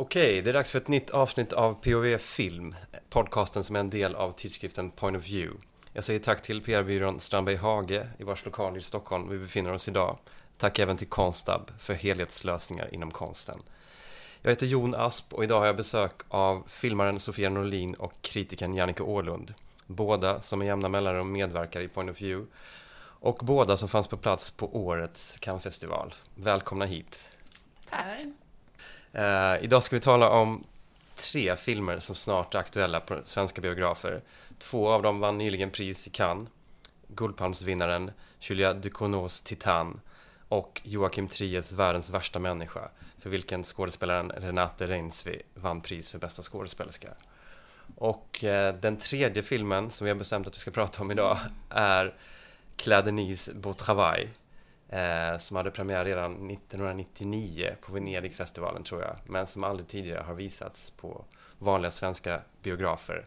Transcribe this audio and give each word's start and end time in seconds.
Okej, 0.00 0.42
det 0.42 0.50
är 0.50 0.54
dags 0.54 0.70
för 0.70 0.78
ett 0.78 0.88
nytt 0.88 1.10
avsnitt 1.10 1.52
av 1.52 1.74
POV 1.74 2.18
Film, 2.18 2.74
podcasten 3.10 3.64
som 3.64 3.76
är 3.76 3.80
en 3.80 3.90
del 3.90 4.14
av 4.14 4.32
tidskriften 4.32 4.90
Point 4.90 5.16
of 5.16 5.28
View. 5.28 5.60
Jag 5.92 6.04
säger 6.04 6.20
tack 6.20 6.42
till 6.42 6.62
PR-byrån 6.62 7.20
Strandberg 7.20 7.56
Hage 7.56 8.08
i 8.18 8.24
vars 8.24 8.44
lokal 8.44 8.76
i 8.76 8.82
Stockholm 8.82 9.28
vi 9.28 9.38
befinner 9.38 9.72
oss 9.72 9.88
idag. 9.88 10.18
Tack 10.58 10.78
även 10.78 10.96
till 10.96 11.06
Konstab 11.06 11.70
för 11.78 11.94
helhetslösningar 11.94 12.94
inom 12.94 13.10
konsten. 13.10 13.62
Jag 14.42 14.50
heter 14.50 14.66
Jon 14.66 14.94
Asp 14.94 15.34
och 15.34 15.44
idag 15.44 15.58
har 15.60 15.66
jag 15.66 15.76
besök 15.76 16.12
av 16.28 16.64
filmaren 16.68 17.20
Sofia 17.20 17.50
Norlin 17.50 17.94
och 17.94 18.14
kritikern 18.20 18.74
Jannike 18.74 19.02
Åhlund. 19.02 19.54
Båda 19.86 20.40
som 20.40 20.58
med 20.58 20.66
jämna 20.66 20.88
mellanrum 20.88 21.32
medverkar 21.32 21.80
i 21.80 21.88
Point 21.88 22.10
of 22.10 22.22
View 22.22 22.50
och 23.02 23.38
båda 23.42 23.76
som 23.76 23.88
fanns 23.88 24.08
på 24.08 24.16
plats 24.16 24.50
på 24.50 24.76
årets 24.76 25.38
Cannesfestival. 25.38 26.14
Välkomna 26.34 26.84
hit! 26.84 27.30
Tack! 27.88 28.49
Uh, 29.18 29.64
idag 29.64 29.82
ska 29.82 29.96
vi 29.96 30.00
tala 30.00 30.30
om 30.30 30.64
tre 31.16 31.56
filmer 31.56 32.00
som 32.00 32.14
snart 32.14 32.54
är 32.54 32.58
aktuella 32.58 33.00
på 33.00 33.20
svenska 33.24 33.60
biografer. 33.60 34.22
Två 34.58 34.88
av 34.88 35.02
dem 35.02 35.20
vann 35.20 35.38
nyligen 35.38 35.70
pris 35.70 36.06
i 36.06 36.10
Cannes. 36.10 36.48
Guldpalmsvinnaren 37.08 38.10
Julia 38.40 38.72
Ducournau's 38.72 39.44
Titan 39.44 40.00
och 40.48 40.80
Joakim 40.84 41.28
Tries 41.28 41.72
Världens 41.72 42.10
värsta 42.10 42.38
människa 42.38 42.88
för 43.18 43.30
vilken 43.30 43.64
skådespelaren 43.64 44.32
Renate 44.36 44.86
Reinsvi 44.86 45.42
vann 45.54 45.80
pris 45.80 46.10
för 46.10 46.18
bästa 46.18 46.42
skådespelerska. 46.42 47.08
Och 47.96 48.44
eh, 48.44 48.74
den 48.74 48.96
tredje 48.96 49.42
filmen 49.42 49.90
som 49.90 50.04
vi 50.04 50.10
har 50.10 50.18
bestämt 50.18 50.46
att 50.46 50.54
vi 50.54 50.58
ska 50.58 50.70
prata 50.70 51.02
om 51.02 51.10
idag 51.10 51.38
är 51.70 52.14
Claire 52.76 53.02
Denise 53.02 53.54
Beau 53.54 53.74
Travail 53.74 54.28
eh, 54.90 55.38
som 55.38 55.56
hade 55.56 55.70
premiär 55.70 56.04
redan 56.04 56.50
1999 56.50 57.74
på 57.80 57.92
Venedigfestivalen 57.92 58.84
tror 58.84 59.02
jag, 59.02 59.16
men 59.24 59.46
som 59.46 59.64
aldrig 59.64 59.88
tidigare 59.88 60.22
har 60.22 60.34
visats 60.34 60.90
på 60.90 61.24
vanliga 61.58 61.90
svenska 61.90 62.40
biografer. 62.62 63.24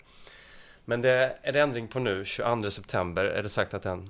Men 0.85 1.01
det 1.01 1.37
är 1.41 1.51
det 1.51 1.59
ändring 1.59 1.87
på 1.87 1.99
nu, 1.99 2.25
22 2.25 2.71
september 2.71 3.25
är 3.25 3.43
det 3.43 3.49
sagt 3.49 3.73
att 3.73 3.83
den 3.83 4.09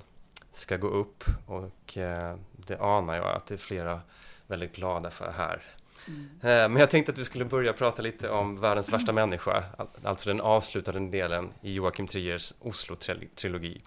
ska 0.52 0.76
gå 0.76 0.88
upp 0.88 1.24
och 1.46 1.98
eh, 1.98 2.36
det 2.52 2.78
anar 2.80 3.16
jag 3.16 3.36
att 3.36 3.46
det 3.46 3.54
är 3.54 3.58
flera 3.58 4.00
väldigt 4.46 4.76
glada 4.76 5.10
för 5.10 5.32
här. 5.32 5.62
Mm. 6.08 6.28
Eh, 6.40 6.68
men 6.68 6.76
jag 6.76 6.90
tänkte 6.90 7.12
att 7.12 7.18
vi 7.18 7.24
skulle 7.24 7.44
börja 7.44 7.72
prata 7.72 8.02
lite 8.02 8.30
om 8.30 8.60
Världens 8.60 8.92
värsta 8.92 9.12
människa, 9.22 9.64
alltså 10.04 10.28
den 10.28 10.40
avslutade 10.40 11.10
delen 11.10 11.52
i 11.62 11.74
Joakim 11.74 12.06
Triers 12.06 12.54
Oslo-trilogi 12.60 13.80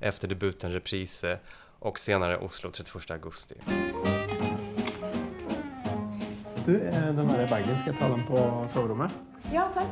efter 0.00 0.28
debuten 0.28 0.72
Reprise 0.72 1.38
och 1.82 1.98
senare 1.98 2.36
Oslo 2.38 2.70
31 2.70 3.10
augusti. 3.10 3.54
Du, 6.64 6.80
eh, 6.80 6.92
den 7.14 7.30
här 7.30 7.48
bagen, 7.48 7.80
ska 7.80 7.90
jag 7.90 7.98
ta 7.98 8.08
den 8.08 8.26
på 8.26 8.64
sovrummet? 8.68 9.10
Ja, 9.52 9.68
tack. 9.74 9.86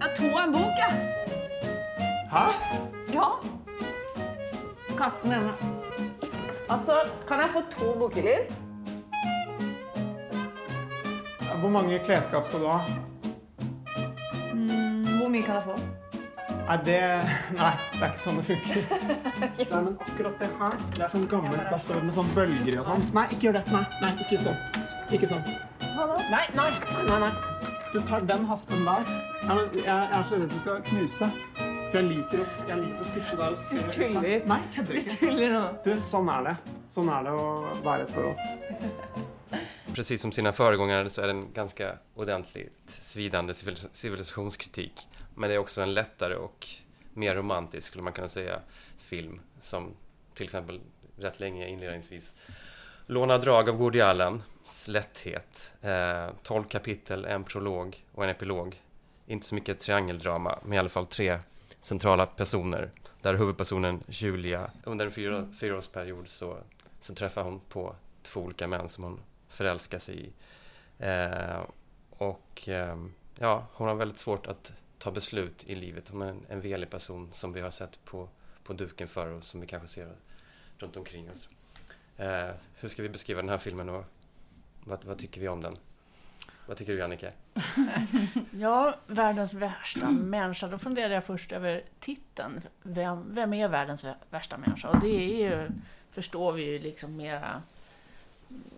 Jag 0.00 0.16
tog 0.16 0.40
en 0.40 0.52
bok, 0.52 0.72
ja. 0.78 0.90
Hæ? 2.30 2.50
Ja. 3.12 3.38
Kast 4.98 5.16
den 5.22 5.32
ene. 5.32 5.52
Altså, 6.68 6.92
kan 7.28 7.40
jeg 7.40 7.50
få 7.52 7.62
to 7.70 7.98
bokhyller? 7.98 8.61
Hvor 11.62 11.70
mange 11.70 11.98
klesskap 12.02 12.46
skal 12.48 12.60
du 12.64 12.66
ha? 12.66 12.80
Mm, 14.52 15.04
hvor 15.20 15.28
mye 15.30 15.44
kan 15.46 15.60
jeg 15.60 15.66
få? 15.68 15.76
Nei, 16.62 16.76
det 16.86 16.98
Nei, 17.58 17.70
det 17.94 18.02
er 18.02 18.08
ikke 18.08 18.22
sånn 18.24 18.38
det 18.40 18.44
funker. 18.48 18.84
Nei, 19.70 19.80
men 19.86 19.92
akkurat 20.06 20.42
det 20.42 20.48
her, 20.58 20.76
det 20.96 21.04
er 21.06 21.12
sånn 21.14 21.26
gammelt 21.30 21.64
plast 21.70 21.92
med 21.94 22.14
sånn 22.16 22.30
bølger 22.34 22.78
og 22.82 22.88
sånn. 22.88 23.06
Nei, 23.14 23.24
ikke 23.34 23.48
gjør 23.48 23.58
det. 23.60 23.64
Nei, 23.74 23.82
nei, 24.02 24.12
ikke 24.24 24.40
sånn. 24.42 24.58
Ikke 25.12 25.30
sånn. 25.30 25.42
Hva 25.92 26.06
da? 26.10 26.18
Nei, 26.32 26.42
nei, 26.58 26.68
nei, 27.10 27.18
nei. 27.26 27.32
Du 27.92 27.98
tar 28.08 28.24
den 28.26 28.46
haspen 28.48 28.86
der. 28.88 29.10
Nei, 29.42 29.54
men 29.58 29.66
jeg, 29.76 29.84
jeg 29.86 30.18
er 30.18 30.26
så 30.30 30.38
redd 30.42 30.54
du 30.54 30.60
skal 30.62 30.82
knuse. 30.88 31.30
For 31.92 31.98
jeg 32.00 32.06
liker, 32.08 32.40
å, 32.42 32.46
jeg 32.70 32.78
liker 32.86 33.02
å 33.04 33.10
sitte 33.12 33.36
der 33.42 33.50
og 33.54 33.60
se. 33.60 33.82
Du 33.82 33.92
tuller. 33.98 34.46
Nei, 34.48 34.60
kødder 34.74 34.94
Du 34.96 35.00
ikke. 35.02 35.18
tuller 35.20 35.52
nå. 35.58 35.64
Du, 35.84 35.92
sånn 36.10 36.30
er 36.32 36.46
det. 36.50 36.54
Sånn 36.94 37.12
er 37.12 37.26
det 37.28 37.34
å 37.36 37.46
være 37.84 38.06
i 38.06 38.08
et 38.08 38.16
forhold. 38.16 39.20
Precis 39.94 40.22
som 40.22 40.32
sina 40.32 40.52
föregångare 40.52 41.10
så 41.10 41.22
är 41.22 41.26
den 41.26 41.52
ganska 41.52 41.98
ordentligt 42.14 42.72
svidande 42.86 43.54
civilisationskritik. 43.92 45.08
Men 45.34 45.48
det 45.48 45.54
är 45.54 45.58
också 45.58 45.82
en 45.82 45.94
lättare 45.94 46.34
och 46.34 46.66
mer 47.14 47.34
romantisk, 47.34 47.86
skulle 47.86 48.04
man 48.04 48.12
kunna 48.12 48.28
säga, 48.28 48.60
film 48.98 49.40
som 49.58 49.94
till 50.34 50.44
exempel 50.44 50.80
rätt 51.16 51.40
länge 51.40 51.68
inledningsvis 51.68 52.34
lånar 53.06 53.38
drag 53.38 53.68
av 53.68 53.76
Woody 53.76 54.00
Allen, 54.00 54.42
lätthet, 54.86 55.74
eh, 55.82 56.28
12 56.42 56.64
kapitel, 56.64 57.24
en 57.24 57.44
prolog 57.44 58.04
och 58.12 58.24
en 58.24 58.30
epilog. 58.30 58.82
Inte 59.26 59.46
så 59.46 59.54
mycket 59.54 59.80
triangeldrama, 59.80 60.58
men 60.62 60.72
i 60.72 60.78
alla 60.78 60.88
fall 60.88 61.06
tre 61.06 61.38
centrala 61.80 62.26
personer. 62.26 62.90
Där 63.20 63.34
huvudpersonen 63.34 64.04
Julia, 64.08 64.70
under 64.84 65.06
en 65.06 65.12
fyra, 65.12 65.48
fyraårsperiod 65.60 66.28
så, 66.28 66.58
så 67.00 67.14
träffar 67.14 67.42
hon 67.42 67.60
på 67.68 67.94
två 68.22 68.40
olika 68.40 68.66
män 68.66 68.88
som 68.88 69.04
hon 69.04 69.20
förälskar 69.52 69.98
sig 69.98 70.26
i. 70.26 70.32
Eh, 70.98 71.60
och 72.10 72.68
eh, 72.68 72.96
ja, 73.38 73.66
hon 73.72 73.88
har 73.88 73.94
väldigt 73.94 74.18
svårt 74.18 74.46
att 74.46 74.72
ta 74.98 75.10
beslut 75.10 75.64
i 75.66 75.74
livet. 75.74 76.08
Hon 76.08 76.22
är 76.22 76.26
en, 76.26 76.46
en 76.48 76.60
velig 76.60 76.90
person 76.90 77.28
som 77.32 77.52
vi 77.52 77.60
har 77.60 77.70
sett 77.70 78.04
på, 78.04 78.28
på 78.64 78.72
duken 78.72 79.08
förr 79.08 79.26
och 79.26 79.44
som 79.44 79.60
vi 79.60 79.66
kanske 79.66 79.88
ser 79.88 80.12
runt 80.78 80.96
omkring 80.96 81.30
oss. 81.30 81.48
Eh, 82.16 82.50
hur 82.76 82.88
ska 82.88 83.02
vi 83.02 83.08
beskriva 83.08 83.40
den 83.40 83.50
här 83.50 83.58
filmen 83.58 83.88
och 83.88 84.04
vad, 84.84 85.04
vad 85.04 85.18
tycker 85.18 85.40
vi 85.40 85.48
om 85.48 85.60
den? 85.62 85.76
Vad 86.66 86.76
tycker 86.76 86.92
du 86.92 86.98
Jannike? 86.98 87.32
Ja, 88.50 88.94
världens 89.06 89.54
värsta 89.54 90.10
människa. 90.10 90.68
Då 90.68 90.78
funderade 90.78 91.14
jag 91.14 91.24
först 91.24 91.52
över 91.52 91.82
titeln. 92.00 92.60
Vem, 92.82 93.34
vem 93.34 93.52
är 93.52 93.68
världens 93.68 94.04
vä- 94.04 94.14
värsta 94.30 94.58
människa? 94.58 94.88
Och 94.88 95.00
det 95.00 95.08
är 95.16 95.50
ju, 95.50 95.68
förstår 96.10 96.52
vi 96.52 96.62
ju 96.64 96.78
liksom 96.78 97.16
mera 97.16 97.62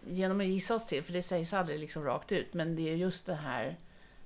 genom 0.07 0.41
att 0.41 0.47
gissa 0.47 0.75
oss 0.75 0.87
till, 0.87 1.03
för 1.03 1.13
det 1.13 1.23
sägs 1.23 1.53
aldrig 1.53 1.81
liksom 1.81 2.05
rakt 2.05 2.33
ut, 2.33 2.55
men 2.55 2.77
det 2.77 2.91
är 2.91 2.97
just 2.97 3.27
det 3.27 3.35
här 3.35 3.77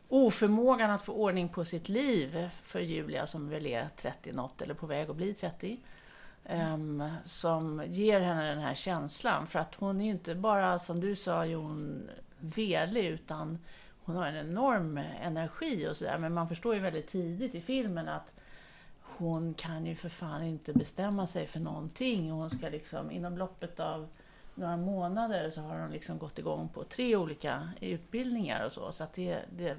oförmågan 0.08 0.90
att 0.90 1.02
få 1.02 1.12
ordning 1.12 1.48
på 1.48 1.64
sitt 1.64 1.88
liv 1.88 2.48
för 2.62 2.80
Julia 2.80 3.26
som 3.26 3.48
väl 3.48 3.66
är 3.66 3.88
30 3.96 4.32
något 4.32 4.62
eller 4.62 4.74
på 4.74 4.86
väg 4.86 5.10
att 5.10 5.16
bli 5.16 5.34
30. 5.34 5.78
ehm, 6.44 7.10
som 7.24 7.82
ger 7.86 8.20
henne 8.20 8.48
den 8.48 8.58
här 8.58 8.74
känslan. 8.74 9.46
För 9.46 9.58
att 9.58 9.74
hon 9.74 10.00
är 10.00 10.04
ju 10.04 10.10
inte 10.10 10.34
bara, 10.34 10.78
som 10.78 11.00
du 11.00 11.16
sa 11.16 11.44
Jon, 11.44 12.08
velig, 12.40 13.06
utan 13.06 13.58
hon 14.04 14.16
har 14.16 14.26
en 14.26 14.48
enorm 14.50 14.98
energi 15.20 15.88
och 15.88 15.96
sådär. 15.96 16.18
Men 16.18 16.34
man 16.34 16.48
förstår 16.48 16.74
ju 16.74 16.80
väldigt 16.80 17.06
tidigt 17.06 17.54
i 17.54 17.60
filmen 17.60 18.08
att 18.08 18.34
hon 19.00 19.54
kan 19.54 19.86
ju 19.86 19.94
för 19.94 20.08
fan 20.08 20.42
inte 20.42 20.72
bestämma 20.72 21.26
sig 21.26 21.46
för 21.46 21.60
någonting. 21.60 22.32
Och 22.32 22.38
hon 22.38 22.50
ska 22.50 22.68
liksom, 22.68 23.10
inom 23.10 23.38
loppet 23.38 23.80
av 23.80 24.08
några 24.58 24.76
månader 24.76 25.50
så 25.50 25.60
har 25.60 25.78
hon 25.80 25.90
liksom 25.90 26.18
gått 26.18 26.38
igång 26.38 26.68
på 26.68 26.84
tre 26.84 27.16
olika 27.16 27.68
utbildningar 27.80 28.64
och 28.66 28.72
så. 28.72 28.92
Så 28.92 29.04
att 29.04 29.12
det, 29.12 29.38
det, 29.56 29.76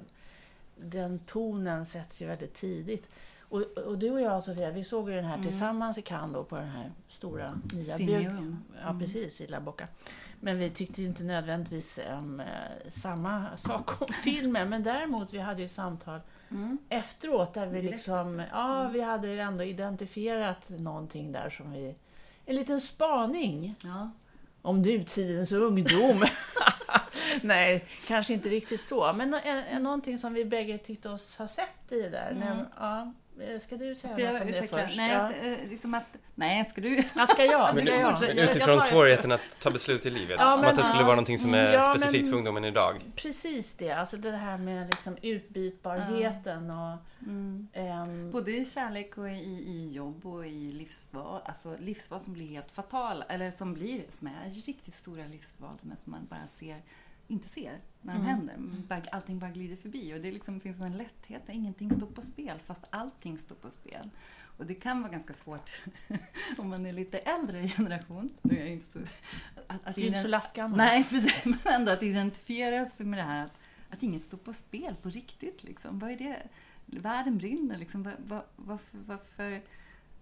den 0.76 1.18
tonen 1.18 1.86
sätts 1.86 2.22
ju 2.22 2.26
väldigt 2.26 2.54
tidigt. 2.54 3.08
Och, 3.40 3.60
och 3.62 3.98
du 3.98 4.10
och 4.10 4.20
jag 4.20 4.44
Sofia, 4.44 4.70
vi 4.70 4.84
såg 4.84 5.10
ju 5.10 5.16
den 5.16 5.24
här 5.24 5.42
tillsammans 5.42 5.98
i 5.98 6.02
Cannes 6.02 6.32
då 6.34 6.44
på 6.44 6.56
den 6.56 6.68
här 6.68 6.90
stora 7.08 7.54
nya 7.74 7.96
Simeon. 7.96 8.22
biog- 8.22 8.56
Ja, 8.84 8.96
precis, 9.00 9.40
i 9.40 9.46
La 9.46 9.60
Boca. 9.60 9.88
Men 10.40 10.58
vi 10.58 10.70
tyckte 10.70 11.02
ju 11.02 11.08
inte 11.08 11.22
nödvändigtvis 11.24 12.00
um, 12.18 12.42
samma 12.88 13.56
sak 13.56 14.00
om 14.02 14.06
filmen. 14.24 14.68
Men 14.68 14.82
däremot, 14.82 15.34
vi 15.34 15.38
hade 15.38 15.62
ju 15.62 15.68
samtal 15.68 16.20
Mm. 16.52 16.78
efteråt 16.88 17.54
där 17.54 17.66
vi 17.66 17.80
Direkt 17.80 17.92
liksom, 17.92 18.42
ja, 18.52 18.88
vi 18.92 19.00
hade 19.00 19.28
ändå 19.42 19.64
identifierat 19.64 20.70
någonting 20.70 21.32
där 21.32 21.50
som 21.50 21.72
vi, 21.72 21.94
en 22.44 22.54
liten 22.56 22.80
spaning 22.80 23.74
Ja. 23.84 24.10
Om 24.62 24.82
nutidens 24.82 25.52
ungdom. 25.52 26.24
Nej, 27.42 27.84
kanske 28.06 28.32
inte 28.32 28.48
riktigt 28.48 28.80
så, 28.80 29.12
men 29.12 29.34
en, 29.34 29.58
en, 29.58 29.82
någonting 29.82 30.18
som 30.18 30.32
vi 30.34 30.44
bägge 30.44 30.78
tyckte 30.78 31.08
oss 31.08 31.36
ha 31.36 31.48
sett 31.48 31.92
i 31.92 32.02
det 32.02 32.08
där. 32.08 32.30
Mm. 32.30 32.42
Näm- 32.42 32.66
ja, 32.78 33.12
ska 33.60 33.76
du 33.76 33.94
säga 33.94 34.12
Ska 34.14 34.22
jag 34.22 34.32
något 34.32 34.42
om 34.42 34.46
det 34.50 34.56
utveckla? 34.56 34.78
först? 34.86 34.96
Nej, 34.96 35.12
ja. 35.12 35.32
eh, 35.48 35.68
liksom 35.70 35.94
att, 35.94 36.16
nej, 36.34 36.64
ska 36.64 36.80
du? 36.80 37.02
Ja, 37.16 37.26
ska 37.26 37.44
jag? 37.44 37.74
Men, 37.74 37.86
Ska 37.86 37.94
jag? 37.96 38.12
men 38.20 38.28
Jag- 38.28 38.36
jag 38.36 38.50
utifrån 38.50 38.78
tar- 38.78 38.84
svårigheten 38.86 39.32
att 39.32 39.40
ta 39.62 39.70
beslut 39.70 40.06
i 40.06 40.10
livet, 40.10 40.36
Ja, 40.38 40.52
som 40.52 40.60
men- 40.60 40.70
att 40.70 40.76
det 40.76 40.82
skulle 40.82 41.02
vara 41.04 41.14
någonting 41.14 41.38
som 41.38 41.54
är 41.54 41.72
Ja, 41.72 41.82
specifikt 41.94 42.22
men- 42.22 42.30
för 42.30 42.36
ungdomen 42.38 42.64
idag. 42.64 43.00
Precis 43.16 43.74
det, 43.74 43.90
alltså 43.92 44.16
det 44.16 44.30
här 44.36 44.58
med 44.58 44.86
liksom 44.86 45.16
utbytbarheten 45.22 46.70
och... 46.70 46.96
Mm. 47.22 47.68
ehm, 47.72 48.30
Både 48.30 48.50
i 48.50 48.64
kärlek 48.64 49.18
och 49.18 49.28
i, 49.28 49.32
i 49.66 49.92
jobb 49.92 50.26
och 50.26 50.46
i 50.46 50.72
livsval. 50.72 51.40
Alltså 51.44 51.76
livsval 51.80 52.20
som 52.20 52.32
blir 52.32 52.48
helt 52.48 52.70
fatala, 52.70 53.24
eller 53.28 53.50
som 53.50 53.74
blir, 53.74 54.02
som 54.18 54.26
är 54.28 54.50
riktigt 54.66 54.94
stora 54.96 55.24
livsval, 55.26 55.78
men 55.80 55.96
som 55.96 56.10
man 56.12 56.26
bara 56.30 56.46
ser 56.46 56.76
inte 57.30 57.48
ser 57.48 57.80
när 58.02 58.14
de 58.14 58.20
Mm. 58.20 58.26
händer. 58.26 58.56
Bara, 58.88 59.02
allting 59.12 59.38
bara 59.38 59.50
glider 59.50 59.76
förbi 59.76 60.14
och 60.14 60.20
det 60.20 60.32
liksom 60.32 60.60
finns 60.60 60.80
en 60.82 60.96
lätthet, 60.96 61.48
ingenting 61.48 61.90
står 61.94 62.06
på 62.06 62.22
spel 62.22 62.58
fast 62.66 62.82
allting 62.90 63.38
står 63.38 63.54
på 63.54 63.70
spel. 63.70 64.10
Och 64.56 64.66
det 64.66 64.74
kan 64.74 65.02
vara 65.02 65.12
ganska 65.12 65.34
svårt 65.34 65.70
om 66.58 66.68
man 66.68 66.86
är 66.86 66.92
lite 66.92 67.18
äldre 67.18 67.68
generation. 67.68 68.30
Nu 68.42 68.56
är 68.56 68.60
jag 68.60 68.70
inte 68.70 68.92
så, 68.92 68.98
att, 69.66 69.86
att 69.86 69.94
Du 69.94 70.02
är 70.02 70.06
inte 70.06 70.22
så 70.22 70.28
lastgammal. 70.28 70.76
Nej, 70.78 71.04
precis. 71.10 71.44
Men 71.44 71.58
ändå 71.74 71.92
att 71.92 72.02
identifiera 72.02 72.86
sig 72.86 73.06
med 73.06 73.18
det 73.18 73.22
här 73.22 73.44
att, 73.44 73.52
att 73.90 74.02
inget 74.02 74.22
står 74.22 74.38
på 74.38 74.52
spel 74.52 74.94
på 75.02 75.10
riktigt. 75.10 75.62
Liksom. 75.62 75.98
Vad 75.98 76.10
är 76.10 76.16
det? 76.16 76.42
Världen 76.86 77.38
brinner. 77.38 77.78
Liksom. 77.78 78.02
Var, 78.02 78.14
var, 78.26 78.44
varför, 78.56 78.98
varför, 79.06 79.62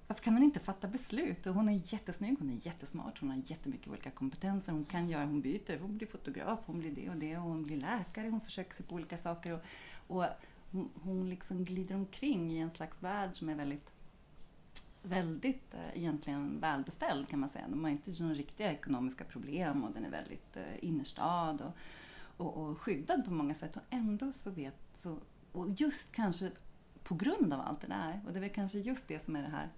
varför 0.08 0.24
kan 0.24 0.34
hon 0.34 0.42
inte 0.42 0.60
fatta 0.60 0.88
beslut? 0.88 1.46
Och 1.46 1.54
hon 1.54 1.68
är 1.68 1.80
jättesnygg, 1.84 2.36
hon 2.38 2.50
är 2.50 2.66
jättesmart, 2.66 3.20
hon 3.20 3.30
har 3.30 3.42
jättemycket 3.46 3.88
olika 3.88 4.10
kompetenser. 4.10 4.72
Hon 4.72 4.84
kan 4.84 5.08
göra, 5.08 5.24
hon 5.24 5.40
byter, 5.40 5.78
hon 5.78 5.96
blir 5.96 6.08
fotograf, 6.08 6.60
hon 6.66 6.78
blir 6.78 6.90
det 6.90 7.10
och 7.10 7.16
det, 7.16 7.36
och 7.36 7.42
hon 7.42 7.62
blir 7.62 7.76
läkare, 7.76 8.28
hon 8.28 8.40
försöker 8.40 8.74
sig 8.74 8.86
på 8.86 8.94
olika 8.94 9.18
saker. 9.18 9.52
Och, 9.52 9.62
och 10.16 10.24
hon, 10.72 10.90
hon 11.02 11.30
liksom 11.30 11.64
glider 11.64 11.94
omkring 11.94 12.52
i 12.52 12.58
en 12.58 12.70
slags 12.70 13.02
värld 13.02 13.30
som 13.38 13.48
är 13.48 13.54
väldigt 13.54 13.92
väldigt 15.02 15.74
eh, 15.74 15.98
egentligen 15.98 16.60
välbeställd 16.60 17.28
kan 17.28 17.40
man 17.40 17.48
säga. 17.48 17.68
De 17.68 17.84
har 17.84 17.90
inte 17.90 18.22
några 18.22 18.34
riktiga 18.34 18.72
ekonomiska 18.72 19.24
problem 19.24 19.84
och 19.84 19.92
den 19.92 20.04
är 20.04 20.10
väldigt 20.10 20.56
eh, 20.56 20.84
innerstad 20.84 21.60
och, 21.60 21.76
och, 22.46 22.56
och 22.56 22.80
skyddad 22.80 23.24
på 23.24 23.30
många 23.30 23.54
sätt. 23.54 23.76
Och 23.76 23.82
ändå 23.90 24.32
så 24.32 24.50
vet 24.50 24.78
så, 24.92 25.18
och 25.52 25.68
just 25.76 26.12
kanske 26.12 26.50
på 27.02 27.14
grund 27.14 27.52
av 27.52 27.60
allt 27.60 27.80
det 27.80 27.86
där, 27.86 28.20
och 28.26 28.32
det 28.32 28.38
är 28.38 28.40
väl 28.40 28.50
kanske 28.50 28.78
just 28.78 29.08
det 29.08 29.24
som 29.24 29.36
är 29.36 29.42
det 29.42 29.48
här 29.48 29.68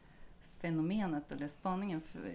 fenomenet 0.61 1.33
eller 1.33 1.49
spaningen, 1.49 2.01
för, 2.01 2.33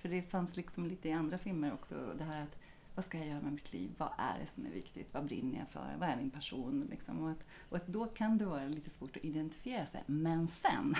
för 0.00 0.08
det 0.08 0.22
fanns 0.22 0.56
liksom 0.56 0.86
lite 0.86 1.08
i 1.08 1.12
andra 1.12 1.38
filmer 1.38 1.72
också, 1.72 1.94
det 2.18 2.24
här 2.24 2.42
att 2.42 2.58
vad 2.94 3.04
ska 3.04 3.18
jag 3.18 3.26
göra 3.26 3.40
med 3.40 3.52
mitt 3.52 3.72
liv? 3.72 3.90
Vad 3.98 4.08
är 4.18 4.38
det 4.40 4.46
som 4.46 4.66
är 4.66 4.70
viktigt? 4.70 5.08
Vad 5.12 5.24
brinner 5.24 5.58
jag 5.58 5.68
för? 5.68 5.98
Vad 5.98 6.08
är 6.08 6.16
min 6.16 6.30
passion? 6.30 6.86
Liksom? 6.90 7.24
Och, 7.24 7.30
att, 7.30 7.44
och 7.68 7.76
att 7.76 7.86
då 7.86 8.06
kan 8.06 8.38
det 8.38 8.44
vara 8.44 8.64
lite 8.64 8.90
svårt 8.90 9.16
att 9.16 9.24
identifiera 9.24 9.86
sig. 9.86 10.02
Men 10.06 10.48
sen 10.48 10.94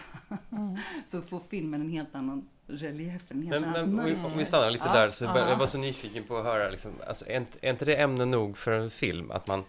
Mm. 0.50 0.76
så 1.06 1.22
får 1.22 1.40
filmen 1.50 1.80
en 1.80 1.90
helt 1.90 2.14
annan 2.14 2.48
relief, 2.66 3.22
en 3.30 3.42
helt 3.42 3.60
Men, 3.60 3.74
annan 3.74 3.94
men 3.94 4.24
om, 4.24 4.38
vi, 4.38 4.44
stannar 4.44 4.70
lite 4.70 4.84
Ja, 4.88 4.92
där 4.92 5.10
så 5.10 5.24
ja. 5.24 5.48
jag 5.48 5.58
var 5.58 5.66
så 5.66 5.78
nyfiken 5.78 6.24
på 6.24 6.36
att 6.36 6.44
höra 6.44 6.70
liksom, 6.70 6.92
alltså, 7.06 7.24
är, 7.28 7.36
inte, 7.36 7.58
är 7.62 7.70
inte 7.70 7.84
det 7.84 7.96
ämne 7.96 8.24
nog 8.24 8.58
för 8.58 8.72
en 8.72 8.90
film? 8.90 9.30
Att 9.30 9.48
man, 9.48 9.64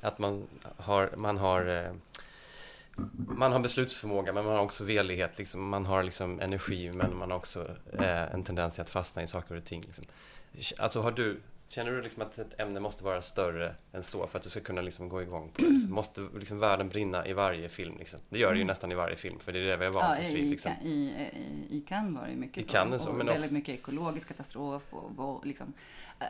att 0.00 0.18
man 0.18 0.46
har, 0.76 1.10
man 1.16 1.38
har 1.38 1.84
eh, 1.84 1.92
man 3.28 3.52
har 3.52 3.60
beslutsförmåga 3.60 4.32
men 4.32 4.44
man 4.44 4.54
har 4.54 4.62
också 4.62 4.84
velighet, 4.84 5.38
liksom. 5.38 5.68
man 5.68 5.86
har 5.86 6.02
liksom 6.02 6.40
energi 6.40 6.92
men 6.92 7.16
man 7.16 7.30
har 7.30 7.38
också 7.38 7.66
eh, 8.00 8.34
en 8.34 8.44
tendens 8.44 8.78
att 8.78 8.90
fastna 8.90 9.22
i 9.22 9.26
saker 9.26 9.56
och 9.56 9.64
ting. 9.64 9.82
Liksom. 9.86 10.04
Alltså 10.78 11.00
har 11.00 11.10
du, 11.12 11.40
känner 11.68 11.90
du 11.92 12.02
liksom 12.02 12.22
att 12.22 12.38
ett 12.38 12.60
ämne 12.60 12.80
måste 12.80 13.04
vara 13.04 13.22
större 13.22 13.74
än 13.92 14.02
så 14.02 14.26
för 14.26 14.38
att 14.38 14.44
du 14.44 14.50
ska 14.50 14.60
kunna 14.60 14.80
liksom 14.82 15.08
gå 15.08 15.22
igång 15.22 15.50
på 15.54 15.62
det? 15.62 15.68
Liksom? 15.68 15.92
Måste 15.92 16.28
liksom 16.38 16.58
världen 16.58 16.88
brinna 16.88 17.26
i 17.26 17.32
varje 17.32 17.68
film? 17.68 17.94
Liksom? 17.98 18.20
Det 18.28 18.38
gör 18.38 18.52
det 18.52 18.58
ju 18.58 18.64
nästan 18.64 18.92
i 18.92 18.94
varje 18.94 19.16
film 19.16 19.38
för 19.38 19.52
det 19.52 19.58
är 19.58 19.64
det 19.64 19.76
vi 19.76 19.84
har 19.84 19.92
vant 19.92 20.04
Mm. 20.06 20.16
Ja, 20.16 20.22
oss 20.26 20.32
i, 20.32 20.34
vid. 20.34 20.44
i, 20.44 20.48
Liksom. 20.50 20.72
i, 20.82 20.88
i, 21.70 21.76
I 21.78 21.80
Cannes 21.88 22.20
var 22.20 22.28
det 22.28 22.34
mycket 22.36 22.58
I 22.58 22.62
så. 22.62 22.70
Cannes 22.72 23.02
så, 23.02 23.10
och 23.10 23.16
men 23.16 23.26
väldigt 23.26 23.44
också- 23.44 23.54
mycket 23.54 23.74
ekologisk 23.74 24.28
katastrof 24.28 24.94
och, 24.94 25.18
och 25.18 25.46
liksom, 25.46 25.72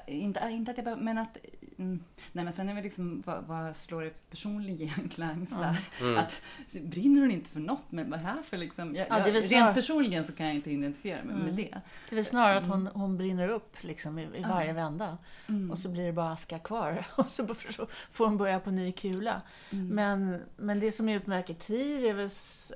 inte, 0.06 0.40
äh, 0.40 0.54
inte 0.54 0.70
att 0.70 0.76
jag 0.76 0.84
bara, 0.84 0.96
men 0.96 1.18
att, 1.18 1.38
mm, 1.78 2.04
nej 2.32 2.44
men 2.44 2.52
sen 2.54 2.68
är 2.68 2.74
det 2.74 2.82
liksom, 2.82 3.22
vad, 3.26 3.44
vad 3.44 3.76
slår 3.76 4.02
det 4.02 4.10
för 4.10 4.30
personlig 4.30 4.78
genklang? 4.96 5.46
Mm. 6.00 6.18
Att, 6.18 6.40
brinner 6.72 7.20
hon 7.20 7.30
inte 7.30 7.50
för 7.50 7.60
något? 7.60 7.92
Men 7.92 8.10
vad 8.10 8.20
är 8.20 8.24
det 8.24 8.28
här 8.28 8.42
för 8.42 8.56
liksom, 8.56 8.94
jag, 8.94 9.06
Ja, 9.10 9.18
jag, 9.18 9.32
väl 9.32 9.42
rent 9.42 9.74
personligen 9.74 10.24
så 10.24 10.32
kan 10.32 10.46
jag 10.46 10.54
inte 10.54 10.70
identifiera 10.70 11.24
mig 11.24 11.34
med 11.34 11.42
Mm. 11.42 11.56
det. 11.56 11.80
Det 12.08 12.14
är 12.14 12.14
väl 12.14 12.24
snarare 12.24 12.56
att 12.56 12.66
hon, 12.66 12.86
hon 12.86 13.16
brinner 13.16 13.48
upp 13.48 13.76
liksom 13.80 14.18
i, 14.18 14.22
i 14.22 14.42
varje 14.48 14.72
vända. 14.72 15.18
Mm. 15.48 15.70
Och 15.70 15.78
så 15.78 15.88
blir 15.88 16.06
det 16.06 16.12
bara 16.12 16.32
aska 16.32 16.58
kvar. 16.58 17.04
Och 17.16 17.26
så 17.26 17.46
får 18.10 18.26
hon 18.26 18.36
börja 18.36 18.60
på 18.60 18.70
ny 18.70 18.92
kula. 18.92 19.42
Mm. 19.70 19.88
Men, 19.88 20.42
men 20.56 20.80
det 20.80 20.92
som 20.92 21.08
utmärker 21.08 21.54
Trier 21.54 22.10
är 22.10 22.12
väl... 22.14 22.30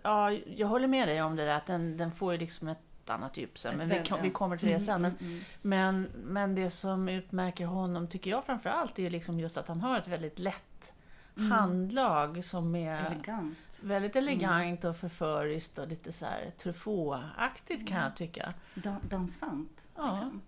Ja, 0.04 0.30
jag 0.56 0.68
håller 0.68 0.88
med 0.88 1.08
dig 1.08 1.22
om 1.22 1.36
det 1.36 1.44
där 1.44 1.54
att 1.54 1.66
den, 1.66 1.96
den 1.96 2.12
får 2.12 2.32
ju 2.32 2.38
liksom 2.38 2.68
ett 2.68 2.78
annat 3.10 3.36
djup 3.36 3.58
sen. 3.58 3.76
Men 3.76 3.88
vi, 3.88 4.02
vi 4.22 4.30
kommer 4.30 4.56
till 4.56 4.68
det 4.68 4.74
Mm, 4.74 4.86
sen. 4.86 5.02
Men, 5.02 5.10
mm, 5.20 5.32
mm. 5.32 5.42
men, 5.62 6.02
men 6.24 6.54
det 6.54 6.70
som 6.70 7.08
utmärker 7.08 7.66
honom, 7.66 8.08
tycker 8.08 8.30
jag 8.30 8.44
framför 8.44 8.70
allt, 8.70 8.98
är 8.98 9.10
liksom 9.10 9.40
just 9.40 9.56
att 9.56 9.68
han 9.68 9.80
har 9.80 9.98
ett 9.98 10.08
väldigt 10.08 10.38
lätt 10.38 10.92
Mm. 11.36 11.50
handlag 11.52 12.44
som 12.44 12.74
är 12.74 13.06
Elegant. 13.06 13.58
väldigt 13.82 14.16
elegant 14.16 14.84
och 14.84 14.96
förföriskt 14.96 15.78
och 15.78 15.88
lite 15.88 16.12
så 16.12 16.26
här 16.26 16.50
Truffaut-aktigt 16.62 17.88
kan 17.88 17.98
jag 18.02 18.16
tycka. 18.16 18.52
Dan, 18.74 18.96
dansant. 19.08 19.86
Ja. 19.96 20.10
Liksom. 20.10 20.42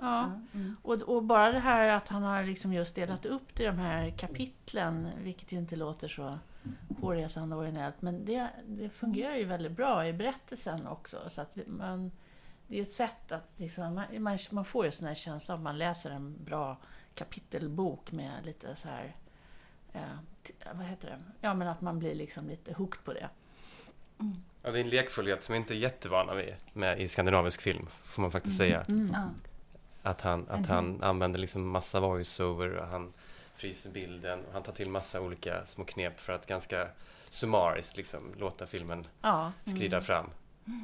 Ja. 0.00 0.30
Mm. 0.54 0.76
Och, 0.82 0.94
och 1.02 1.22
bara 1.24 1.52
det 1.52 1.58
här 1.58 1.88
att 1.88 2.08
han 2.08 2.22
har 2.22 2.42
liksom 2.44 2.72
just 2.72 2.94
delat 2.94 3.26
upp 3.26 3.54
det 3.54 3.62
i 3.62 3.66
de 3.66 3.78
här 3.78 4.10
kapitlen, 4.10 5.08
vilket 5.22 5.52
ju 5.52 5.58
inte 5.58 5.76
låter 5.76 6.08
så 6.08 6.38
hårresande 7.00 7.56
originellt, 7.56 8.02
men 8.02 8.24
det, 8.24 8.50
det 8.66 8.88
fungerar 8.90 9.36
ju 9.36 9.44
väldigt 9.44 9.72
bra 9.72 10.06
i 10.06 10.12
berättelsen 10.12 10.86
också. 10.86 11.16
Så 11.28 11.40
att 11.42 11.58
man, 11.66 12.10
det 12.66 12.74
är 12.74 12.76
ju 12.76 12.82
ett 12.82 12.92
sätt 12.92 13.32
att 13.32 13.48
liksom, 13.56 13.94
man, 13.94 14.22
man, 14.22 14.38
man 14.50 14.64
får 14.64 14.84
ju 14.84 14.90
sån 14.90 15.08
här 15.08 15.14
känsla 15.14 15.54
om 15.54 15.62
man 15.62 15.78
läser 15.78 16.10
en 16.10 16.44
bra 16.44 16.76
kapitelbok 17.14 18.12
med 18.12 18.44
lite 18.44 18.76
så 18.76 18.88
här 18.88 19.16
eh, 19.92 20.02
vad 20.74 20.86
heter 20.86 21.08
det? 21.08 21.18
Ja, 21.40 21.54
men 21.54 21.68
att 21.68 21.80
man 21.80 21.98
blir 21.98 22.14
liksom 22.14 22.48
lite 22.48 22.72
hooked 22.74 23.04
på 23.04 23.12
det. 23.12 23.28
Ja, 24.62 24.70
det 24.70 24.78
är 24.78 24.84
en 24.84 24.88
lekfullhet 24.88 25.44
som 25.44 25.52
vi 25.52 25.56
inte 25.56 25.74
är 25.74 25.78
jättevana 25.78 26.34
vid 26.34 26.54
med 26.72 27.00
i 27.00 27.08
skandinavisk 27.08 27.62
film, 27.62 27.86
får 28.04 28.22
man 28.22 28.30
faktiskt 28.30 28.58
säga. 28.58 28.82
Mm. 28.88 29.14
Att 30.02 30.20
han, 30.20 30.48
att 30.48 30.60
Mhm. 30.60 30.68
han 30.68 31.02
använder 31.02 31.38
liksom 31.38 31.68
massa 31.68 32.00
voiceover 32.00 32.76
och 32.76 32.86
han 32.86 33.12
fryser 33.60 33.90
bilden 33.90 34.44
och 34.46 34.52
han 34.52 34.62
tar 34.62 34.72
till 34.72 34.88
massa 34.88 35.20
olika 35.20 35.66
små 35.66 35.84
knep 35.84 36.20
för 36.20 36.32
att 36.32 36.46
ganska 36.46 36.88
summariskt 37.28 37.96
liksom 37.96 38.34
låta 38.38 38.66
filmen 38.66 39.06
Ja, 39.22 39.52
skrida 39.64 40.00
fram. 40.00 40.30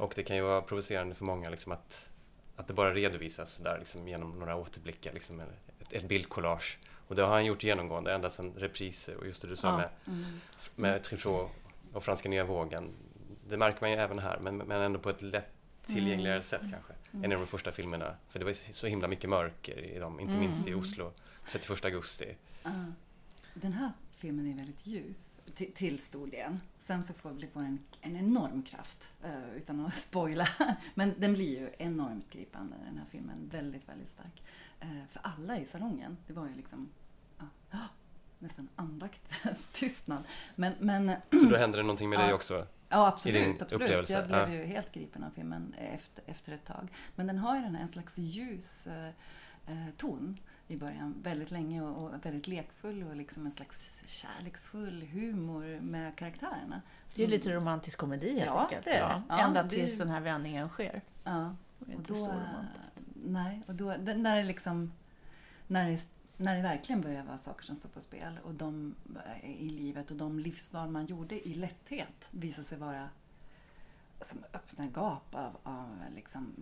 Och 0.01 0.13
det 0.17 0.23
kan 0.23 0.37
ju 0.37 0.43
vara 0.43 0.63
provocerande 0.63 1.15
för 1.15 1.25
många 1.25 1.51
liksom 1.51 1.73
att, 1.73 2.11
att 2.57 2.67
det 2.67 2.73
bara 2.75 2.95
redovisas 2.95 3.59
där 3.59 3.79
liksom 3.79 4.09
genom 4.09 4.39
några 4.39 4.57
återblickar, 4.57 5.13
liksom 5.13 5.41
ett, 5.41 5.93
ett 5.93 6.09
bildkollage. 6.09 6.79
Och 7.09 7.15
det 7.17 7.23
har 7.23 7.31
han 7.33 7.45
gjort 7.45 7.63
genomgående 7.65 8.13
ända 8.15 8.31
sedan 8.31 8.53
repriser 8.57 9.17
och 9.17 9.27
just 9.27 9.43
det 9.43 9.49
du 9.49 9.57
sa 9.57 9.69
Ja. 9.69 9.77
med, 9.77 9.89
Mm. 10.07 10.41
med 10.75 11.03
Truffaut 11.03 11.51
och 11.93 12.05
Franska 12.05 12.29
nya 12.29 12.45
vågen. 12.45 12.91
Det 13.49 13.57
märker 13.57 13.81
man 13.81 13.91
ju 13.91 13.97
även 13.97 14.19
här, 14.19 14.39
men, 14.39 14.57
men 14.57 14.83
ändå 14.83 14.99
på 14.99 15.11
ett 15.11 15.23
lätt 15.23 15.49
tillgängligare 15.87 16.43
sätt 16.43 16.61
kanske. 16.73 16.93
Än 17.13 17.33
i 17.33 17.35
de 17.37 17.47
första 17.47 17.73
filmerna. 17.73 18.17
För 18.29 18.39
det 18.39 18.45
var 18.45 18.53
så 18.73 18.87
himla 18.87 19.09
mycket 19.09 19.31
mörker 19.31 19.79
i 19.79 19.99
dem, 19.99 20.21
inte 20.21 20.33
Mm. 20.35 20.45
minst 20.47 20.69
i 20.69 20.75
Oslo 20.75 21.13
31 21.49 21.85
augusti. 21.85 22.37
Ja. 22.67 22.93
Den 23.55 23.73
här 23.73 23.93
filmen 24.13 24.47
är 24.47 24.55
väldigt 24.55 24.87
ljus, 24.87 25.41
till, 25.55 25.73
till 25.73 25.99
stor 25.99 26.27
del. 26.27 26.59
Sen 26.79 27.05
så 27.05 27.15
får 27.15 27.31
det 27.31 27.47
få 27.47 27.59
en, 27.59 27.79
en 28.01 28.17
enorm 28.17 28.63
kraft, 28.63 29.13
eh, 29.23 29.57
utan 29.57 29.87
att 29.87 29.95
spoila. 30.09 30.49
Men 30.95 31.15
den 31.19 31.33
blir 31.33 31.61
ju 31.61 31.71
enormt 31.79 32.31
gripande, 32.31 32.77
den 32.85 32.99
här 32.99 33.07
filmen. 33.11 33.49
Väldigt, 33.53 33.89
väldigt 33.89 34.09
stark. 34.09 34.43
Eh, 34.81 34.89
för 35.09 35.21
alla 35.25 35.59
i 35.59 35.67
salongen. 35.67 36.17
Det 36.27 36.33
var 36.33 36.47
ju 36.47 36.55
liksom 36.55 36.89
ah, 37.71 37.77
nästan 38.39 38.69
andaktens 38.77 39.69
tystnad. 39.73 40.25
Men, 40.55 40.73
men 40.81 41.13
Så 41.31 41.47
då 41.47 41.57
händer 41.57 41.79
det 41.79 41.83
någonting 41.83 42.11
med 42.11 42.19
dig 42.19 42.33
också. 42.33 42.67
Ja, 42.89 43.07
absolut. 43.07 43.63
absolut. 43.63 44.11
Jag 44.11 44.27
blev 44.27 44.53
ju 44.53 44.65
helt 44.65 44.93
gripen 44.93 45.25
av 45.25 45.31
filmen 45.31 45.75
efter, 45.79 46.25
efter 46.27 46.53
ett 46.53 46.65
tag. 46.65 46.89
Men 47.15 47.27
den 47.27 47.39
har 47.39 47.57
ju 47.57 47.63
den 47.63 47.75
här 47.75 47.83
en 47.83 47.89
slags 47.89 48.19
ljus 48.19 48.87
eh, 48.87 49.07
eh, 49.67 49.95
ton 49.97 50.39
i 50.69 50.77
början 50.77 51.15
väldigt 51.23 51.51
länge 51.51 51.83
och, 51.83 52.05
och 52.05 52.27
väldigt 52.27 52.47
lekfull 52.47 53.03
och 53.03 53.17
liksom 53.17 53.47
en 53.47 53.53
slags 53.53 54.03
kärleksfull 54.07 55.03
humor 55.03 55.81
med 55.81 56.17
karaktärerna. 56.17 56.83
Det 57.15 57.25
är 57.25 57.29
lite 57.29 57.53
romantisk 57.53 57.99
komedi 57.99 58.33
helt 58.33 58.47
Ja, 58.47 58.63
enkelt. 58.63 58.85
det 58.85 58.91
är 58.91 59.09
det. 59.09 59.23
Ja. 59.29 59.39
Ända 59.39 59.69
tills 59.69 59.99
den 59.99 60.11
här 60.11 60.21
vändningen 60.21 60.69
sker. 60.69 61.01
Ja, 61.25 61.57
och 61.79 61.89
inte 61.89 62.13
då... 62.13 62.15
så 62.15 62.33
romantiskt. 62.33 62.93
Nej, 63.25 63.63
och 63.67 63.75
då, 63.75 63.95
när 63.97 64.37
det 64.37 64.43
liksom... 64.43 64.93
När 65.67 65.91
det, 65.91 66.09
när 66.37 66.57
det 66.57 66.63
verkligen 66.63 67.01
börjar 67.01 67.23
vara 67.23 67.39
saker 67.39 67.65
som 67.65 67.77
står 67.77 67.89
på 67.89 68.01
spel 68.01 68.39
och 68.45 68.55
de 68.55 68.95
eh, 69.27 69.51
i 69.51 69.69
livet 69.69 70.11
och 70.11 70.17
de 70.17 70.39
livsval 70.39 70.91
man 70.91 71.07
gjorde 71.07 71.49
i 71.49 71.55
lätthet 71.55 72.29
visar 72.31 72.63
sig 72.63 72.79
vara 72.79 73.09
som 74.21 74.45
öppna 74.53 74.87
gap 74.87 75.35
av, 75.35 75.57
av 75.63 75.89
liksom... 76.15 76.53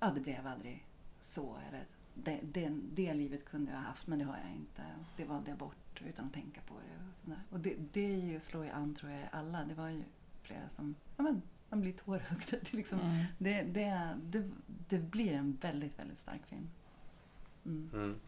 Ja, 0.00 0.10
det 0.10 0.20
blev 0.20 0.46
aldrig 0.46 0.86
så. 1.20 1.56
Eller 1.68 1.84
det, 2.24 2.40
det, 2.42 2.68
det 2.92 3.14
livet 3.14 3.44
kunde 3.44 3.70
jag 3.70 3.78
ha 3.78 3.86
haft, 3.86 4.06
men 4.06 4.18
det 4.18 4.24
har 4.24 4.36
jag 4.36 4.56
inte. 4.56 4.82
Det 5.16 5.24
valde 5.24 5.50
jag 5.50 5.58
bort 5.58 6.02
utan 6.04 6.26
att 6.26 6.32
tänka 6.32 6.60
på 6.60 6.74
det. 6.74 7.08
Och, 7.10 7.16
sådär. 7.16 7.40
och 7.50 7.60
det, 7.60 7.76
det 7.92 8.14
är 8.14 8.18
ju, 8.18 8.40
slår 8.40 8.64
ju 8.64 8.70
an, 8.70 8.94
tror 8.94 9.12
jag, 9.12 9.20
alla. 9.32 9.64
Det 9.64 9.74
var 9.74 9.88
ju 9.88 10.02
flera 10.42 10.68
som... 10.68 10.94
Ja, 11.16 11.22
men, 11.22 11.42
man 11.68 11.80
blir 11.80 11.92
tårögd. 11.92 12.54
Liksom, 12.70 13.00
Mm. 13.00 13.24
det, 13.38 13.62
det, 13.62 14.16
det, 14.22 14.50
det 14.88 14.98
blir 14.98 15.32
en 15.32 15.58
väldigt, 15.60 15.98
väldigt 15.98 16.18
stark 16.18 16.46
film. 16.46 16.68
Mm. 17.64 17.90
Mm. 17.94 18.20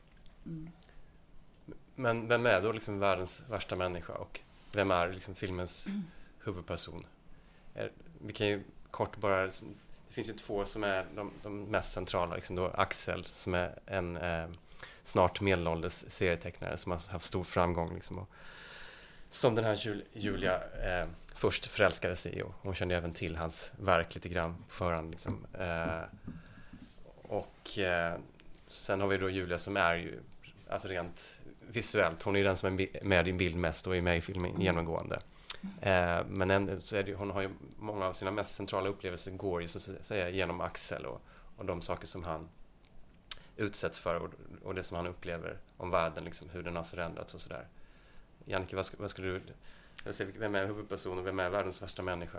Mm. 0.47 0.69
Men 1.95 2.29
vem 2.29 2.47
är 2.47 2.63
då 2.63 2.73
liksom 2.73 2.99
världens 2.99 3.43
värsta 3.49 3.77
människa 3.77 4.13
och 4.13 4.41
vem 4.75 4.91
är 4.91 5.13
liksom 5.13 5.35
filmens 5.35 5.89
huvudperson? 6.45 7.07
Är, 7.75 7.93
vi 8.21 8.33
kan 8.33 8.47
ju 8.47 8.63
kort 8.91 9.17
bara, 9.17 9.45
liksom, 9.45 9.69
det 10.09 10.15
finns 10.15 10.29
ju 10.29 10.33
två 10.33 10.65
som 10.65 10.85
är 10.85 11.07
de, 11.15 11.31
de 11.43 11.65
mest 11.65 11.93
centrala, 11.93 12.35
liksom 12.35 12.57
då 12.57 12.67
Axel 12.67 13.25
som 13.25 13.55
är 13.55 13.79
en 13.87 14.17
eh, 14.17 14.47
snart 15.03 15.41
medelålders 15.41 15.93
serietecknare 15.93 16.77
som 16.77 16.93
har 16.93 17.13
haft 17.13 17.27
stor 17.27 17.45
framgång. 17.45 17.95
Liksom, 17.95 18.19
och, 18.19 18.29
som 19.31 19.55
den 19.55 19.65
här 19.65 19.75
Jul 19.75 20.05
Julia 20.13 20.55
eh, 20.55 21.07
först 21.35 21.67
förälskade 21.67 22.17
sig 22.17 22.39
i 22.39 22.43
och 22.43 22.55
hon 22.63 22.75
kände 22.75 22.97
även 22.97 23.13
till 23.13 23.37
hans 23.37 23.73
verk 23.81 24.15
lite 24.15 24.29
grann 24.29 24.57
på 24.69 24.75
förhand. 24.75 25.11
Liksom. 25.11 25.47
Eh, 25.59 26.03
och 27.23 27.79
eh, 27.79 28.19
sen 28.69 29.01
har 29.01 29.09
vi 29.09 29.17
då 29.17 29.31
Julia 29.31 29.59
som 29.59 29.77
är 29.77 29.95
ju, 29.95 30.21
alltså 30.69 30.89
rent 30.89 31.41
visuellt, 31.61 32.23
hon 32.23 32.37
är 32.37 32.45
den 32.45 32.57
som 32.57 32.79
är 32.79 33.05
med 33.05 33.29
i 33.29 33.33
bild 33.33 33.57
mest 33.57 33.87
och 33.87 33.97
är 33.97 34.01
med 34.01 34.19
i 34.19 34.21
filmen 34.21 34.61
genomgående. 34.61 35.21
Eh, 35.81 36.21
men 36.29 36.51
en, 36.51 36.83
så 36.83 36.97
är 36.97 37.03
det, 37.03 37.15
hon 37.15 37.31
har 37.31 37.43
ju 37.43 37.51
många 37.79 38.07
av 38.07 38.13
sina 38.13 38.31
mest 38.31 38.55
centrala 38.55 38.89
upplevelser 38.89 39.31
går 39.31 39.63
ju 39.63 39.69
så 39.69 39.93
att 39.93 40.05
säga 40.05 40.31
genom 40.31 40.61
Axel 40.61 41.07
och, 41.07 41.23
och 41.57 41.65
de 41.65 41.83
saker 41.83 42.07
som 42.07 42.25
han 42.25 42.49
utsätts 43.57 44.01
för 44.01 44.15
och, 44.15 44.31
och 44.63 44.75
det 44.75 44.83
som 44.83 44.97
han 44.97 45.07
upplever 45.07 45.59
om 45.77 45.91
världen, 45.91 46.25
liksom, 46.25 46.49
hur 46.51 46.63
den 46.63 46.77
har 46.77 46.85
förändrats 46.85 47.35
och 47.35 47.41
sådär. 47.41 47.67
Jannike, 48.45 48.77
vad, 48.77 48.87
vad 48.99 49.11
skulle 49.11 49.29
du 49.29 49.41
vem 50.39 50.55
är 50.55 50.67
huvudperson 50.67 51.19
och 51.19 51.27
vem 51.27 51.39
är 51.39 51.51
världens 51.51 51.83
värsta 51.83 52.03
människa? 52.03 52.39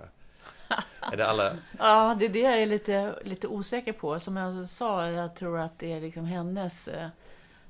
Är 0.99 1.17
det 1.17 1.27
alla? 1.27 1.57
Ja, 1.77 2.15
det 2.19 2.25
är 2.25 2.29
det 2.29 2.39
jag 2.39 2.61
är 2.61 2.65
lite, 2.65 3.19
lite 3.23 3.47
osäker 3.47 3.93
på. 3.93 4.19
Som 4.19 4.38
jag 4.38 4.67
sa, 4.67 5.09
jag 5.09 5.35
tror 5.35 5.59
att 5.59 5.79
det 5.79 5.93
är 5.93 6.01
liksom 6.01 6.25
hennes 6.25 6.88
eh, 6.88 7.09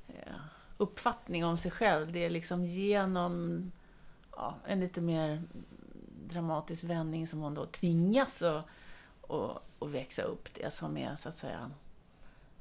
eh 0.08 0.34
uppfattning 0.76 1.44
om 1.44 1.56
sig 1.56 1.70
själv. 1.70 2.12
Det 2.12 2.24
är 2.24 2.30
liksom 2.30 2.64
genom 2.64 3.72
ja, 4.40 4.54
en 4.66 4.80
lite 4.80 5.00
mer 5.00 5.42
dramatisk 6.28 6.84
vändning 6.84 7.26
som 7.26 7.40
hon 7.40 7.54
då 7.54 7.66
tvingas 7.66 8.42
att, 8.42 8.64
att, 9.28 9.62
att 9.78 9.90
växa 9.90 10.22
upp. 10.22 10.54
Det 10.54 10.72
som 10.72 10.96
är 10.96 11.16
så 11.16 11.28
att 11.28 11.34
säga 11.34 11.70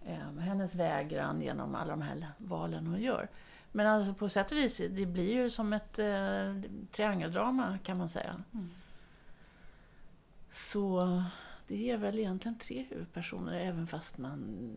eh, 0.05 0.39
hennes 0.39 0.75
vägran 0.75 1.41
genom 1.41 1.75
alla 1.75 1.91
de 1.91 2.01
här 2.01 2.27
valen 2.37 2.87
hon 2.87 3.01
gör. 3.01 3.29
Men 3.71 3.87
alltså 3.87 4.13
på 4.13 4.29
sätt 4.29 4.51
och 4.51 4.57
vis, 4.57 4.81
det 4.89 5.05
blir 5.05 5.33
ju 5.33 5.49
som 5.49 5.73
ett 5.73 5.99
eh, 5.99 6.61
triangeldrama 6.91 7.77
kan 7.83 7.97
man 7.97 8.09
säga. 8.09 8.43
Mm. 8.53 8.69
Så 10.51 11.23
det 11.67 11.91
är 11.91 11.97
väl 11.97 12.19
egentligen 12.19 12.57
tre 12.57 12.85
huvudpersoner 12.89 13.59
även 13.59 13.87
fast 13.87 14.17
man... 14.17 14.69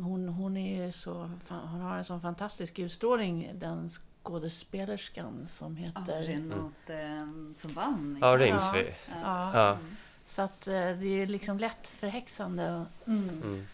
Hon, 0.00 0.28
hon, 0.28 0.56
är 0.56 0.90
så, 0.90 1.30
hon 1.48 1.80
har 1.80 1.98
en 1.98 2.04
sån 2.04 2.20
fantastisk 2.20 2.78
utstrålning, 2.78 3.50
den 3.54 3.90
skådespelerskan 4.22 5.46
som 5.46 5.76
heter... 5.76 6.22
Ja, 6.22 6.28
Renate 6.28 6.94
mm. 6.94 7.54
som 7.56 7.72
vann. 7.72 8.18
Ja, 8.20 8.38
Reinsve. 8.38 8.94
Ja. 9.08 9.14
Ja. 9.22 9.50
ja. 9.54 9.78
Så 10.26 10.42
att 10.42 10.66
eh, 10.66 10.72
det 10.74 11.06
är 11.06 11.26
liksom 11.26 11.58
lätt 11.58 11.88
förhäxande. 11.88 12.86
Mm. 13.06 13.28
Mm. 13.28 13.64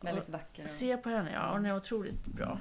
Väldigt 0.00 0.28
vacker. 0.28 0.66
Se 0.66 0.96
på 0.96 1.08
henne, 1.08 1.32
ja. 1.32 1.52
Hon 1.52 1.66
är 1.66 1.76
otroligt 1.76 2.24
bra. 2.24 2.60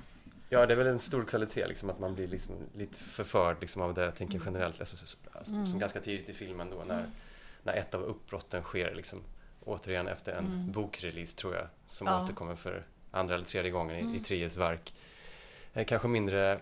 Ja, 0.49 0.65
det 0.65 0.73
är 0.73 0.77
väl 0.77 0.87
en 0.87 0.99
stor 0.99 1.25
kvalitet 1.25 1.67
liksom, 1.67 1.89
att 1.89 1.99
man 1.99 2.15
blir 2.15 2.27
liksom 2.27 2.55
lite 2.75 2.99
förförd 2.99 3.57
liksom, 3.61 3.81
av 3.81 3.93
det 3.93 4.03
jag 4.03 4.15
tänker 4.15 4.35
mm. 4.35 4.45
generellt. 4.45 4.79
Alltså, 4.79 5.17
alltså, 5.31 5.53
mm. 5.53 5.67
Som 5.67 5.79
ganska 5.79 5.99
tidigt 6.01 6.29
i 6.29 6.33
filmen 6.33 6.69
då 6.69 6.83
när, 6.87 6.99
mm. 6.99 7.11
när 7.63 7.73
ett 7.73 7.95
av 7.95 8.01
uppbrotten 8.01 8.63
sker. 8.63 8.95
Liksom, 8.95 9.19
återigen 9.65 10.07
efter 10.07 10.31
en 10.31 10.45
mm. 10.45 10.71
bokrelease 10.71 11.37
tror 11.37 11.55
jag, 11.55 11.67
som 11.85 12.07
ja. 12.07 12.23
återkommer 12.23 12.55
för 12.55 12.85
andra 13.11 13.35
eller 13.35 13.45
tredje 13.45 13.71
gången 13.71 13.95
i, 13.95 13.99
mm. 13.99 14.15
i 14.15 14.19
Tries 14.19 14.57
verk. 14.57 14.93
Eh, 15.73 15.85
kanske 15.85 16.07
mindre 16.07 16.51
eh, 16.51 16.59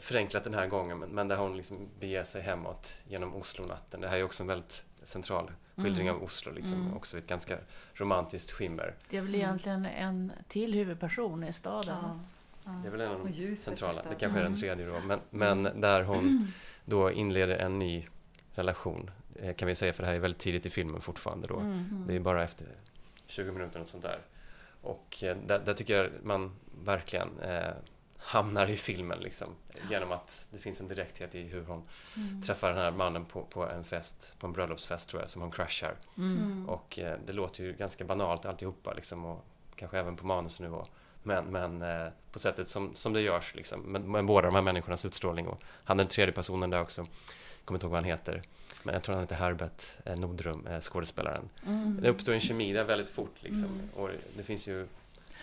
förenklat 0.00 0.44
den 0.44 0.54
här 0.54 0.66
gången, 0.66 0.98
men, 0.98 1.10
men 1.10 1.28
där 1.28 1.36
hon 1.36 1.56
liksom 1.56 1.88
beger 2.00 2.24
sig 2.24 2.42
hemåt 2.42 3.02
genom 3.08 3.34
Oslo-natten. 3.34 4.00
Det 4.00 4.08
här 4.08 4.16
är 4.16 4.22
också 4.22 4.42
en 4.42 4.46
väldigt 4.46 4.84
central 5.02 5.50
skildring 5.76 6.06
mm. 6.06 6.16
av 6.16 6.24
Oslo, 6.24 6.52
liksom, 6.52 6.80
mm. 6.80 6.96
också 6.96 7.18
ett 7.18 7.26
ganska 7.26 7.58
romantiskt 7.94 8.52
skimmer. 8.52 8.94
Det 9.10 9.16
är 9.16 9.20
väl 9.20 9.34
egentligen 9.34 9.86
en 9.86 10.32
till 10.48 10.74
huvudperson 10.74 11.44
i 11.44 11.52
staden. 11.52 11.96
Ja. 12.64 12.70
Det 12.82 12.88
är 12.88 12.90
väl 12.90 13.00
en 13.00 13.10
av 13.10 13.30
de 13.32 13.56
centrala, 13.56 14.02
det 14.02 14.14
kanske 14.14 14.38
är 14.38 14.42
den 14.42 14.56
tredje 14.56 14.86
då, 14.86 15.00
men, 15.06 15.20
men 15.30 15.80
där 15.80 16.02
hon 16.02 16.52
då 16.84 17.10
inleder 17.12 17.56
en 17.56 17.78
ny 17.78 18.06
relation 18.54 19.10
eh, 19.36 19.54
kan 19.54 19.68
vi 19.68 19.74
säga, 19.74 19.92
för 19.92 20.02
det 20.02 20.06
här 20.06 20.14
är 20.14 20.20
väldigt 20.20 20.40
tidigt 20.40 20.66
i 20.66 20.70
filmen 20.70 21.00
fortfarande 21.00 21.46
då. 21.46 21.58
Mm. 21.58 22.04
Det 22.06 22.16
är 22.16 22.20
bara 22.20 22.44
efter 22.44 22.66
20 23.26 23.52
minuter 23.52 23.80
och 23.80 23.88
sånt 23.88 24.02
där. 24.02 24.18
Och 24.82 25.22
eh, 25.22 25.36
där, 25.46 25.58
där 25.58 25.74
tycker 25.74 26.02
jag 26.02 26.10
man 26.22 26.52
verkligen 26.84 27.40
eh, 27.40 27.70
hamnar 28.24 28.70
i 28.70 28.76
filmen 28.76 29.18
liksom. 29.18 29.48
Genom 29.90 30.12
att 30.12 30.46
det 30.50 30.58
finns 30.58 30.80
en 30.80 30.88
direkthet 30.88 31.34
i 31.34 31.42
hur 31.42 31.64
hon 31.64 31.82
mm. 32.16 32.42
träffar 32.42 32.68
den 32.68 32.78
här 32.78 32.90
mannen 32.90 33.24
på, 33.24 33.42
på 33.42 33.68
en 33.68 33.84
fest, 33.84 34.36
på 34.38 34.46
en 34.46 34.52
bröllopsfest 34.52 35.08
tror 35.08 35.22
jag, 35.22 35.28
som 35.28 35.42
hon 35.42 35.50
crashar. 35.50 35.94
Mm. 36.18 36.68
Och 36.68 36.98
eh, 36.98 37.18
det 37.26 37.32
låter 37.32 37.64
ju 37.64 37.72
ganska 37.72 38.04
banalt 38.04 38.46
alltihopa 38.46 38.92
liksom 38.92 39.24
och 39.24 39.44
kanske 39.76 39.98
även 39.98 40.16
på 40.16 40.26
manusnivå. 40.26 40.86
Men, 41.22 41.44
men 41.44 41.82
eh, 41.82 42.12
på 42.32 42.38
sättet 42.38 42.68
som, 42.68 42.94
som 42.94 43.12
det 43.12 43.20
görs 43.20 43.54
liksom. 43.54 43.80
Med, 43.80 44.04
med 44.04 44.24
båda 44.24 44.46
de 44.46 44.54
här 44.54 44.62
människornas 44.62 45.04
utstrålning 45.04 45.46
och 45.46 45.62
han 45.84 45.96
den 45.96 46.06
tredje 46.06 46.32
personen 46.32 46.70
där 46.70 46.80
också. 46.80 47.06
Kommer 47.64 47.76
inte 47.76 47.86
ihåg 47.86 47.90
vad 47.90 47.98
han 47.98 48.10
heter. 48.10 48.42
Men 48.82 48.94
jag 48.94 49.02
tror 49.02 49.14
han 49.14 49.24
heter 49.24 49.36
Herbert 49.36 49.82
eh, 50.04 50.16
Nordrum, 50.16 50.66
eh, 50.66 50.80
skådespelaren. 50.80 51.48
Mm. 51.66 51.98
Det 52.02 52.08
uppstår 52.10 52.32
en 52.32 52.40
kemi 52.40 52.72
där 52.72 52.84
väldigt 52.84 53.08
fort 53.08 53.34
liksom. 53.40 53.64
Mm. 53.64 53.88
Och 53.94 54.10
det 54.36 54.42
finns 54.42 54.68
ju, 54.68 54.86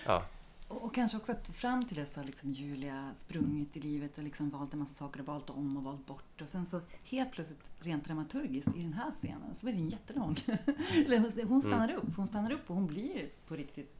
ja. 0.06 0.24
Och, 0.70 0.84
och, 0.84 0.96
kanske 0.96 1.18
också 1.18 1.32
att 1.32 1.48
fram 1.48 1.86
till 1.86 1.98
dess 1.98 2.16
har 2.16 2.24
liksom 2.24 2.52
Julia 2.52 3.12
sprungit 3.18 3.78
i 3.78 3.80
livet 3.80 4.18
och 4.18 4.24
liksom 4.24 4.50
valt 4.50 4.74
en 4.74 4.80
massa 4.80 4.94
saker 4.94 5.20
och 5.20 5.26
valt 5.26 5.50
om 5.50 5.78
och 5.78 5.84
valt 5.84 6.06
bort. 6.06 6.42
Och 6.42 6.50
sen 6.50 6.66
så 6.66 6.82
helt 7.04 7.32
plötsligt, 7.32 7.72
rent 7.80 8.06
dramaturgiskt, 8.06 8.76
i 8.76 8.82
den 8.82 8.94
här 8.94 9.12
scenen 9.12 9.56
så 9.56 9.68
är 9.68 9.74
den 9.74 9.90
jättelång. 9.90 10.36
hon 11.48 11.62
stannar 11.62 11.90
mm. 11.90 11.98
upp, 11.98 12.16
hon 12.16 12.28
stannar 12.28 12.52
upp 12.52 12.70
och 12.70 12.76
hon 12.76 12.88
blir 12.88 13.30
på 13.48 13.56
riktigt 13.56 14.00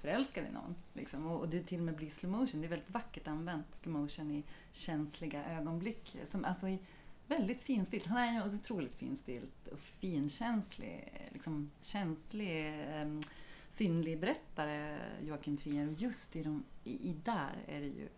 förälskad 0.00 0.44
i 0.44 0.52
någon. 0.52 0.74
Liksom. 0.92 1.26
Och, 1.26 1.40
och 1.40 1.48
det 1.48 1.62
till 1.62 1.78
och 1.78 1.84
med 1.84 1.96
blir 1.96 2.10
slow 2.10 2.32
motion. 2.32 2.60
Det 2.60 2.66
är 2.66 2.70
väldigt 2.70 2.90
vackert 2.90 3.28
använt, 3.28 3.66
slow 3.82 4.00
motion 4.00 4.30
i 4.30 4.44
känsliga 4.72 5.44
ögonblick. 5.44 6.16
Som, 6.30 6.44
alltså 6.44 6.68
i 6.68 6.78
väldigt 7.26 7.60
finstilt. 7.60 8.06
Han 8.06 8.18
är 8.18 8.32
ju 8.32 8.56
otroligt 8.56 8.94
finstilt 8.94 9.68
och 9.72 9.80
finkänslig, 9.80 11.12
liksom 11.32 11.70
känslig, 11.82 12.74
um, 13.02 13.22
sinnlig 13.78 14.20
berättare, 14.20 14.98
Joakim 15.22 15.56
Trier. 15.56 15.88
Och 15.88 15.94
just 15.94 16.36
i, 16.36 16.42
de, 16.42 16.64
i, 16.84 17.10
i 17.10 17.16
där 17.24 17.64
är 17.66 17.80
det 17.80 17.86
ju 17.86 18.08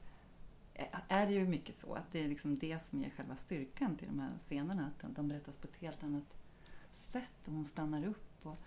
är 1.08 1.26
det 1.26 1.32
ju 1.32 1.48
mycket 1.48 1.74
så 1.74 1.94
att 1.94 2.12
det 2.12 2.24
är 2.24 2.28
liksom 2.28 2.58
det 2.58 2.82
som 2.82 3.02
ger 3.02 3.10
själva 3.10 3.36
styrkan 3.36 3.96
till 3.96 4.08
de 4.08 4.20
här 4.20 4.30
scenerna. 4.46 4.90
Att 5.02 5.16
de 5.16 5.28
berättas 5.28 5.56
på 5.56 5.68
ett 5.68 5.76
helt 5.80 6.02
annat 6.04 6.24
sätt 6.92 7.46
och 7.46 7.52
hon 7.52 7.64
stannar 7.64 8.06
upp. 8.06 8.46
Och, 8.46 8.58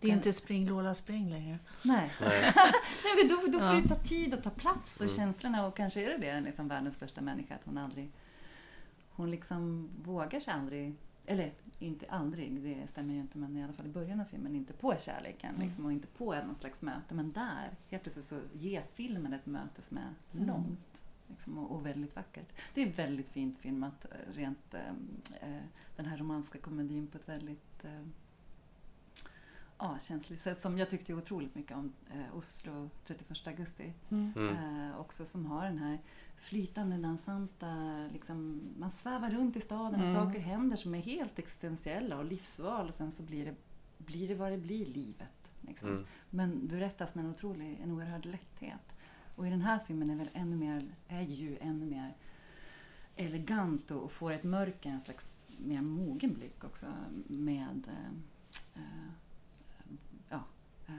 det 0.00 0.08
är 0.08 0.12
inte 0.12 0.32
spring 0.32 0.66
Lola 0.66 0.94
spring 0.94 1.30
längre. 1.30 1.58
Nej. 1.82 2.10
Nej. 2.20 2.52
Nej 3.04 3.28
då, 3.28 3.52
då 3.52 3.58
får 3.58 3.68
ja. 3.68 3.80
det 3.80 3.88
ta 3.88 3.94
tid 3.94 4.34
att 4.34 4.42
ta 4.42 4.50
plats 4.50 4.96
och 4.96 5.02
mm. 5.02 5.16
känslorna 5.16 5.66
och 5.66 5.76
kanske 5.76 6.04
är 6.04 6.18
det 6.18 6.18
det, 6.18 6.40
liksom 6.40 6.68
världens 6.68 6.96
första 6.96 7.20
människa, 7.20 7.54
att 7.54 7.64
hon 7.64 7.78
aldrig... 7.78 8.10
Hon 9.10 9.30
liksom 9.30 9.90
vågar 10.04 10.40
sig 10.40 10.54
aldrig, 10.54 10.94
eller 11.26 11.52
inte 11.78 12.06
aldrig, 12.08 12.62
det 12.62 12.86
stämmer 12.86 13.14
ju 13.14 13.20
inte, 13.20 13.38
men 13.38 13.56
i 13.56 13.64
alla 13.64 13.72
fall 13.72 13.86
i 13.86 13.88
början 13.88 14.20
av 14.20 14.24
filmen, 14.24 14.54
inte 14.54 14.72
på 14.72 14.94
kärleken 14.98 15.54
mm. 15.54 15.66
liksom, 15.66 15.84
och 15.84 15.92
inte 15.92 16.06
på 16.06 16.34
någon 16.34 16.54
slags 16.54 16.82
möte. 16.82 17.14
Men 17.14 17.30
där, 17.30 17.70
helt 17.88 18.02
plötsligt 18.02 18.26
så 18.26 18.40
ger 18.52 18.84
filmen 18.92 19.32
ett 19.32 19.46
möte 19.46 19.82
som 19.82 19.96
är 19.96 20.14
mm. 20.32 20.46
långt. 20.46 21.02
Liksom, 21.28 21.58
och, 21.58 21.70
och, 21.70 21.86
väldigt 21.86 22.16
vackert. 22.16 22.52
Det 22.74 22.82
är 22.82 22.92
väldigt 22.92 23.28
fint 23.28 23.58
filmat, 23.58 24.06
rent 24.32 24.74
äh, 24.74 25.58
den 25.96 26.06
här 26.06 26.18
romanska 26.18 26.58
komedin 26.58 27.06
på 27.06 27.18
ett 27.18 27.28
väldigt 27.28 27.84
äh, 27.84 28.06
ja, 29.78 29.98
känsligt 30.00 30.40
sätt 30.40 30.62
som 30.62 30.78
jag 30.78 30.90
tyckte 30.90 31.14
otroligt 31.14 31.54
mycket 31.54 31.76
om 31.76 31.92
eh, 32.10 32.36
Oslo 32.36 32.90
31 33.06 33.46
augusti. 33.46 33.92
Mm. 34.08 34.32
mm. 34.36 34.56
Eh, 34.56 35.00
också 35.00 35.24
som 35.24 35.46
har 35.46 35.64
den 35.64 35.78
här 35.78 35.98
flytande, 36.42 36.96
dansanta, 36.96 38.08
liksom, 38.12 38.60
man 38.78 38.90
svävar 38.90 39.30
runt 39.30 39.56
i 39.56 39.60
staden 39.60 40.00
och 40.00 40.06
mm. 40.06 40.24
saker 40.24 40.40
händer 40.40 40.76
som 40.76 40.94
är 40.94 41.00
helt 41.00 41.38
existentiella 41.38 42.18
och 42.18 42.24
livsval 42.24 42.88
och 42.88 42.94
sen 42.94 43.12
så 43.12 43.22
blir 43.22 43.44
det, 43.44 43.54
blir 43.98 44.28
det 44.28 44.34
vad 44.34 44.52
det 44.52 44.58
blir, 44.58 44.86
livet. 44.86 45.50
Liksom. 45.60 45.88
Mm. 45.88 46.04
Men 46.30 46.68
berättas 46.68 47.14
med 47.14 47.24
en 47.24 47.30
otrolig, 47.30 47.80
en 47.82 47.90
oerhörd 47.90 48.26
lätthet. 48.26 48.96
Och 49.36 49.46
i 49.46 49.50
den 49.50 49.60
här 49.60 49.78
filmen 49.78 50.10
är 50.10 50.16
väl 50.16 50.30
ännu 50.32 50.56
mer, 50.56 50.94
är 51.08 51.22
ju 51.22 51.58
ännu 51.58 51.86
mer 51.86 52.14
elegant 53.16 53.90
och, 53.90 54.02
och 54.02 54.12
får 54.12 54.32
ett 54.32 54.44
mörker, 54.44 54.90
en 54.90 55.00
slags 55.00 55.26
mer 55.58 55.80
mogen 55.80 56.34
blick 56.34 56.64
också 56.64 56.86
med 57.26 57.88
eh, 57.88 58.82
eh 58.82 59.12
eh, 60.86 60.94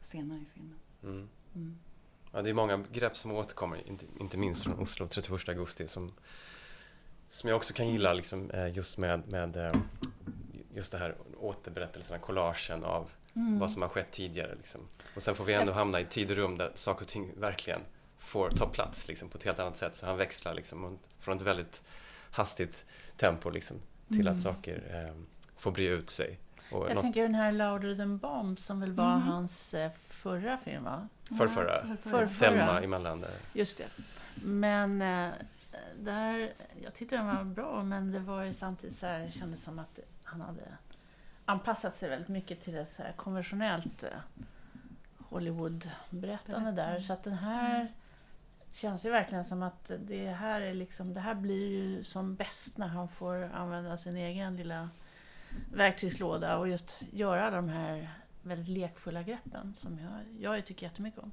senare 0.00 0.38
i 0.38 0.44
filmen. 0.54 0.78
Mm. 1.02 1.28
Ja, 2.32 2.42
det 2.42 2.50
är 2.50 2.54
många 2.54 2.84
grepp 2.92 3.16
som 3.16 3.32
återkommer, 3.32 3.88
inte, 3.88 4.06
inte 4.20 4.38
minst 4.38 4.64
från 4.64 4.78
Oslo 4.78 5.06
31 5.06 5.48
augusti 5.48 5.88
som, 5.88 6.12
som 7.30 7.48
jag 7.48 7.56
också 7.56 7.74
kan 7.74 7.88
gilla 7.88 8.12
liksom, 8.12 8.50
eh, 8.50 8.76
just 8.76 8.98
med, 8.98 9.28
med 9.28 9.56
eh, 9.56 9.72
just 10.74 10.92
det 10.92 10.98
här 10.98 11.14
återberättelserna, 11.40 12.18
collagen 12.18 12.84
av 12.84 13.10
mm. 13.36 13.58
vad 13.58 13.70
som 13.70 13.82
har 13.82 13.88
skett 13.88 14.10
tidigare. 14.10 14.54
Liksom. 14.54 14.80
Och 15.16 15.22
sen 15.22 15.34
får 15.34 15.44
vi 15.44 15.54
ändå 15.54 15.72
hamna 15.72 16.00
i 16.00 16.04
tid 16.04 16.30
och 16.30 16.36
rum 16.36 16.58
där 16.58 16.72
saker 16.74 17.04
och 17.04 17.08
ting 17.08 17.30
verkligen 17.36 17.80
får 18.18 18.50
ta 18.50 18.66
plats 18.66 19.08
liksom, 19.08 19.28
på 19.28 19.38
ett 19.38 19.44
helt 19.44 19.58
annat 19.58 19.76
sätt. 19.76 19.96
Så 19.96 20.06
han 20.06 20.16
växlar 20.16 20.54
liksom, 20.54 20.98
från 21.18 21.36
ett 21.36 21.42
väldigt 21.42 21.82
hastigt 22.30 22.86
tempo 23.16 23.50
liksom, 23.50 23.76
till 24.08 24.28
att 24.28 24.32
mm. 24.32 24.38
saker 24.38 25.06
eh, 25.08 25.14
får 25.56 25.70
bre 25.70 25.86
ut 25.86 26.10
sig. 26.10 26.38
Och 26.74 26.86
Jag 26.88 26.94
något 26.94 27.02
tänker 27.02 27.22
den 27.22 27.34
här 27.34 27.52
Louder 27.52 27.96
than 27.96 28.18
Bomb 28.18 28.58
som 28.58 28.80
väl 28.80 28.92
var 28.92 29.14
Mm. 29.14 29.22
hans 29.22 29.74
eh, 29.74 29.90
förra 30.08 30.56
film, 30.56 30.84
va? 30.84 31.08
förrförra. 31.38 31.96
Förrförra. 31.96 32.28
Thelma 32.28 32.80
emellan 32.80 33.20
där. 33.20 33.30
Just 33.52 33.78
det. 33.78 33.84
Men 34.44 35.02
eh, 35.02 35.30
där, 36.00 36.52
jag 36.84 36.94
tyckte 36.94 37.16
den 37.16 37.26
var 37.26 37.44
bra, 37.44 37.82
men 37.82 38.12
det 38.12 38.18
var 38.18 38.42
ju 38.42 38.52
samtidigt 38.52 38.96
så 38.96 39.06
här, 39.06 39.18
det 39.18 39.30
kändes 39.30 39.62
som 39.62 39.78
att 39.78 39.98
han 40.24 40.40
hade 40.40 40.62
anpassat 41.44 41.96
sig 41.96 42.08
väldigt 42.10 42.28
mycket 42.28 42.62
till 42.62 42.76
ett 42.76 42.92
så 42.96 43.02
här 43.02 43.12
konventionellt 43.12 44.02
eh, 44.02 44.08
Hollywood-berättande 45.28 46.72
där. 46.72 47.00
Så 47.00 47.12
att 47.12 47.22
den 47.24 47.32
här 47.34 47.92
känns 48.72 49.06
ju 49.06 49.10
verkligen 49.10 49.44
som 49.44 49.62
att 49.62 49.90
det 49.98 50.28
här 50.28 50.60
är 50.60 50.74
liksom, 50.74 51.14
det 51.14 51.20
här 51.20 51.34
blir 51.34 51.68
ju 51.68 52.04
som 52.04 52.34
bäst 52.34 52.76
när 52.78 52.86
han 52.88 53.08
får 53.08 53.50
använda 53.54 53.96
sin 53.96 54.16
egen 54.16 54.56
lilla 54.56 54.90
verktygslåda 55.72 56.56
och 56.58 56.68
just 56.68 57.02
göra 57.12 57.50
de 57.50 57.68
här 57.68 58.10
väldigt 58.42 58.68
lekfulla 58.68 59.22
greppen 59.22 59.74
som 59.74 59.98
jag, 59.98 60.40
jag 60.56 60.66
tycker 60.66 60.86
jättemycket 60.86 61.20
om. 61.20 61.32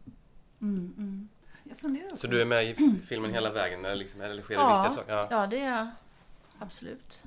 Mm, 0.61 0.93
mm. 0.97 1.29
Jag 1.63 1.77
funderar 1.77 2.05
också. 2.05 2.17
Så 2.17 2.27
du 2.27 2.41
är 2.41 2.45
med 2.45 2.65
i 2.65 2.99
filmen 3.07 3.33
hela 3.33 3.51
vägen? 3.51 3.85
Eller, 3.85 3.95
liksom, 3.95 4.21
eller 4.21 4.41
sker 4.41 4.55
det 4.55 4.61
Ja. 4.61 4.81
viktiga 4.81 4.95
saker? 4.95 5.13
Ja. 5.13 5.27
Ja, 5.31 5.47
det 5.47 5.59
är 5.59 5.75
jag. 5.77 5.89
Absolut. 6.59 7.19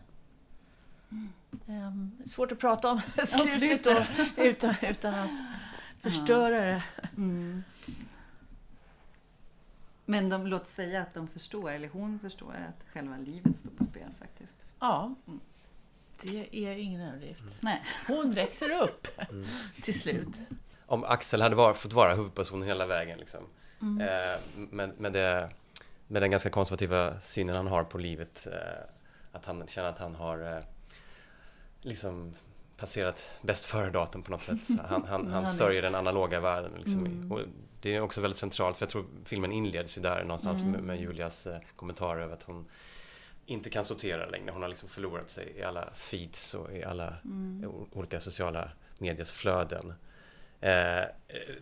Ehm, 1.68 2.10
svårt 2.26 2.52
att 2.52 2.58
prata 2.58 2.90
om 2.90 3.00
slutet 3.26 3.84
då, 3.84 3.96
utan, 4.42 4.74
utan 4.82 5.14
att 5.14 5.30
förstöra 6.00 6.60
det. 6.64 6.82
Mm. 7.16 7.64
Men 10.04 10.28
de, 10.28 10.46
låt 10.46 10.66
säga 10.66 11.02
att 11.02 11.14
de 11.14 11.28
förstår, 11.28 11.72
eller 11.72 11.88
hon 11.88 12.18
förstår, 12.18 12.52
att 12.68 12.92
själva 12.92 13.16
livet 13.16 13.58
står 13.58 13.70
på 13.70 13.84
spel 13.84 14.10
faktiskt. 14.18 14.66
Ja, 14.80 15.14
Mm. 15.26 15.40
Det 16.22 16.56
är 16.56 16.76
ingen 16.76 17.00
överdrift. 17.00 17.42
Nej. 17.60 17.82
Hon 18.06 18.32
växer 18.32 18.82
upp 18.82 19.08
Mm. 19.30 19.46
till 19.82 20.00
slut. 20.00 20.28
Om 20.86 21.04
Axel 21.04 21.42
hade 21.42 21.56
var, 21.56 21.74
fått 21.74 21.92
vara 21.92 22.14
huvudpersonen 22.14 22.68
hela 22.68 22.86
vägen 22.86 23.18
liksom. 23.18 23.40
Mm. 23.82 24.00
Eh, 24.08 24.40
med, 24.54 25.00
med, 25.00 25.12
det, 25.12 25.50
med 26.06 26.22
den 26.22 26.30
ganska 26.30 26.50
konservativa 26.50 27.20
synen 27.20 27.56
han 27.56 27.66
har 27.66 27.84
på 27.84 27.98
livet. 27.98 28.46
Eh, 28.52 28.84
att 29.32 29.44
han 29.44 29.66
känner 29.66 29.88
att 29.88 29.98
han 29.98 30.14
har 30.14 30.56
eh, 30.56 30.62
liksom 31.80 32.34
passerat 32.76 33.30
bäst 33.42 33.64
före-datum 33.64 34.22
på 34.22 34.30
något 34.30 34.42
sätt. 34.42 34.64
Så 34.66 34.82
Han, 34.88 35.04
han, 35.04 35.26
Han 35.32 35.46
sörjer 35.52 35.82
den 35.82 35.94
analoga 35.94 36.40
världen. 36.40 36.72
Liksom. 36.78 37.06
Mm. 37.06 37.32
Och 37.32 37.40
det 37.80 37.94
är 37.96 38.00
också 38.00 38.20
väldigt 38.20 38.38
centralt, 38.38 38.76
för 38.76 38.84
jag 38.86 38.90
tror 38.90 39.04
filmen 39.24 39.52
inleds 39.52 39.98
ju 39.98 40.02
där 40.02 40.22
någonstans 40.24 40.60
Mm. 40.60 40.72
med, 40.72 40.82
med 40.82 41.00
Julias 41.00 41.46
eh, 41.46 41.58
kommentarer 41.76 42.20
över 42.20 42.34
att 42.34 42.42
hon 42.42 42.64
inte 43.52 43.70
kan 43.70 43.84
sortera 43.84 44.26
längre. 44.26 44.50
Hon 44.52 44.62
har 44.62 44.68
liksom 44.68 44.88
förlorat 44.88 45.30
sig 45.30 45.52
i 45.56 45.62
alla 45.62 45.90
feeds 45.94 46.54
och 46.54 46.72
i 46.72 46.84
alla 46.84 47.14
Mm. 47.24 47.70
olika 47.92 48.20
sociala 48.20 48.70
mediers 48.98 49.32
flöden. 49.32 49.94
Eh, 50.60 51.04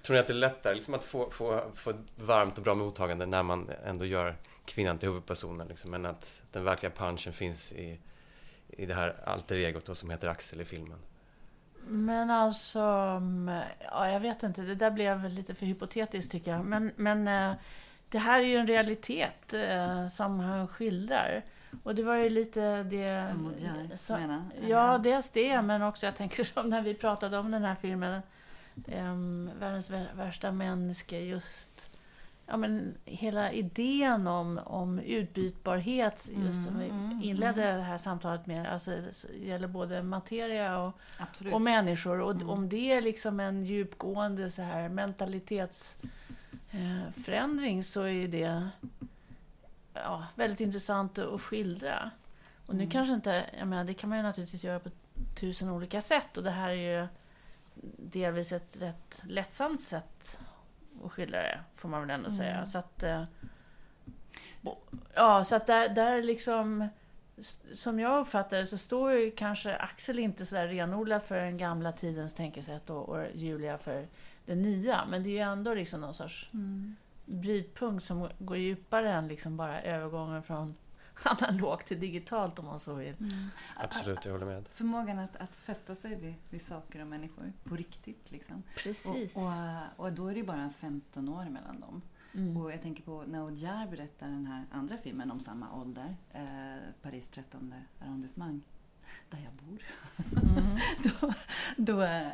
tror 0.03 0.15
ni 0.15 0.21
att 0.21 0.27
det 0.27 0.33
är 0.33 0.35
lättare 0.35 0.75
liksom 0.75 0.95
att 0.95 1.05
få, 1.05 1.31
få, 1.31 1.63
få 1.75 1.91
ett 1.91 1.97
varmt 2.17 2.59
och 2.59 2.65
bra 2.65 2.75
mottagande 2.75 3.27
när 3.27 3.43
man 3.43 3.71
ändå 3.85 4.05
gör 4.05 4.37
kvinnan 4.65 4.99
till 4.99 5.09
huvudpersonen? 5.09 5.69
Liksom, 5.69 5.91
men 5.91 6.07
att 6.07 6.43
den 6.53 6.65
verkliga 6.65 6.93
punchen 6.93 7.33
finns 7.33 7.73
i, 7.73 8.01
i 8.69 8.87
det 8.87 8.95
här 8.95 9.17
alter 9.25 9.57
egot 9.57 9.97
som 9.97 10.11
heter 10.11 10.29
Axel 10.29 10.61
i 10.61 10.65
filmen. 10.65 10.99
Men 11.87 12.31
alltså, 12.31 12.81
mm, 12.81 13.61
ja, 13.81 14.11
jag 14.11 14.21
vet 14.21 14.43
inte, 14.43 14.63
det 14.63 14.75
där 14.75 14.91
blev 14.91 15.29
lite 15.29 15.55
för 15.55 15.67
hypotetiskt 15.67 16.33
tycker 16.33 16.51
jag. 16.51 16.65
Men, 16.65 16.93
men 16.97 17.29
eh, 17.29 17.57
det 18.09 18.19
här 18.19 18.41
är 18.41 18.45
ju 18.45 18.57
en 18.57 18.67
realitet 18.67 19.55
eh, 19.55 20.07
som 20.07 20.41
han 20.41 20.69
skildrar. 20.69 21.45
Och 21.83 21.95
det 21.95 22.03
var 22.03 22.15
ju 22.17 22.31
lite 22.31 22.83
det... 22.83 23.29
Som 23.29 23.43
Modiar 23.43 23.97
så- 23.97 24.17
menar? 24.17 24.43
Ja, 24.69 24.99
dels 24.99 25.31
det, 25.31 25.63
men 25.63 25.83
också 25.83 26.07
jag 26.07 26.17
tänker 26.17 26.45
som 26.45 26.71
när 26.71 26.83
vi 26.83 26.95
pratade 26.95 27.39
om 27.39 27.51
den 27.51 27.65
här 27.65 27.75
filmen, 27.75 28.23
um, 28.87 29.51
Världens 29.59 29.91
vär- 29.91 30.15
värsta 30.17 30.53
människa, 30.53 31.17
just 31.17 31.91
ja, 32.47 32.57
men 32.57 32.95
hela 33.05 33.53
idén 33.53 34.27
om, 34.27 34.61
om 34.65 34.99
utbytbarhet, 34.99 36.31
just 36.45 36.65
som 36.65 36.79
vi 36.79 36.89
Mm, 36.89 37.05
mm, 37.05 37.23
inledde 37.23 37.63
det 37.77 37.83
här 37.83 37.99
samtalet 37.99 38.47
med, 38.47 38.73
alltså 38.73 38.91
det 38.91 39.37
gäller 39.47 39.69
både 39.69 40.03
materia 40.03 40.79
och, 40.79 40.93
Absolut. 41.19 41.55
och 41.55 41.61
människor. 41.61 42.21
Och 42.21 42.31
Mm. 42.31 42.51
om 42.51 42.69
det 42.69 42.93
är 42.93 43.01
liksom 43.01 43.41
en 43.41 43.65
djupgående 43.65 44.51
så 44.51 44.63
här 44.63 44.89
mentalitetsförändring 44.89 47.79
eh, 47.79 47.83
så 47.83 48.03
är 48.03 48.29
det 48.29 48.69
ja, 49.95 50.27
väldigt 50.35 50.61
intressant 50.61 51.19
att 51.19 51.41
skildra. 51.41 52.11
Och 52.67 52.75
nu 52.75 52.83
Mm. 52.83 52.91
kanske 52.91 53.15
inte, 53.15 53.51
jag 53.59 53.69
menar, 53.69 53.85
det 53.85 53.95
kan 53.95 54.09
man 54.09 54.19
ju 54.19 54.23
naturligtvis 54.23 54.65
göra 54.65 54.81
på 54.81 54.91
tusen 55.41 55.69
olika 55.71 56.03
sätt 56.03 56.37
och 56.37 56.43
det 56.45 56.51
här 56.51 56.69
är 56.71 57.01
ju 57.01 57.07
delvis 57.97 58.53
ett 58.53 58.77
rätt 58.83 59.23
lättsamt 59.27 59.83
sätt 59.83 60.41
att 61.05 61.13
skildra 61.13 61.43
det, 61.43 61.61
får 61.75 61.89
man 61.89 62.01
väl 62.01 62.11
ändå 62.11 62.27
Mm. 62.29 62.39
säga. 62.39 62.67
Så 62.67 62.79
att, 62.79 63.03
eh, 63.03 63.25
ja, 65.15 65.45
så 65.45 65.57
att 65.57 65.67
där, 65.67 65.89
där 65.89 66.23
liksom, 66.23 66.89
som 67.73 68.01
jag 68.01 68.21
uppfattar 68.21 68.59
det 68.59 68.67
så 68.67 68.79
står 68.79 69.13
ju 69.13 69.31
kanske 69.31 69.77
Axel 69.77 70.19
inte 70.19 70.47
så 70.47 70.55
där 70.55 70.67
renodlat 70.69 71.25
för 71.27 71.37
den 71.41 71.57
gamla 71.57 71.93
tidens 71.93 72.35
tänkesätt 72.35 72.91
och, 72.91 73.09
och 73.09 73.25
Julia 73.35 73.79
för 73.79 74.07
det 74.47 74.55
nya. 74.55 75.05
Men 75.09 75.23
det 75.23 75.29
är 75.29 75.33
ju 75.33 75.39
ändå 75.53 75.75
liksom 75.75 76.01
någon 76.01 76.15
sorts 76.15 76.49
Mm. 76.55 76.97
Brytpunkt 77.31 78.05
som 78.05 78.29
går 78.39 78.57
djupare 78.57 79.13
än 79.13 79.29
liksom 79.29 79.57
bara 79.57 79.83
övergången 79.83 80.43
från 80.43 80.75
analogt 81.23 81.87
till 81.87 82.01
digitalt 82.01 82.59
om 82.59 82.65
man 82.65 82.81
så 82.81 82.95
vill. 82.95 83.15
Mm. 83.21 83.47
Absolut, 83.77 84.25
jag 84.25 84.33
håller 84.33 84.47
med. 84.47 84.69
Förmågan 84.69 85.19
att, 85.19 85.37
att 85.37 85.57
fästa 85.57 85.95
sig 85.95 86.15
vid, 86.15 86.35
vid 86.51 86.63
saker 86.63 87.01
och 87.01 87.07
människor 87.07 87.53
på 87.65 87.77
riktigt. 87.77 88.31
Liksom. 88.31 88.63
Precis. 88.77 89.37
Och, 89.37 89.43
och, 89.43 90.07
och 90.07 90.13
då 90.13 90.29
är 90.29 90.35
det 90.35 90.43
bara 90.43 90.71
15 90.71 91.29
år 91.29 91.45
mellan 91.45 91.81
dem. 91.81 92.03
Mm. 92.35 92.57
Och 92.57 92.73
jag 92.73 92.83
tänker 92.83 93.03
på 93.03 93.25
när 93.27 93.41
Audiard 93.41 93.91
berättar 93.91 94.27
den 94.27 94.47
här 94.47 94.65
andra 94.71 94.97
filmen 94.97 95.31
om 95.31 95.41
samma 95.41 95.75
ålder, 95.75 96.17
eh, 96.33 96.45
Paris 97.03 97.29
13 97.29 97.75
arrondissement, 97.99 98.65
där 99.31 99.39
jag 99.39 99.53
bor. 99.53 99.83
Mm. 100.43 100.79
då, 101.03 101.33
då, 101.77 102.03
eh, 102.03 102.29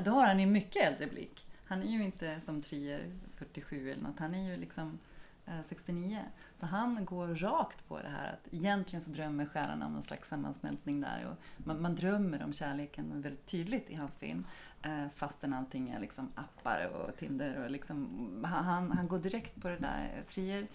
då 0.04 0.10
har 0.10 0.26
han 0.26 0.40
ju 0.40 0.46
mycket 0.46 0.82
äldre 0.82 1.06
blick. 1.06 1.46
Han 1.66 1.82
är 1.82 1.86
ju 1.86 2.04
inte 2.04 2.40
som 2.40 2.60
Trier 2.60 3.12
47 3.34 3.90
eller 3.90 4.02
något, 4.02 4.18
han 4.18 4.34
är 4.34 4.50
ju 4.50 4.56
liksom 4.56 4.98
eh, 5.46 5.62
69. 5.68 6.24
Så 6.54 6.66
han 6.66 7.04
går 7.04 7.26
rakt 7.34 7.88
på 7.88 8.02
det 8.02 8.08
här 8.08 8.32
att 8.32 8.54
egentligen 8.54 9.04
så 9.04 9.10
drömmer 9.10 9.46
stjärnorna 9.46 9.86
om 9.86 9.92
någon 9.92 10.02
slags 10.02 10.28
sammansmältning 10.28 11.00
där. 11.00 11.26
Och 11.26 11.64
man, 11.66 11.82
man 11.82 11.94
drömmer 11.94 12.42
om 12.42 12.52
kärleken 12.52 13.22
väldigt 13.22 13.46
tydligt 13.46 13.90
i 13.90 13.94
hans 13.94 14.16
film. 14.16 14.46
Eh, 14.82 15.08
fastän 15.14 15.54
allting 15.54 15.88
är 15.90 16.00
liksom 16.00 16.32
appar 16.34 16.86
och 16.86 17.16
Tinder 17.16 17.64
och 17.64 17.70
liksom, 17.70 18.44
han, 18.44 18.92
han 18.92 19.08
går 19.08 19.18
direkt 19.18 19.62
på 19.62 19.68
det 19.68 19.78
där. 19.78 20.22
Trier 20.26 20.66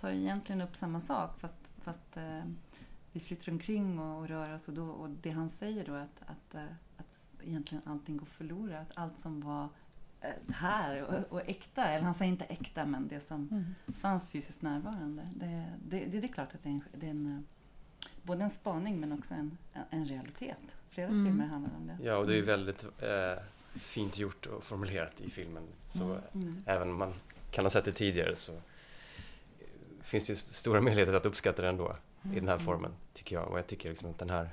tar 0.00 0.10
ju 0.10 0.20
egentligen 0.20 0.60
upp 0.60 0.76
samma 0.76 1.00
sak 1.00 1.38
fast, 1.38 1.70
fast 1.82 2.16
eh, 2.16 2.44
vi 3.12 3.20
flyttar 3.20 3.52
omkring 3.52 3.98
och, 3.98 4.18
och 4.18 4.28
rör 4.28 4.54
oss 4.54 4.68
och, 4.68 4.74
då, 4.74 4.86
och 4.86 5.10
det 5.10 5.30
han 5.30 5.50
säger 5.50 5.84
då 5.84 5.94
att, 5.94 6.22
att, 6.26 6.54
eh, 6.54 6.64
att 6.96 7.42
egentligen 7.42 7.82
allting 7.86 8.16
går 8.16 8.26
förlorat. 8.26 8.92
Allt 8.94 9.20
som 9.20 9.40
var 9.40 9.68
här 10.54 11.02
och, 11.02 11.32
och 11.32 11.48
äkta, 11.48 11.84
eller 11.88 12.04
han 12.04 12.14
säger 12.14 12.32
inte 12.32 12.44
äkta 12.44 12.86
men 12.86 13.08
det 13.08 13.20
som 13.20 13.48
Mm. 13.50 13.64
fanns 14.00 14.28
fysiskt 14.28 14.62
närvarande. 14.62 15.22
Det, 15.34 15.66
det, 15.84 16.04
det, 16.04 16.20
det 16.20 16.26
är 16.26 16.32
klart 16.32 16.54
att 16.54 16.62
det 16.62 16.68
är, 16.68 16.72
en, 16.72 16.82
det 16.94 17.06
är 17.06 17.10
en, 17.10 17.46
både 18.22 18.44
en 18.44 18.50
spaning 18.50 19.00
men 19.00 19.12
också 19.12 19.34
en, 19.34 19.58
en 19.90 20.04
realitet. 20.06 20.56
Flera 20.90 21.08
Mm. 21.08 21.24
filmer 21.26 21.46
handlar 21.46 21.70
om 21.76 21.86
det. 21.86 21.98
Ja, 22.04 22.16
och 22.16 22.26
det 22.26 22.32
är 22.32 22.36
ju 22.36 22.42
väldigt 22.44 22.84
eh, 22.84 23.42
fint 23.74 24.18
gjort 24.18 24.46
och 24.46 24.64
formulerat 24.64 25.20
i 25.20 25.30
filmen. 25.30 25.62
Så 25.88 26.04
Mm, 26.04 26.20
mm. 26.34 26.62
även 26.66 26.88
om 26.90 26.96
man 26.96 27.14
kan 27.50 27.64
ha 27.64 27.70
sett 27.70 27.84
det 27.84 27.92
tidigare 27.92 28.36
så 28.36 28.52
finns 30.02 30.26
det 30.26 30.36
stora 30.36 30.80
möjligheter 30.80 31.14
att 31.14 31.26
uppskatta 31.26 31.62
det 31.62 31.68
ändå 31.68 31.96
i 32.22 32.28
den 32.34 32.48
här 32.48 32.54
Mm. 32.54 32.66
formen, 32.66 32.92
tycker 33.12 33.36
jag. 33.36 33.48
Och 33.48 33.58
jag 33.58 33.66
tycker 33.66 33.88
liksom 33.88 34.10
att 34.10 34.18
den 34.18 34.30
här 34.30 34.48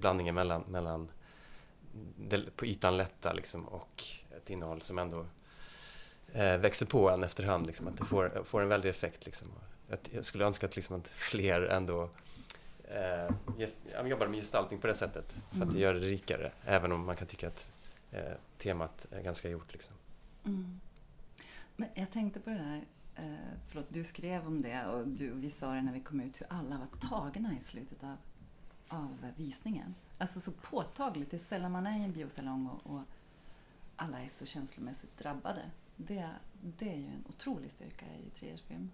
blandningen 0.00 0.34
mellan, 0.34 0.62
mellan 0.68 1.08
det 2.28 2.56
på 2.56 2.66
ytan 2.66 2.96
lätta 2.96 3.32
liksom 3.32 3.64
och 3.68 4.02
ett 4.48 4.52
innehåll 4.52 4.82
som 4.82 4.98
ändå 4.98 5.26
eh, 6.32 6.56
växer 6.56 6.86
på 6.86 7.10
en 7.10 7.22
efterhand, 7.24 7.66
liksom, 7.66 7.88
att 7.88 7.96
det 7.96 8.04
får, 8.04 8.42
får 8.44 8.62
en 8.62 8.68
väldig 8.68 8.88
effekt. 8.90 9.26
Liksom. 9.26 9.48
Jag 10.10 10.24
skulle 10.24 10.44
önska 10.44 10.66
att, 10.66 10.76
liksom, 10.76 10.96
att 10.96 11.08
fler 11.08 11.60
ändå 11.62 12.10
eh, 12.84 13.34
gest, 13.58 13.76
jobbar 14.04 14.26
med 14.26 14.40
gestaltning 14.40 14.80
på 14.80 14.86
det 14.86 14.94
sättet, 14.94 15.32
för 15.50 15.62
att 15.62 15.68
det 15.72 15.78
Mm. 15.78 15.80
gör 15.80 15.94
det 15.94 16.00
rikare, 16.00 16.52
även 16.64 16.92
om 16.92 17.04
man 17.06 17.16
kan 17.16 17.26
tycka 17.26 17.48
att 17.48 17.66
eh, 18.10 18.32
temat 18.58 19.06
är 19.10 19.22
ganska 19.22 19.48
gjort. 19.48 19.72
Liksom. 19.72 19.92
Mm. 20.44 20.80
Men 21.76 21.88
jag 21.94 22.12
tänkte 22.12 22.40
på 22.40 22.50
det 22.50 22.56
där, 22.56 22.82
eh, 23.16 23.56
förlåt, 23.68 23.86
du 23.88 24.04
skrev 24.04 24.46
om 24.46 24.62
det 24.62 24.86
och 24.86 25.08
du, 25.08 25.30
vi 25.30 25.50
sa 25.50 25.72
det 25.72 25.82
när 25.82 25.92
vi 25.92 26.00
kom 26.00 26.20
ut 26.20 26.40
hur 26.40 26.46
alla 26.50 26.78
var 26.78 27.08
tagna 27.08 27.54
i 27.60 27.64
slutet 27.64 27.98
av, 28.02 28.16
av 28.88 29.16
visningen. 29.36 29.94
Alltså 30.18 30.40
så 30.40 30.52
påtagligt, 30.52 31.30
det 31.30 31.36
är 31.36 31.38
sällan 31.38 31.72
man 31.72 31.86
är 31.86 32.00
i 32.00 32.04
en 32.04 32.12
biosalong 32.12 32.66
och, 32.66 32.92
och 32.92 33.02
alla 33.98 34.20
är 34.20 34.30
så 34.38 34.46
känslomässigt 34.46 35.18
drabbade. 35.18 35.70
Det, 35.96 36.30
det 36.60 36.88
är 36.88 36.96
ju 36.96 37.06
en 37.06 37.24
otrolig 37.28 37.70
styrka 37.70 38.06
i 38.06 38.30
Triers 38.38 38.62
film. 38.62 38.90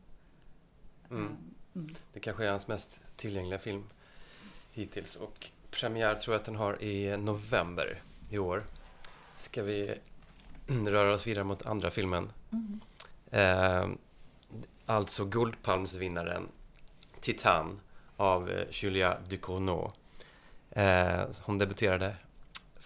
Mm. 1.11 1.25
Eh, 1.25 1.31
mm. 1.75 1.95
Det 2.13 2.21
kanske 2.21 2.45
är 2.47 2.51
hans 2.51 2.69
mest 2.69 3.01
tillgängliga 3.17 3.59
film 3.59 3.85
hittills 4.73 5.17
och 5.17 5.51
premiär 5.71 6.15
tror 6.15 6.35
jag 6.35 6.41
att 6.41 6.47
den 6.47 6.57
har 6.57 6.83
i 6.83 7.17
november 7.17 8.03
i 8.31 8.39
år. 8.39 8.65
Ska 9.37 9.63
vi 9.63 9.95
röra 10.67 11.15
oss 11.15 11.27
vidare 11.27 11.45
mot 11.45 11.67
andra 11.67 11.91
filmen. 11.91 12.33
Mm. 12.51 12.81
Eh, 13.31 13.89
alltså 14.87 15.25
Guldpalmsvinnaren 15.25 16.49
Titan 17.21 17.81
av 18.17 18.51
eh, 18.51 18.67
Julia 18.71 19.19
Ducournau. 19.29 19.91
Eh, 20.71 21.23
hon 21.43 21.59
debuterade 21.59 22.17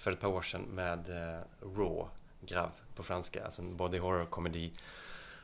för 0.09 0.13
ett 0.13 0.21
par 0.21 0.29
år 0.29 0.43
sedan 0.43 0.63
med 0.63 1.09
eh, 1.11 1.41
Raw, 1.77 2.05
Grav 2.41 2.71
på 2.95 3.03
franska, 3.03 3.45
alltså 3.45 3.63
en 3.63 3.77
body 3.77 3.99
horror-komedi 3.99 4.73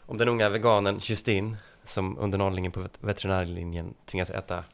om 0.07 0.19
den 0.19 0.29
unga 0.29 0.49
veganen 0.49 0.99
Justine 1.03 1.57
som 1.85 2.19
under 2.19 2.39
nollningen 2.39 2.73
på 2.73 2.81
vet- 2.81 2.99
veterinärlinjen 3.03 3.95
tvingas 4.07 4.31
äta 4.31 4.65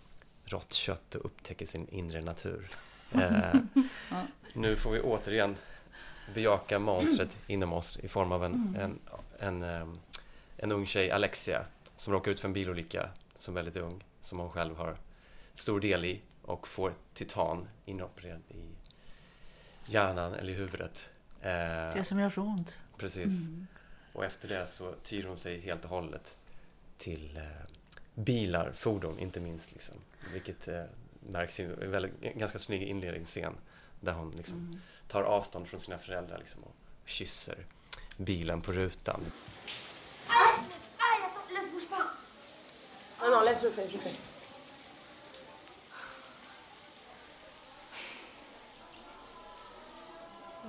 rått 0.44 0.72
kött 0.72 1.14
och 1.14 1.24
upptäcker 1.24 1.66
sin 1.66 1.88
inre 1.88 2.20
natur. 2.20 2.68
Eh. 3.12 3.54
Nu 4.54 4.76
får 4.76 4.90
vi 4.90 5.00
återigen 5.00 5.56
bejaka 6.34 6.78
monstret 6.78 7.38
inom 7.46 7.72
oss 7.72 7.98
i 8.02 8.08
form 8.08 8.32
av 8.32 8.44
en, 8.44 8.52
Mm. 8.52 8.76
en, 8.80 8.98
en, 9.38 9.62
ehm, 9.62 9.98
en 10.56 10.72
ung 10.72 10.86
tjej, 10.86 11.10
Alexia, 11.10 11.64
som 11.96 12.12
råkar 12.12 12.30
ut 12.30 12.40
för 12.40 12.48
en 12.48 12.52
bilolycka 12.52 13.08
som 13.36 13.54
väldigt 13.54 13.76
ung, 13.76 14.04
som 14.20 14.38
hon 14.38 14.50
själv 14.50 14.76
har 14.76 14.96
stor 15.54 15.80
del 15.80 16.04
i 16.04 16.20
och 16.42 16.68
får 16.68 16.94
titan 17.14 17.68
inopererad 17.84 18.40
i 18.48 18.62
hjärnan 19.86 20.34
eller 20.34 20.52
huvudet. 20.52 21.10
Eh, 21.42 21.50
Det 21.94 22.04
som 22.06 22.18
gör 22.18 22.30
så 22.30 22.42
ont. 22.42 22.78
Precis. 22.96 23.46
Mm. 23.46 23.66
Och 24.12 24.24
efter 24.24 24.48
det 24.48 24.66
så 24.66 24.94
tyr 25.02 25.24
hon 25.24 25.36
sig 25.36 25.60
helt 25.60 25.84
och 25.84 25.90
hållet 25.90 26.38
till 26.98 27.36
eh, 27.36 27.42
bilar, 28.14 28.72
fordon 28.72 29.18
inte 29.18 29.40
minst. 29.40 29.72
Liksom. 29.72 29.96
Vilket 30.32 30.68
eh, 30.68 30.82
märks 31.20 31.60
i 31.60 31.62
en 31.62 31.90
väldigt, 31.90 32.20
ganska 32.34 32.58
snygg 32.58 32.82
inledningsscen 32.82 33.54
där 34.00 34.12
hon 34.12 34.30
liksom 34.30 34.58
Mm. 34.58 34.80
tar 35.08 35.22
avstånd 35.22 35.68
från 35.68 35.80
sina 35.80 35.98
föräldrar 35.98 36.38
liksom, 36.38 36.62
och 36.64 36.74
kysser 37.04 37.66
bilen 38.16 38.60
på 38.62 38.72
rutan. 38.72 39.20
Aïe, 40.28 41.26
attends, 41.26 41.90
laisse, 43.44 43.70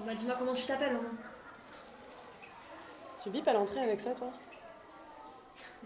Bon, 0.02 0.08
bah, 0.08 0.16
dis-moi 0.16 0.36
comment 0.40 0.56
tu 0.56 0.66
t'appelles, 0.66 0.96
au 0.96 1.02
moins. 1.02 1.12
Tu 3.22 3.30
bipes 3.30 3.48
à 3.48 3.54
l'entrée 3.54 3.82
avec 3.82 4.02
ça, 4.02 4.16
toi? 4.16 4.32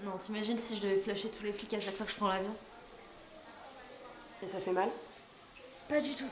Non, 0.03 0.11
t'imagines 0.17 0.57
si 0.57 0.77
je 0.77 0.83
devais 0.83 1.01
flasher 1.01 1.29
tous 1.29 1.43
les 1.43 1.51
flics 1.51 1.73
à 1.73 1.81
chaque 1.81 1.95
fois 1.95 2.05
que 2.05 2.13
je 2.13 2.17
prends 2.17 2.29
l'avion? 2.29 2.55
Et 4.41 4.47
ça 4.47 4.59
fait 4.59 4.71
mal? 4.71 4.87
Pas 5.89 5.99
du 5.99 6.15
tout. 6.15 6.29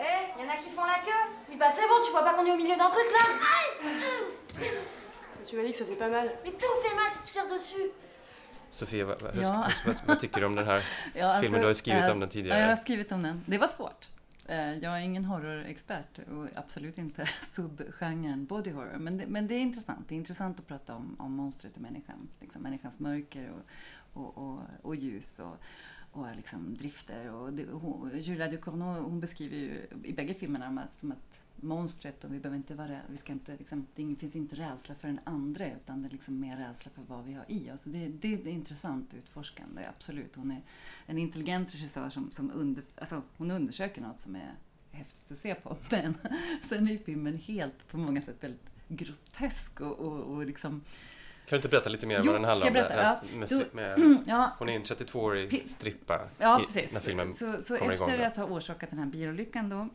Eh, 0.00 0.40
y 0.40 0.44
en 0.44 0.50
a 0.50 0.56
qui 0.56 0.70
font 0.70 0.84
la 0.84 0.98
queue? 0.98 1.30
Oui, 1.48 1.54
bah 1.56 1.68
c'est 1.72 1.86
bon, 1.86 2.02
tu 2.04 2.10
vois 2.10 2.24
pas 2.24 2.34
qu'on 2.34 2.44
est 2.44 2.52
au 2.52 2.56
milieu 2.56 2.76
d'un 2.76 2.88
truc 2.88 3.06
là 3.12 3.80
Tu 5.46 5.54
m'as 5.54 5.62
dit 5.62 5.70
que 5.70 5.76
ça 5.76 5.84
fait 5.84 5.94
pas 5.94 6.08
mal. 6.08 6.36
Mais 6.42 6.50
tout 6.50 6.66
fait 6.82 6.94
mal 6.96 7.08
si 7.12 7.18
tu 7.26 7.32
tires 7.34 7.46
dessus 7.46 7.92
Sofia, 8.74 9.04
vad, 9.06 9.16
Ja. 9.42 9.70
vad, 9.86 9.96
vad 10.06 10.20
tycker 10.20 10.40
du 10.40 10.46
om 10.46 10.54
den 10.54 10.66
här 10.66 10.82
Ja, 11.14 11.26
alltså, 11.26 11.42
filmen? 11.42 11.60
Du 11.60 11.64
har 11.66 11.70
ju 11.70 11.74
skrivit 11.74 12.04
eh, 12.04 12.10
om 12.10 12.20
den 12.20 12.20
Ja, 12.20 12.24
jag 12.26 12.30
tidigare. 12.32 12.68
har 12.68 12.76
skrivit 12.76 13.12
om 13.12 13.22
den. 13.22 13.42
Det 13.46 13.58
var 13.58 13.66
svårt. 13.66 14.08
Eh, 14.46 14.72
Jag 14.78 14.92
är 14.96 15.00
ingen 15.00 15.24
horrorexpert 15.24 16.18
och 16.30 16.48
absolut 16.54 16.98
inte 16.98 17.26
subgenren 17.52 18.44
body 18.46 18.70
horror. 18.70 18.98
Men 18.98 19.16
det, 19.18 19.26
men 19.26 19.46
det 19.46 19.54
är 19.54 19.60
intressant. 19.60 20.08
Det 20.08 20.14
är 20.14 20.16
intressant 20.16 20.58
att 20.58 20.66
prata 20.66 20.94
om, 20.94 21.16
om 21.18 21.32
monstret 21.32 21.76
i 21.76 21.80
människan. 21.80 22.28
Liksom 22.40 22.62
människans 22.62 22.98
mörker 22.98 23.50
och, 23.50 24.22
och, 24.22 24.38
och, 24.38 24.60
och 24.82 24.96
ljus 24.96 25.38
och, 25.40 25.56
och 26.20 26.26
liksom 26.36 26.76
drifter. 26.76 27.30
Och 27.30 27.52
det, 27.52 27.64
hon, 27.72 28.10
Julia 28.14 28.48
Ducournau 28.48 29.00
hon 29.00 29.20
beskriver 29.20 29.56
ju 29.56 29.86
i 30.04 30.12
bägge 30.12 30.34
filmerna 30.34 30.88
som 30.96 31.12
att 31.12 31.40
monstret 31.64 32.24
och 32.24 32.34
vi 32.34 32.38
behöver 32.40 32.56
inte 32.56 32.74
vara. 32.74 32.96
Vi 33.08 33.16
ska 33.16 33.32
inte, 33.32 33.56
liksom, 33.56 33.86
det 33.94 34.16
finns 34.16 34.36
inte 34.36 34.56
rädsla 34.56 34.94
för 34.94 35.08
den 35.08 35.20
andra 35.24 35.66
utan 35.66 36.02
det 36.02 36.08
är 36.08 36.10
liksom 36.10 36.40
mer 36.40 36.56
rädsla 36.56 36.90
för 36.94 37.02
vad 37.02 37.24
vi 37.24 37.32
har 37.34 37.44
i 37.48 37.70
oss. 37.70 37.84
Det, 37.84 38.08
det, 38.08 38.36
det 38.36 38.50
är 38.50 38.54
intressant 38.54 39.14
utforskande, 39.14 39.82
absolut. 39.96 40.36
Hon 40.36 40.50
är 40.50 40.62
en 41.06 41.18
intelligent 41.18 41.74
regissör 41.74 42.10
som, 42.10 42.30
som 42.30 42.50
under, 42.54 42.84
alltså, 42.98 43.22
hon 43.36 43.50
undersöker 43.50 44.02
något 44.02 44.20
som 44.20 44.36
är 44.36 44.54
häftigt 44.90 45.30
att 45.30 45.38
se 45.38 45.54
på. 45.54 45.76
Men 45.90 46.14
sen 46.68 46.88
är 46.88 46.98
filmen 46.98 47.34
helt 47.38 47.88
på 47.88 47.96
många 47.98 48.22
sätt 48.22 48.36
väldigt 48.40 48.70
grotesk 48.88 49.80
och, 49.80 49.98
och, 49.98 50.20
och 50.20 50.46
liksom... 50.46 50.70
Kan 51.46 51.56
du 51.56 51.56
inte 51.56 51.68
berätta 51.68 51.88
lite 51.88 52.06
mer 52.06 52.20
Jo, 52.24 52.32
vad 52.32 52.34
den 52.34 52.44
handlar 52.44 52.68
om? 52.68 52.76
Ja. 52.76 53.20
med, 53.72 53.98
med, 53.98 54.16
Ja, 54.26 54.52
hon 54.58 54.68
är 54.68 54.72
en 54.76 54.82
32-årig 54.82 55.50
Pi- 55.50 55.66
strippa 55.66 56.28
Ja, 56.38 56.60
i, 56.76 56.88
när 56.92 57.00
filmen 57.00 57.34
så 57.34 57.62
så 57.62 57.76
kommer 57.76 57.92
igång. 57.94 58.08
efter 58.08 58.18
då. 58.18 58.24
att 58.24 58.36
ha 58.36 58.44
orsakat 58.44 58.90
den 58.90 58.98
här 58.98 59.06
bilolyckan 59.06 59.68
då 59.68 59.88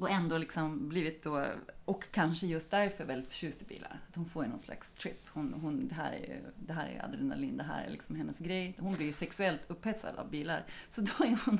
och 0.00 0.10
ändå 0.10 0.38
liksom 0.38 0.88
blivit 0.88 1.22
då, 1.22 1.46
och 1.84 2.04
kanske 2.10 2.46
just 2.46 2.70
därför 2.70 3.04
väldigt 3.04 3.28
förtjust 3.30 3.62
i 3.62 3.64
bilar. 3.64 4.00
Att 4.08 4.16
hon 4.16 4.26
får 4.26 4.44
ju 4.44 4.50
någon 4.50 4.58
slags 4.58 4.90
trip. 4.90 5.28
Hon, 5.28 5.54
hon, 5.62 5.88
det, 5.88 5.94
här 5.94 6.12
är, 6.12 6.18
ju- 6.18 6.52
det 6.66 6.72
här 6.72 6.86
är 6.86 7.04
adrenalin, 7.04 7.56
det 7.56 7.62
här 7.62 7.84
är 7.84 7.90
liksom 7.90 8.16
hennes 8.16 8.38
grej. 8.38 8.74
Hon 8.78 8.94
blir 8.94 9.06
ju 9.06 9.12
sexuellt 9.12 9.60
upphetsad 9.70 10.16
av 10.16 10.30
bilar. 10.30 10.64
Så 10.90 11.00
då 11.00 11.24
är 11.24 11.38
hon, 11.44 11.58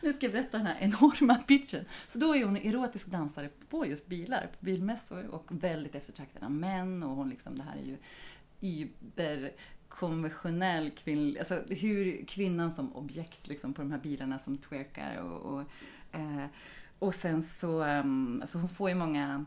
nu 0.00 0.12
ska 0.12 0.26
jag 0.26 0.32
berätta 0.32 0.58
den 0.58 0.66
här 0.66 0.76
enorma 0.80 1.34
pitchen. 1.34 1.84
Så 2.08 2.18
då 2.18 2.36
är 2.36 2.44
hon 2.44 2.56
erotisk 2.56 3.06
dansare 3.06 3.48
på 3.68 3.86
just 3.86 4.06
bilar, 4.06 4.50
på 4.58 4.64
bilmässor 4.64 5.26
och 5.26 5.46
väldigt 5.50 5.94
eftertraktad 5.94 6.44
av 6.44 6.50
män. 6.50 7.02
Och 7.02 7.16
hon 7.16 7.28
liksom, 7.30 7.56
det 7.58 7.62
här 7.62 7.76
är 7.76 7.84
ju 7.84 7.96
über 8.60 9.52
konventionell 9.88 10.90
kvinnlig, 10.90 11.38
alltså 11.38 11.62
hur 11.68 12.26
kvinnan 12.26 12.74
som 12.74 12.96
objekt 12.96 13.46
liksom 13.48 13.74
på 13.74 13.82
de 13.82 13.90
här 13.92 13.98
bilarna 13.98 14.38
som 14.38 14.58
twerkar 14.58 15.16
och, 15.16 15.40
och, 15.54 15.60
eh, 16.12 16.44
och 17.02 17.14
sen 17.14 17.42
så, 17.42 17.84
um, 17.84 18.40
alltså 18.40 18.58
hon 18.58 18.68
får 18.68 18.88
ju 18.88 18.94
många 18.94 19.44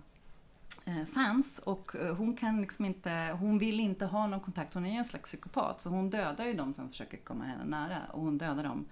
eh, 0.85 1.05
fans 1.05 1.59
och 1.63 1.95
eh, 1.95 2.15
hon 2.15 2.35
kan 2.35 2.61
liksom 2.61 2.85
inte, 2.85 3.37
hon 3.39 3.57
vill 3.57 3.79
inte 3.79 4.05
ha 4.05 4.27
någon 4.27 4.39
kontakt, 4.39 4.73
hon 4.73 4.85
är 4.85 4.91
ju 4.91 4.97
en 4.97 5.05
slags 5.05 5.29
psykopat 5.29 5.81
så 5.81 5.89
hon 5.89 6.09
dödar 6.09 6.45
ju 6.45 6.53
de 6.53 6.73
som 6.73 6.89
försöker 6.89 7.17
komma 7.17 7.45
henne 7.45 7.65
nära. 7.65 8.01
Och 8.11 8.21
hon 8.21 8.37
dödar 8.37 8.63
dem, 8.63 8.85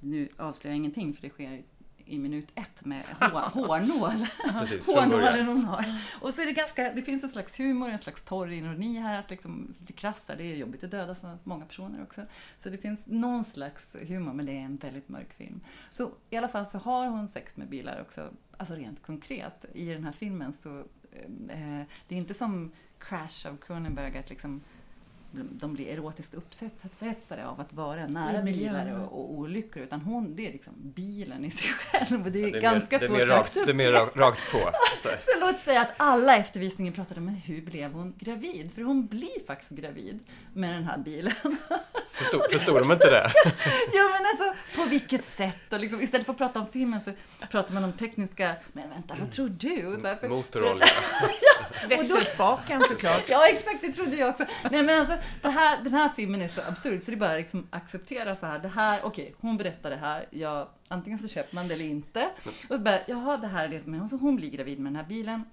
nu 0.00 0.28
avslöjar 0.36 0.72
jag 0.72 0.76
ingenting 0.76 1.14
för 1.14 1.22
det 1.22 1.30
sker 1.30 1.62
i 2.08 2.18
minut 2.18 2.48
ett 2.54 2.84
med 2.84 3.04
hår, 3.04 3.40
hårnål. 3.40 4.12
Precis. 4.58 4.86
Hårnålen 4.86 5.46
hon 5.46 5.64
har. 5.64 5.84
Och 6.20 6.34
så 6.34 6.42
är 6.42 6.46
det 6.46 6.52
ganska, 6.52 6.92
det 6.92 7.02
finns 7.02 7.24
en 7.24 7.30
slags 7.30 7.60
humor, 7.60 7.90
en 7.90 7.98
slags 7.98 8.22
torr 8.22 8.52
ironi 8.52 8.98
här, 8.98 9.20
att 9.20 9.30
liksom, 9.30 9.74
lite 9.80 9.92
krasst 9.92 10.26
där, 10.26 10.36
det 10.36 10.44
är 10.44 10.56
jobbigt 10.56 10.84
att 10.84 10.90
döda 10.90 11.14
så 11.14 11.38
många 11.44 11.64
personer 11.64 12.02
också. 12.02 12.22
Så 12.58 12.70
det 12.70 12.78
finns 12.78 13.00
någon 13.06 13.44
slags 13.44 13.86
humor, 13.92 14.32
men 14.32 14.46
det 14.46 14.52
är 14.52 14.62
en 14.62 14.76
väldigt 14.76 15.08
mörk 15.08 15.32
film. 15.32 15.60
Så 15.92 16.10
i 16.30 16.36
alla 16.36 16.48
fall 16.48 16.66
så 16.66 16.78
har 16.78 17.06
hon 17.06 17.28
sex 17.28 17.56
med 17.56 17.68
bilar 17.68 18.00
också, 18.00 18.30
alltså 18.56 18.74
rent 18.74 19.02
konkret. 19.02 19.64
I 19.74 19.84
den 19.84 20.04
här 20.04 20.12
filmen 20.12 20.52
så, 20.52 20.78
eh, 21.12 21.82
det 22.08 22.14
är 22.14 22.18
inte 22.18 22.34
som 22.34 22.72
Crash 22.98 23.48
av 23.48 23.56
Cronenberg, 23.56 24.18
att 24.18 24.30
liksom 24.30 24.62
de 25.30 25.74
blir 25.74 25.88
erotiskt 25.88 26.34
upphetsade 26.34 27.46
av 27.46 27.60
att 27.60 27.72
vara 27.72 28.06
nära 28.06 28.42
bilar 28.42 29.00
och, 29.00 29.20
och 29.20 29.30
olyckor, 29.32 29.82
utan 29.82 30.00
hon, 30.00 30.36
det 30.36 30.46
är 30.48 30.52
liksom 30.52 30.72
bilen 30.76 31.44
i 31.44 31.50
sig 31.50 31.68
själv. 31.68 32.26
Och 32.26 32.32
det 32.32 32.42
är, 32.42 32.52
det 32.52 32.58
är 32.58 32.62
ganska 32.62 32.98
mer, 32.98 33.06
svårt 33.06 33.16
det 33.16 33.22
är 33.22 33.26
mer 33.26 33.32
att 33.32 33.40
rakt, 33.40 33.54
det 33.54 33.70
är 33.70 33.74
mer 33.74 33.92
rakt, 33.92 34.16
rakt 34.16 34.52
på. 34.52 34.58
Så. 35.02 35.08
så 35.08 35.40
låt 35.40 35.60
säga 35.60 35.80
att 35.80 35.92
alla 35.96 36.36
efter 36.36 36.60
visningen 36.60 36.92
pratade 36.92 37.20
om 37.20 37.26
men 37.26 37.34
hur 37.34 37.62
blev 37.62 37.92
hon 37.92 38.14
gravid? 38.18 38.72
För 38.74 38.82
hon 38.82 39.06
blir 39.06 39.46
faktiskt 39.46 39.70
gravid 39.70 40.18
med 40.54 40.74
den 40.74 40.84
här 40.84 40.98
bilen. 40.98 41.32
Förstod, 42.12 42.42
förstod 42.52 42.82
de 42.82 42.92
inte 42.92 43.10
det? 43.10 43.32
ja 43.92 44.10
men 44.12 44.26
alltså 44.30 44.76
på 44.76 44.88
vilket 44.88 45.24
sätt? 45.24 45.72
Och 45.72 45.80
liksom, 45.80 46.02
istället 46.02 46.26
för 46.26 46.32
att 46.32 46.38
prata 46.38 46.60
om 46.60 46.66
filmen 46.72 47.00
så 47.00 47.10
pratar 47.50 47.74
man 47.74 47.84
om 47.84 47.92
tekniska, 47.92 48.56
men 48.72 48.90
vänta 48.90 49.14
vad 49.20 49.32
tror 49.32 49.48
du? 49.48 49.86
Och 49.86 50.00
så 50.00 50.06
här, 50.06 50.16
för- 50.16 50.28
Motorolja. 50.28 50.86
Växelspaken 51.88 52.82
såklart. 52.88 53.24
Ja 53.28 53.48
exakt, 53.48 53.80
det 53.80 53.92
trodde 53.92 54.16
jag 54.16 54.30
också. 54.30 54.44
Nej 54.70 54.82
men 54.82 55.00
alltså, 55.00 55.16
det 55.42 55.48
här, 55.48 55.84
den 55.84 55.94
här 55.94 56.08
filmen 56.16 56.42
är 56.42 56.48
så 56.48 56.60
absurd 56.68 57.02
så 57.02 57.10
det 57.10 57.16
är 57.16 57.20
bara 57.20 57.36
liksom 57.36 57.66
acceptera 57.70 58.36
så 58.36 58.46
här, 58.46 58.58
det 58.58 58.68
här, 58.68 59.00
okej, 59.04 59.34
hon 59.40 59.56
berättar 59.56 59.90
det 59.90 59.96
här, 59.96 60.26
jag, 60.30 60.68
antingen 60.88 61.18
så 61.18 61.28
köper 61.28 61.54
man 61.54 61.68
det 61.68 61.74
eller 61.74 61.84
inte. 61.84 62.28
Och 62.68 62.74
så 62.76 62.78
bara, 62.82 62.98
jaha 63.06 63.36
det 63.36 63.46
här 63.48 63.64
är 63.64 63.68
det 63.68 63.80
som 63.84 63.94
är, 63.94 64.02
och 64.02 64.08
så 64.10 64.16
hon 64.16 64.36
blir 64.36 64.50
gravid 64.50 64.78
med 64.78 64.92
den 64.92 64.96
här 64.96 65.08
bilen. 65.08 65.44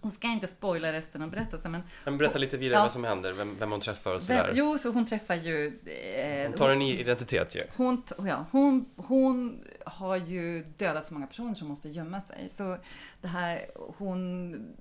Och 0.00 0.12
ska 0.12 0.26
jag 0.26 0.34
inte 0.34 0.46
spoila 0.46 0.92
resten 0.92 1.22
av 1.22 1.30
berättelsen 1.30 1.72
men 1.72 1.82
Men 2.04 2.18
berätta 2.18 2.38
lite 2.38 2.56
vidare 2.56 2.78
Ja. 2.78 2.82
vad 2.82 2.92
som 2.92 3.04
händer, 3.04 3.32
vem, 3.32 3.56
vem 3.58 3.70
hon 3.70 3.80
träffar 3.80 4.14
och 4.14 4.22
sådär. 4.22 4.50
jo, 4.54 4.78
så 4.78 4.90
hon 4.90 5.06
träffar 5.06 5.34
ju... 5.34 5.66
Eh, 5.86 6.46
Hon 6.48 6.52
tar 6.56 6.70
en 6.70 6.78
ny 6.78 6.98
identitet 6.98 7.56
ju. 7.56 7.60
hon, 7.76 8.02
t- 8.02 8.14
ja, 8.18 8.46
hon, 8.50 8.86
hon 8.96 9.64
har 9.86 10.16
ju 10.16 10.62
dödat 10.76 11.06
så 11.08 11.14
många 11.14 11.26
personer 11.26 11.54
som 11.54 11.68
måste 11.68 11.88
gömma 11.88 12.20
sig. 12.20 12.50
Så 12.56 12.76
det 13.20 13.28
här, 13.28 13.66
hon... 13.98 14.76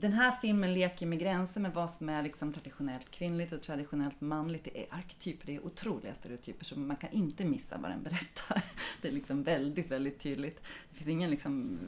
Den 0.00 0.12
här 0.12 0.30
filmen 0.30 0.74
leker 0.74 1.06
med 1.06 1.18
gränser 1.18 1.60
med 1.60 1.74
vad 1.74 1.90
som 1.90 2.08
är 2.08 2.22
liksom 2.22 2.52
traditionellt 2.52 3.10
kvinnligt 3.10 3.52
och 3.52 3.62
traditionellt 3.62 4.20
manligt. 4.20 4.64
Det 4.64 4.80
är 4.80 4.86
arketyper, 4.90 5.46
det 5.46 5.56
är 5.56 5.66
otroliga 5.66 6.14
stereotyper 6.14 6.64
så 6.64 6.78
man 6.78 6.96
kan 6.96 7.10
inte 7.10 7.44
missa 7.44 7.78
vad 7.78 7.90
den 7.90 8.02
berättar. 8.02 8.62
Det 9.02 9.08
är 9.08 9.12
liksom 9.12 9.42
väldigt, 9.42 9.90
väldigt 9.90 10.18
tydligt. 10.20 10.62
Det 10.90 10.96
finns 10.96 11.08
ingen 11.08 11.30
liksom 11.30 11.78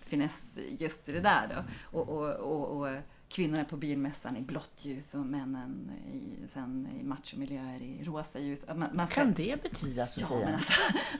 finess 0.00 0.42
just 0.78 1.08
i 1.08 1.12
det 1.12 1.20
där 1.20 1.48
då. 1.48 1.64
Och, 1.98 2.08
och, 2.08 2.34
och, 2.34 2.80
och 2.80 2.96
kvinnorna 3.28 3.64
på 3.64 3.76
bilmässan 3.76 4.36
i 4.36 4.40
blått 4.40 4.78
ljus 4.84 5.14
och 5.14 5.26
männen 5.26 5.90
i, 6.12 6.48
sen 6.48 6.88
i 7.00 7.04
machomiljöer 7.04 7.82
i 7.82 8.04
rosa 8.04 8.38
ljus. 8.38 8.60
Man, 8.68 8.88
man 8.92 9.06
ska- 9.06 9.14
kan 9.14 9.32
det 9.32 9.62
betyda, 9.62 10.06
Sofia? 10.06 10.28
Ja, 10.30 10.44
men, 10.44 10.54
alltså, 10.54 10.72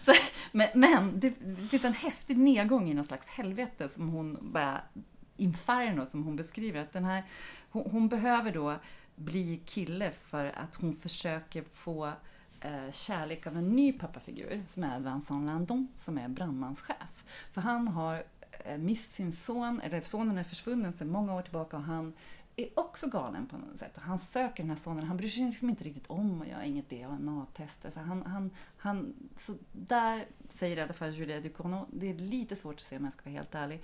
så, 0.05 0.13
men, 0.53 0.69
men 0.75 1.21
det, 1.21 1.35
det 1.41 1.69
finns 1.69 1.85
en 1.85 1.93
häftig 1.93 2.37
nedgång 2.39 2.91
i 2.91 2.95
någon 2.95 3.05
slags 3.05 3.27
helvete 3.27 3.89
som 3.89 4.09
hon 4.09 4.39
bara 4.53 4.81
inferno 5.37 6.07
som 6.07 6.25
hon 6.25 6.37
beskriver. 6.37 6.81
Att 6.81 6.93
den 6.93 7.05
här, 7.05 7.25
hon, 7.71 7.91
hon 7.91 8.09
behöver 8.09 8.53
då 8.53 8.77
bli 9.15 9.61
kille 9.65 10.11
för 10.11 10.45
att 10.45 10.75
hon 10.75 10.97
försöker 10.97 11.63
få 11.63 12.13
eh, 12.61 12.91
kärlek 12.93 13.47
av 13.47 13.57
en 13.57 13.69
ny 13.69 13.93
pappafigur 13.93 14.63
som 14.67 14.85
är 14.85 15.01
Vincent 15.01 15.47
Landon 15.47 15.89
som 15.97 16.19
är 16.19 16.29
brandmanschef. 16.29 17.25
För 17.53 17.61
han 17.61 17.89
har 17.89 18.25
eh, 18.65 18.79
mist 18.79 19.13
sin 19.13 19.33
son, 19.33 19.81
eller 19.81 20.01
sonen 20.01 20.39
är 20.39 20.45
försvunnen 20.45 20.93
sedan 20.93 21.09
många 21.09 21.35
år 21.35 21.43
tillbaka 21.43 21.77
och 21.77 21.83
han 21.83 22.13
är 22.57 22.69
också 22.79 23.09
galen 23.09 23.47
på 23.47 23.57
något 23.57 23.79
sätt. 23.79 23.97
Och 23.97 24.03
han 24.03 24.19
söker 24.19 24.63
den 24.63 24.71
här 24.71 24.77
sonen, 24.77 25.05
han 25.05 25.17
bryr 25.17 25.29
sig 25.29 25.45
liksom 25.45 25.71
inte 25.71 25.85
riktigt 25.85 26.07
om 26.07 26.43
att 26.43 26.49
göra 26.49 26.65
inget 26.65 26.91
DNA-tester. 26.91 27.91
Så 27.91 27.99
alltså, 27.99 28.01
han, 28.01 28.23
han, 28.23 28.51
han, 28.77 29.15
så 29.39 29.55
där 29.73 30.27
säger 30.49 30.77
i 30.77 30.81
alla 30.81 30.93
fall 30.93 31.15
Julia 31.15 31.41
Ducournau, 31.41 31.87
det 31.93 32.11
är 32.11 32.15
lite 32.15 32.57
svårt 32.57 32.75
att 32.75 32.81
se 32.81 32.97
om 32.97 33.05
jag 33.05 33.13
ska 33.13 33.23
vara 33.25 33.35
helt 33.35 33.55
ärlig. 33.55 33.83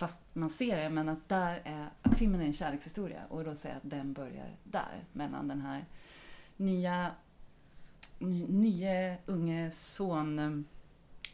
Fast 0.00 0.20
man 0.32 0.50
ser 0.50 0.76
det, 0.76 0.90
men 0.90 1.08
att 1.08 1.28
där 1.28 1.60
är, 1.64 1.88
att 2.02 2.18
filmen 2.18 2.40
är 2.40 2.44
en 2.44 2.52
kärlekshistoria 2.52 3.20
och 3.28 3.44
då 3.44 3.54
säger 3.54 3.74
jag 3.74 3.80
att 3.84 3.90
den 3.90 4.12
börjar 4.12 4.56
där, 4.64 5.04
mellan 5.12 5.48
den 5.48 5.60
här 5.60 5.84
nya, 6.56 7.10
n- 8.20 8.46
nye 8.48 9.16
unge 9.26 9.70
son 9.70 10.38
eh, 10.38 10.50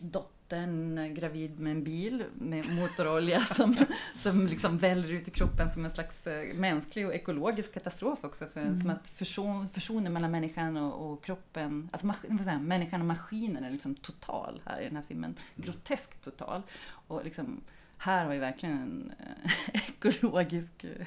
dottern 0.00 1.14
gravid 1.14 1.60
med 1.60 1.72
en 1.72 1.84
bil 1.84 2.24
med 2.34 2.64
motorolja 2.80 3.40
som, 3.44 3.76
som 4.16 4.46
liksom 4.46 4.78
väller 4.78 5.08
ut 5.10 5.28
i 5.28 5.30
kroppen 5.30 5.70
som 5.70 5.84
en 5.84 5.90
slags 5.90 6.26
eh, 6.26 6.54
mänsklig 6.54 7.06
och 7.06 7.14
ekologisk 7.14 7.74
katastrof 7.74 8.24
också. 8.24 8.46
För, 8.46 8.74
Som 8.74 8.90
att 8.90 9.08
förson, 9.08 9.68
försonen 9.68 10.12
mellan 10.12 10.30
människan 10.30 10.76
och, 10.76 11.12
och 11.12 11.24
kroppen, 11.24 11.88
alltså 11.92 12.06
mas, 12.06 12.16
jag, 12.46 12.60
människan 12.60 13.00
och 13.00 13.06
maskinen 13.06 13.64
är 13.64 13.70
liksom 13.70 13.94
total 13.94 14.60
här 14.64 14.80
i 14.80 14.84
den 14.84 14.96
här 14.96 15.04
filmen. 15.08 15.34
Groteskt 15.56 16.24
total. 16.24 16.62
Och 16.86 17.24
liksom, 17.24 17.60
här 17.98 18.24
har 18.24 18.32
vi 18.32 18.38
verkligen 18.38 18.76
en 18.82 19.12
eh, 19.18 19.80
ekologisk 19.90 20.84
eh, 20.84 21.06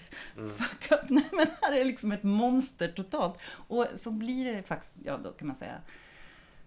fuck 0.57 0.91
up. 0.91 1.09
Nej, 1.09 1.25
men 1.31 1.47
här 1.61 1.73
är 1.73 1.85
liksom 1.85 2.11
ett 2.11 2.23
monster 2.23 2.87
totalt. 2.87 3.37
Och 3.67 3.85
så 3.97 4.11
blir 4.11 4.53
det 4.53 4.63
faktiskt, 4.63 4.93
ja 5.03 5.17
då 5.17 5.31
kan 5.31 5.47
man 5.47 5.57
säga, 5.57 5.75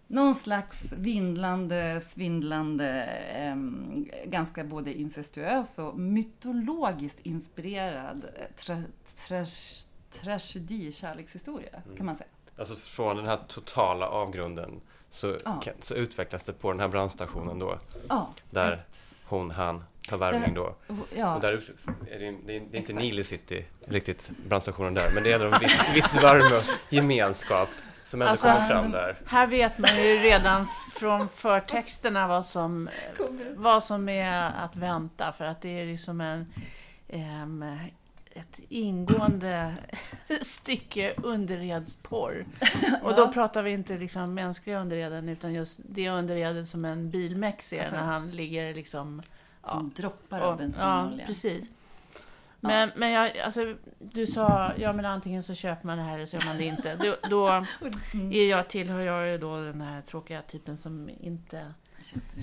någon 0.07 0.35
slags 0.35 0.93
vindlande, 0.93 2.01
svindlande, 2.09 3.03
em, 3.05 4.07
ganska 4.27 4.65
både 4.65 4.95
incestuös 4.95 5.79
och 5.79 5.99
mytologiskt 5.99 7.21
inspirerad 7.21 8.25
eh, 8.37 8.57
tra, 8.57 8.83
trash, 9.29 9.87
tragedi 10.11 10.93
kärlekshistoria, 10.93 11.83
kan 11.97 12.07
man 12.07 12.17
säga. 12.17 12.29
Alltså 12.59 12.77
från 12.77 13.17
den 13.17 13.27
här 13.27 13.39
totala 13.49 14.07
avgrunden 14.09 14.81
så, 15.09 15.37
Ja. 15.45 15.61
kan, 15.61 15.75
så 15.81 15.95
utvecklas 15.95 16.43
det 16.45 16.53
på 16.53 16.71
den 16.71 16.81
här 16.81 16.89
brandstationen 16.89 17.59
då. 17.59 17.79
Ja, 18.09 18.29
Där 18.51 18.73
ett- 18.73 19.15
hon, 19.25 19.51
han 19.51 19.85
tar 20.09 20.19
värvning 20.19 20.55
då. 20.55 20.77
ja. 21.17 21.35
Och 21.35 21.41
där 21.41 21.53
är 21.53 22.19
det, 22.19 22.35
det 22.47 22.57
är, 22.57 22.63
det 22.71 22.77
är 22.77 22.81
inte 22.81 22.93
Nile 22.93 23.25
City 23.25 23.65
riktigt, 23.87 24.31
brandstationen 24.49 24.95
där, 24.95 25.11
men 25.15 25.23
det 25.23 25.33
är 25.33 25.35
ändå 25.35 25.57
en 25.57 25.61
viss, 25.61 25.83
viss 25.95 26.23
värme 26.23 26.57
och 26.57 26.93
gemenskap 26.93 27.69
som 28.05 28.23
ändå 28.23 28.31
Alltså, 28.31 28.47
kommer 28.47 28.69
fram 28.69 28.91
där. 28.91 29.19
Här 29.27 29.47
vet 29.47 29.79
man 29.79 29.97
ju 29.97 30.15
redan 30.15 30.67
från 30.95 31.29
förtexterna 31.29 32.27
vad 32.27 32.47
som, 32.47 32.89
vad 33.57 33.85
som 33.85 34.09
är 34.09 34.53
att 34.65 34.77
vänta, 34.77 35.33
för 35.33 35.45
att 35.45 35.61
det 35.61 35.81
är 35.81 35.87
liksom 35.87 36.21
en, 36.21 36.53
em, 37.09 37.63
ett 38.35 38.61
ingående 38.69 39.75
stycke 40.41 41.13
underredsporr. 41.17 42.45
Och 43.03 43.15
då 43.15 43.33
pratar 43.33 43.63
vi 43.63 43.71
inte 43.71 43.99
liksom 43.99 44.35
mänskliga 44.35 44.81
underreden, 44.81 45.29
utan 45.29 45.53
just 45.53 45.81
det 45.85 46.11
underredet 46.11 46.69
som 46.69 46.85
en 46.85 47.11
bilmeck 47.11 47.63
ser 47.63 47.81
Alltså, 47.81 47.97
när 47.97 48.03
han 48.03 48.31
ligger 48.31 48.75
liksom... 48.75 49.23
Som 49.65 49.93
droppar 49.97 50.41
av 50.41 50.47
och- 50.47 50.53
ja, 50.53 50.57
bensinolja. 50.57 51.27
precis. 51.27 51.65
Men, 52.65 52.91
men 52.97 53.11
jag, 53.11 53.39
alltså, 53.39 53.75
du 53.99 54.27
sa, 54.27 54.73
ja 54.77 54.93
men 54.93 55.05
antingen 55.05 55.43
så 55.43 55.55
köper 55.55 55.87
man 55.87 55.99
det 55.99 56.05
här 56.05 56.15
eller 56.15 56.27
så 56.27 56.37
gör 56.37 56.45
man 56.47 56.57
det 56.59 56.65
inte. 56.65 56.97
Då, 56.97 57.17
då 57.31 57.49
är 58.33 58.49
jag, 58.51 58.69
tillhör 58.69 59.01
jag 59.01 59.29
ju 59.29 59.39
då 59.39 59.57
den 59.57 59.81
här 59.81 60.01
tråkiga 60.03 60.43
typen 60.43 60.77
som 60.79 61.11
inte 61.21 61.73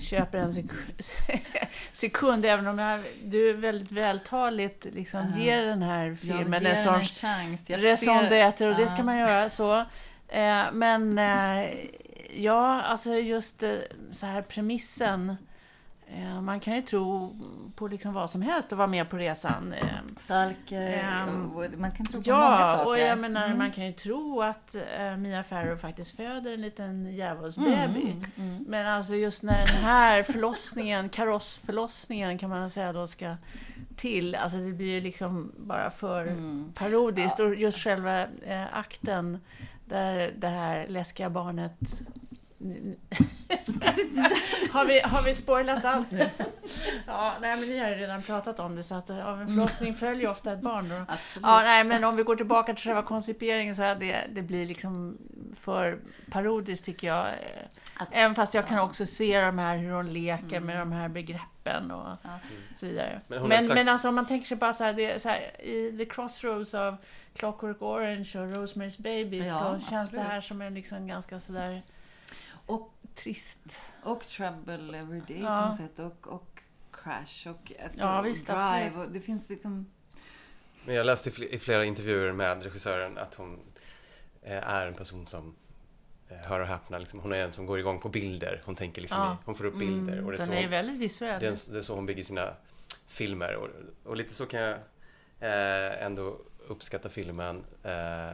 köper 0.00 0.38
en 0.38 0.52
sekund, 0.52 0.92
sekund 1.92 2.44
även 2.44 2.66
om 2.66 2.78
jag, 2.78 3.00
du 3.24 3.52
väldigt 3.52 3.92
vältaligt 3.92 4.84
liksom 4.84 5.32
Ja. 5.36 5.42
ger 5.44 5.62
den 5.66 5.82
här 5.82 6.14
filmen 6.14 6.66
en 6.66 6.76
sorts 6.84 7.20
chans. 7.20 7.70
Raison 7.70 8.16
d'être 8.18 8.70
och 8.70 8.76
det 8.76 8.88
ska 8.88 8.98
Ja. 8.98 9.04
man 9.04 9.18
göra 9.18 9.50
så. 9.50 9.80
Eh, 10.28 10.72
men 10.72 11.18
eh, 11.18 11.70
ja, 12.36 12.82
alltså 12.82 13.14
just 13.14 13.62
eh, 13.62 13.74
så 14.10 14.26
här 14.26 14.42
premissen. 14.42 15.36
Eh, 16.16 16.40
man 16.40 16.60
kan 16.60 16.74
ju 16.76 16.82
tro 16.82 17.36
på 17.74 17.86
liksom 17.88 18.12
vad 18.12 18.30
som 18.30 18.42
helst 18.42 18.72
och 18.72 18.78
vara 18.78 18.88
med 18.88 19.10
på 19.10 19.16
resan. 19.16 19.72
Eh, 19.72 19.86
Stalker, 20.16 20.92
Ehm, 20.92 21.50
och 21.56 21.64
man 21.78 21.90
kan 21.90 22.06
tro 22.06 22.22
på 22.22 22.30
många 22.30 22.40
Ja, 22.40 22.74
saker. 22.76 22.88
och 22.90 22.98
jag 22.98 23.18
menar, 23.18 23.44
Mm. 23.46 23.58
man 23.58 23.72
kan 23.72 23.86
ju 23.86 23.92
tro 23.92 24.42
att 24.42 24.74
eh, 24.74 25.16
Mia 25.16 25.42
Farrow 25.42 25.76
faktiskt 25.76 26.16
föder 26.16 26.54
en 26.54 26.60
liten 26.62 27.06
djävulsbaby. 27.16 28.02
Mm, 28.10 28.24
mm. 28.36 28.64
Men 28.68 28.86
alltså 28.86 29.14
just 29.14 29.42
när 29.42 29.66
den 29.66 29.84
här 29.84 30.22
förlossningen, 30.22 31.08
karossförlossningen 31.08 32.38
kan 32.38 32.50
man 32.50 32.70
säga 32.70 32.92
då 32.92 33.06
ska 33.06 33.36
till, 33.96 34.34
alltså 34.34 34.58
det 34.58 34.72
blir 34.72 34.86
ju 34.94 35.00
liksom 35.00 35.52
bara 35.56 35.90
för 35.90 36.26
Mm. 36.26 36.72
parodiskt. 36.78 37.40
Och 37.40 37.54
just 37.54 37.78
själva 37.78 38.20
eh, 38.22 38.64
akten 38.78 39.38
där 39.84 40.32
det 40.38 40.48
här 40.48 40.86
läskiga 40.88 41.30
barnet... 41.30 41.72
har, 44.72 44.84
vi, 44.86 45.00
har 45.00 45.22
vi 45.22 45.34
spoilat 45.34 45.84
allt 45.84 46.10
nu? 46.10 46.30
ja, 47.06 47.34
nej 47.40 47.56
men 47.60 47.68
ni 47.68 47.78
har 47.78 47.88
ju 47.88 47.94
redan 47.94 48.22
pratat 48.22 48.60
om 48.60 48.76
det 48.76 48.82
så 48.82 48.94
att 48.94 49.10
av 49.10 49.40
en 49.40 49.46
förlossning 49.46 49.94
följer 49.94 50.30
ofta 50.30 50.52
ett 50.52 50.60
barn. 50.60 50.88
Då. 50.88 50.94
Absolut. 51.08 51.46
Ja, 51.46 51.62
nej, 51.62 51.84
men 51.84 52.04
om 52.04 52.16
vi 52.16 52.22
går 52.22 52.36
tillbaka 52.36 52.74
till 52.74 52.84
själva 52.84 53.02
koncipieringen 53.02 53.76
så 53.76 53.82
här, 53.82 53.94
det, 53.94 54.24
det 54.32 54.42
blir 54.42 54.66
liksom 54.66 55.18
för 55.56 55.98
parodiskt 56.30 56.84
tycker 56.84 57.06
jag. 57.06 57.26
Alltså, 57.96 58.14
Även 58.14 58.34
fast 58.34 58.54
jag 58.54 58.66
kan 58.68 58.76
ja. 58.76 58.82
också 58.82 59.06
se 59.06 59.40
de 59.40 59.58
här, 59.58 59.76
hur 59.76 59.90
hon 59.92 60.12
leker 60.12 60.60
med 60.60 60.78
de 60.78 60.92
här 60.92 61.08
begreppen 61.08 61.90
och 61.90 62.16
Ja. 62.22 62.38
så 62.76 62.86
vidare. 62.86 63.20
Men 63.28 63.48
Men, 63.48 63.58
sagt- 63.66 63.74
men 63.74 63.88
alltså 63.88 64.08
om 64.08 64.14
man 64.14 64.26
tänker 64.26 64.46
sig 64.46 64.56
bara 64.56 64.72
så 64.72 64.84
här, 64.84 64.92
det 64.92 65.22
så 65.22 65.28
här, 65.28 65.60
i 65.60 65.94
the 65.98 66.04
crossroads 66.04 66.74
av 66.74 66.96
Clockwork 67.36 67.82
Orange 67.82 68.30
och 68.34 68.54
Rosemary's 68.54 69.02
Baby 69.02 69.38
Ja, 69.38 69.78
så 69.78 69.90
känns 69.90 70.10
det 70.10 70.20
här 70.20 70.40
som 70.40 70.62
en 70.62 70.74
liksom 70.74 71.06
ganska 71.06 71.40
sådär 71.40 71.82
Och, 72.74 72.94
trist. 73.14 73.58
och 74.02 74.22
Trouble 74.28 74.98
Every 74.98 75.20
Day 75.28 75.40
Ja. 75.42 75.62
på 75.62 75.68
något 75.68 75.76
sätt. 75.76 75.98
Och, 75.98 76.26
och 76.32 76.62
Crash 76.92 77.48
och 77.48 77.72
alltså, 77.84 78.00
Ja, 78.00 78.22
visst, 78.22 78.46
Drive. 78.46 78.92
Och 78.96 79.10
det 79.10 79.20
finns 79.20 79.48
liksom... 79.48 79.86
Men 80.84 80.94
jag 80.94 81.06
läste 81.06 81.28
i 81.28 81.32
fl- 81.32 81.48
i 81.48 81.58
flera 81.58 81.84
intervjuer 81.84 82.32
med 82.32 82.62
regissören 82.62 83.18
att 83.18 83.34
hon 83.34 83.60
eh, 84.42 84.68
är 84.68 84.86
en 84.86 84.94
person 84.94 85.26
som 85.26 85.54
eh, 86.28 86.36
hör 86.36 86.60
och 86.60 86.66
häpna, 86.66 86.98
liksom, 86.98 87.20
hon 87.20 87.32
är 87.32 87.36
en 87.44 87.52
som 87.52 87.66
går 87.66 87.78
igång 87.78 87.98
på 88.00 88.08
bilder. 88.08 88.62
Hon 88.64 88.74
tänker 88.74 89.02
liksom, 89.02 89.20
Ja. 89.20 89.36
hon 89.44 89.54
får 89.54 89.64
upp 89.64 89.78
bilder. 89.78 90.12
Mm, 90.12 90.24
och 90.24 90.30
det 90.30 90.36
är, 90.36 90.38
den 90.38 90.46
så 90.46 90.52
är 90.52 90.62
hon, 90.62 90.70
väldigt 90.70 90.96
visuell. 90.98 91.40
det, 91.40 91.46
är, 91.46 91.72
det 91.72 91.78
är 91.78 91.82
så 91.82 91.94
hon 91.94 92.06
bygger 92.06 92.22
sina 92.22 92.54
filmer. 93.08 93.54
Och, 93.56 93.68
och 94.04 94.16
lite 94.16 94.34
så 94.34 94.46
kan 94.46 94.60
jag 94.60 94.74
eh, 95.40 96.04
ändå 96.04 96.38
uppskatta 96.68 97.08
filmen. 97.08 97.64
Eh, 97.82 98.30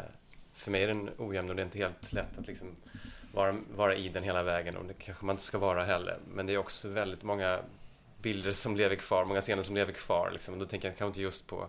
för 0.52 0.70
mig 0.70 0.82
är 0.82 0.86
den 0.88 1.10
ojämn 1.18 1.50
och 1.50 1.56
det 1.56 1.62
är 1.62 1.64
inte 1.66 1.78
helt 1.78 2.12
lätt 2.12 2.38
att 2.38 2.46
liksom 2.46 2.76
vara, 3.36 3.56
vara 3.76 3.94
i 3.94 4.08
den 4.08 4.22
hela 4.22 4.42
vägen 4.42 4.76
och 4.76 4.84
det 4.84 4.94
kanske 4.94 5.24
man 5.24 5.34
inte 5.34 5.44
ska 5.44 5.58
vara 5.58 5.84
heller. 5.84 6.18
Men 6.28 6.46
det 6.46 6.54
är 6.54 6.58
också 6.58 6.88
väldigt 6.88 7.22
många 7.22 7.60
bilder 8.22 8.52
som 8.52 8.76
lever 8.76 8.96
kvar, 8.96 9.24
många 9.24 9.40
scener 9.40 9.62
som 9.62 9.74
lever 9.74 9.92
kvar. 9.92 10.30
Liksom. 10.30 10.54
Och 10.54 10.60
då 10.60 10.66
tänker 10.66 10.88
jag 10.88 10.96
kanske 10.96 11.08
inte 11.08 11.20
just 11.20 11.46
på, 11.46 11.68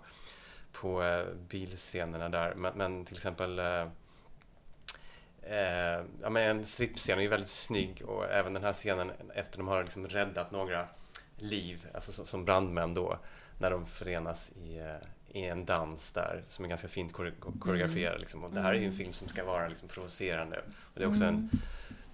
på 0.71 1.03
eh, 1.03 1.25
bilscenerna 1.49 2.29
där, 2.29 2.53
men, 2.55 2.73
men 2.77 3.05
till 3.05 3.15
exempel 3.15 3.59
eh, 3.59 3.87
eh, 5.41 6.03
ja, 6.21 6.29
men 6.29 6.37
en 6.37 6.65
strippscen 6.65 7.17
är 7.17 7.21
ju 7.21 7.27
väldigt 7.27 7.49
snygg 7.49 8.01
och 8.05 8.25
även 8.25 8.53
den 8.53 8.63
här 8.63 8.73
scenen 8.73 9.11
efter 9.33 9.57
de 9.57 9.67
har 9.67 9.83
liksom 9.83 10.07
räddat 10.07 10.51
några 10.51 10.87
liv, 11.37 11.87
alltså 11.93 12.11
som, 12.11 12.25
som 12.25 12.45
brandmän 12.45 12.93
då, 12.93 13.17
när 13.59 13.71
de 13.71 13.85
förenas 13.85 14.51
i, 14.51 14.77
eh, 14.77 15.07
i 15.37 15.45
en 15.45 15.65
dans 15.65 16.11
där 16.11 16.43
som 16.47 16.65
är 16.65 16.69
ganska 16.69 16.87
fint 16.87 17.13
kore- 17.13 17.59
koreograferad. 17.59 18.19
Liksom. 18.19 18.43
Och 18.43 18.51
det 18.53 18.61
här 18.61 18.73
är 18.73 18.79
ju 18.79 18.85
en 18.85 18.93
film 18.93 19.13
som 19.13 19.27
ska 19.27 19.43
vara 19.43 19.67
liksom 19.67 19.87
provocerande. 19.89 20.57
Och 20.67 20.93
det 20.99 21.03
är 21.03 21.07
också 21.07 21.23
en 21.23 21.49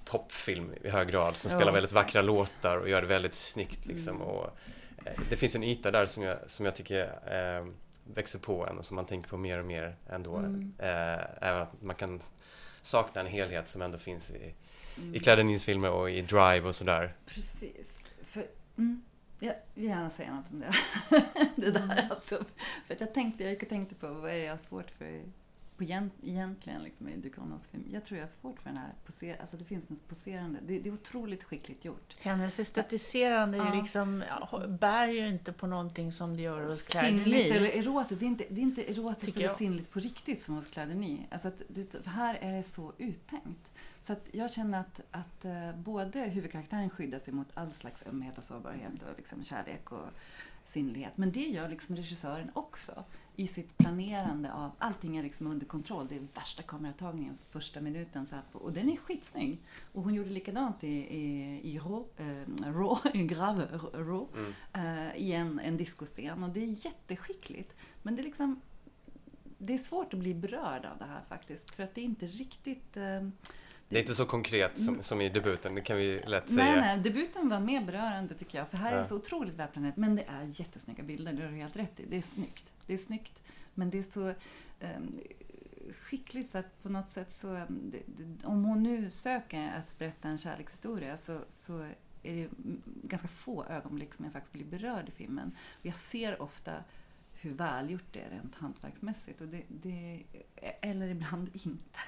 popfilm 0.05 0.73
i 0.83 0.89
hög 0.89 1.07
grad 1.07 1.37
som 1.37 1.49
spelar 1.51 1.71
väldigt 1.71 1.91
vackra 1.91 2.21
låtar 2.21 2.77
och 2.77 2.89
gör 2.89 3.01
det 3.01 3.07
väldigt 3.07 3.33
snyggt. 3.33 3.85
Liksom. 3.85 4.15
Mm. 4.15 4.27
Och, 4.27 4.57
eh, 5.05 5.11
det 5.29 5.35
finns 5.35 5.55
en 5.55 5.63
yta 5.63 5.91
där 5.91 6.05
som 6.05 6.23
jag, 6.23 6.37
som 6.47 6.65
jag 6.65 6.75
tycker 6.75 7.03
eh, 7.25 7.65
växer 8.13 8.39
på 8.39 8.67
en 8.67 8.77
och 8.77 8.85
som 8.85 8.95
man 8.95 9.05
tänker 9.05 9.29
på 9.29 9.37
mer 9.37 9.59
och 9.59 9.65
mer 9.65 9.95
ändå. 10.09 10.35
Mm. 10.37 10.73
Eh, 10.79 11.19
även 11.41 11.61
att 11.61 11.81
man 11.81 11.95
kan 11.95 12.21
sakna 12.81 13.21
en 13.21 13.27
helhet 13.27 13.67
som 13.67 13.81
ändå 13.81 13.97
finns 13.97 14.31
i, 14.31 14.53
Mm. 14.97 15.15
i 15.15 15.19
Denis 15.19 15.63
filmer 15.63 15.91
och 15.91 16.11
i 16.11 16.21
Drive 16.21 16.61
och 16.61 16.75
sådär. 16.75 17.15
Precis. 17.25 17.93
För, 18.25 18.43
mm, 18.77 19.03
Jag 19.43 19.55
vill 19.73 19.85
gärna 19.85 20.09
säga 20.09 20.33
något 20.33 20.51
om 20.51 20.57
det. 20.57 20.73
det 21.55 21.71
där 21.71 22.07
alltså. 22.09 22.45
För 22.87 22.93
att 22.93 22.99
jag 22.99 23.13
tänkte, 23.13 23.43
jag 23.43 23.69
tänkte 23.69 23.95
på 23.95 24.07
vad 24.07 24.31
är 24.31 24.37
det 24.37 24.43
jag 24.43 24.53
har 24.53 24.57
svårt 24.57 24.91
för 24.91 25.21
på 25.87 26.27
egentligen 26.27 26.83
liksom, 26.83 27.09
i 27.09 27.17
Duconos 27.17 27.67
film. 27.67 27.83
Jag 27.91 28.05
tror 28.05 28.17
jag 28.17 28.23
har 28.23 28.29
svårt 28.29 28.59
för 28.59 28.69
den 28.69 28.77
här 28.77 28.93
poser, 29.05 29.37
alltså 29.41 29.57
det 29.57 29.65
finns 29.65 29.89
något 29.89 30.07
poserande. 30.07 30.59
Det, 30.65 30.79
det 30.79 30.89
är 30.89 30.93
otroligt 30.93 31.43
skickligt 31.43 31.85
gjort. 31.85 32.15
Hennes 32.19 32.59
estetiserande 32.59 33.57
Ja. 33.57 33.73
liksom, 33.73 34.23
bär 34.79 35.07
ju 35.07 35.27
inte 35.27 35.53
på 35.53 35.67
någonting 35.67 36.11
som 36.11 36.35
det 36.35 36.41
gör 36.41 36.61
hos 36.61 36.83
Claire 36.83 37.07
Sinnligt 37.07 37.51
eller 37.51 37.69
erotiskt. 37.69 38.19
Det 38.19 38.25
är 38.25 38.27
inte, 38.27 38.45
det 38.49 38.61
är 38.61 38.63
inte 38.63 38.91
erotiskt 38.91 39.37
eller 39.37 39.49
sinnligt 39.49 39.91
på 39.91 39.99
riktigt 39.99 40.43
som 40.43 40.55
hos 40.55 40.67
Claire 40.67 40.89
Denis. 40.89 41.19
Alltså 41.29 41.47
att, 41.47 41.61
här 42.05 42.35
är 42.41 42.53
det 42.53 42.63
så 42.63 42.93
uttänkt. 42.97 43.69
Så 44.01 44.13
att 44.13 44.27
jag 44.31 44.51
känner 44.51 44.79
att, 44.79 45.01
att 45.11 45.45
eh, 45.45 45.75
både 45.75 46.19
huvudkaraktären 46.19 46.89
skyddar 46.89 47.19
sig 47.19 47.33
mot 47.33 47.47
all 47.53 47.73
slags 47.73 48.03
ömhet 48.07 48.37
och 48.37 48.43
sårbarhet 48.43 48.91
och 49.11 49.17
liksom 49.17 49.43
kärlek 49.43 49.91
och 49.91 50.07
sinnlighet. 50.65 51.11
Men 51.15 51.31
det 51.31 51.47
gör 51.47 51.69
liksom 51.69 51.95
regissören 51.95 52.51
också 52.53 53.03
i 53.35 53.47
sitt 53.47 53.77
planerande 53.77 54.53
av 54.53 54.71
allting 54.77 55.17
är 55.17 55.23
liksom 55.23 55.47
under 55.47 55.65
kontroll. 55.65 56.07
Det 56.09 56.15
är 56.15 56.27
värsta 56.35 56.63
kameratagningen 56.63 57.37
första 57.49 57.81
minuten. 57.81 58.25
Så 58.27 58.35
här 58.35 58.43
och 58.51 58.73
den 58.73 58.89
är 58.89 58.97
skitsnygg. 58.97 59.57
Och 59.93 60.03
hon 60.03 60.13
gjorde 60.13 60.29
likadant 60.29 60.83
i, 60.83 60.87
i, 60.87 61.59
i 61.73 61.79
Raw, 61.79 62.05
eh, 62.17 62.73
Raw, 62.73 63.09
i 63.19 63.23
Grave, 63.23 63.67
Raw, 63.93 64.25
Mm. 64.39 64.53
eh, 65.07 65.15
i 65.15 65.31
en, 65.33 65.59
en 65.59 65.77
discoscen. 65.77 66.43
Och 66.43 66.49
det 66.49 66.63
är 66.63 66.85
jätteskickligt. 66.85 67.73
Men 68.01 68.15
det 68.15 68.21
är 68.21 68.23
liksom 68.23 68.61
det 69.57 69.73
är 69.73 69.77
svårt 69.77 70.13
att 70.13 70.19
bli 70.19 70.33
berörd 70.33 70.85
av 70.85 70.97
det 70.97 71.05
här 71.05 71.21
faktiskt. 71.29 71.71
För 71.75 71.83
att 71.83 71.95
det 71.95 72.01
är 72.01 72.05
inte 72.05 72.25
riktigt... 72.25 72.97
Eh, 72.97 73.03
Det 73.89 73.97
är 73.97 73.99
inte 73.99 74.15
så 74.15 74.25
konkret 74.25 74.79
som, 74.81 75.01
som 75.01 75.21
i 75.21 75.29
debuten, 75.29 75.75
det 75.75 75.81
kan 75.81 75.97
vi 75.97 76.21
lätt 76.27 76.43
Nej, 76.49 76.57
säga. 76.65 76.81
nej, 76.81 76.97
debuten 76.99 77.49
var 77.49 77.59
mer 77.59 77.81
berörande 77.85 78.33
tycker 78.33 78.57
jag. 78.57 78.69
För 78.69 78.77
här 78.77 78.91
är 78.91 78.95
Ja. 78.95 79.01
det 79.01 79.07
så 79.09 79.15
otroligt 79.15 79.55
välplanerat. 79.55 79.97
Men 79.97 80.15
det 80.15 80.23
är 80.23 80.43
jättesnygga 80.43 81.03
bilder, 81.03 81.33
det 81.33 81.43
har 81.43 81.51
du 81.51 81.57
helt 81.57 81.75
rätt 81.75 81.99
i. 81.99 82.05
Det 82.09 82.17
är 82.17 82.21
snyggt. 82.21 82.72
Det 82.87 82.93
är 82.93 82.97
snyggt. 82.97 83.41
Men 83.73 83.89
det 83.89 83.99
är 83.99 84.11
så 84.11 84.33
um, 84.97 85.19
skickligt 85.91 86.51
så 86.51 86.57
att 86.57 86.83
på 86.83 86.89
något 86.89 87.11
sätt 87.11 87.33
så... 87.39 87.55
ehm, 87.55 87.93
om 88.43 88.65
hon 88.65 88.83
nu 88.83 89.09
söker 89.09 89.73
att 89.77 89.97
berätta 89.97 90.29
en 90.29 90.37
kärlekshistoria 90.37 91.17
så, 91.17 91.39
så 91.49 91.87
är 92.23 92.35
det 92.35 92.49
ganska 93.03 93.27
få 93.27 93.65
ögonblick 93.65 94.13
som 94.13 94.25
jag 94.25 94.33
faktiskt 94.33 94.53
blir 94.53 94.65
berörd 94.65 95.09
i 95.09 95.11
filmen. 95.11 95.55
Och 95.79 95.85
jag 95.85 95.95
ser 95.95 96.41
ofta 96.41 96.83
hur 97.33 97.53
välgjort 97.53 98.03
det 98.11 98.21
är 98.21 98.29
rent 98.29 98.55
hantverksmässigt. 98.55 99.41
Och 99.41 99.47
det, 99.47 99.63
det, 99.67 100.23
eller 100.81 101.07
ibland 101.07 101.49
inte. 101.53 101.99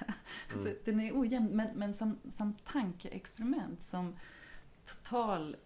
Mm. 0.52 0.64
Så 0.64 0.74
den 0.84 1.00
är 1.00 1.20
ojämn, 1.20 1.48
men, 1.52 1.68
men 1.74 1.94
som, 1.94 2.18
som 2.28 2.54
tankeexperiment, 2.64 3.84
som 3.84 4.16
total 4.84 5.56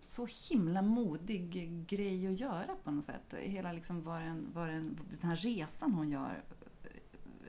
så 0.00 0.28
himla 0.50 0.82
modig 0.82 1.50
grej 1.88 2.26
att 2.26 2.40
göra 2.40 2.76
på 2.84 2.90
något 2.90 3.04
sätt. 3.04 3.34
Hela 3.40 3.72
liksom 3.72 4.02
vad 4.02 4.20
den, 4.22 4.46
vad 4.54 4.68
den, 4.68 4.98
den 5.20 5.28
här 5.30 5.36
resan 5.36 5.92
hon 5.94 6.10
gör 6.10 6.42
eh, 6.84 6.90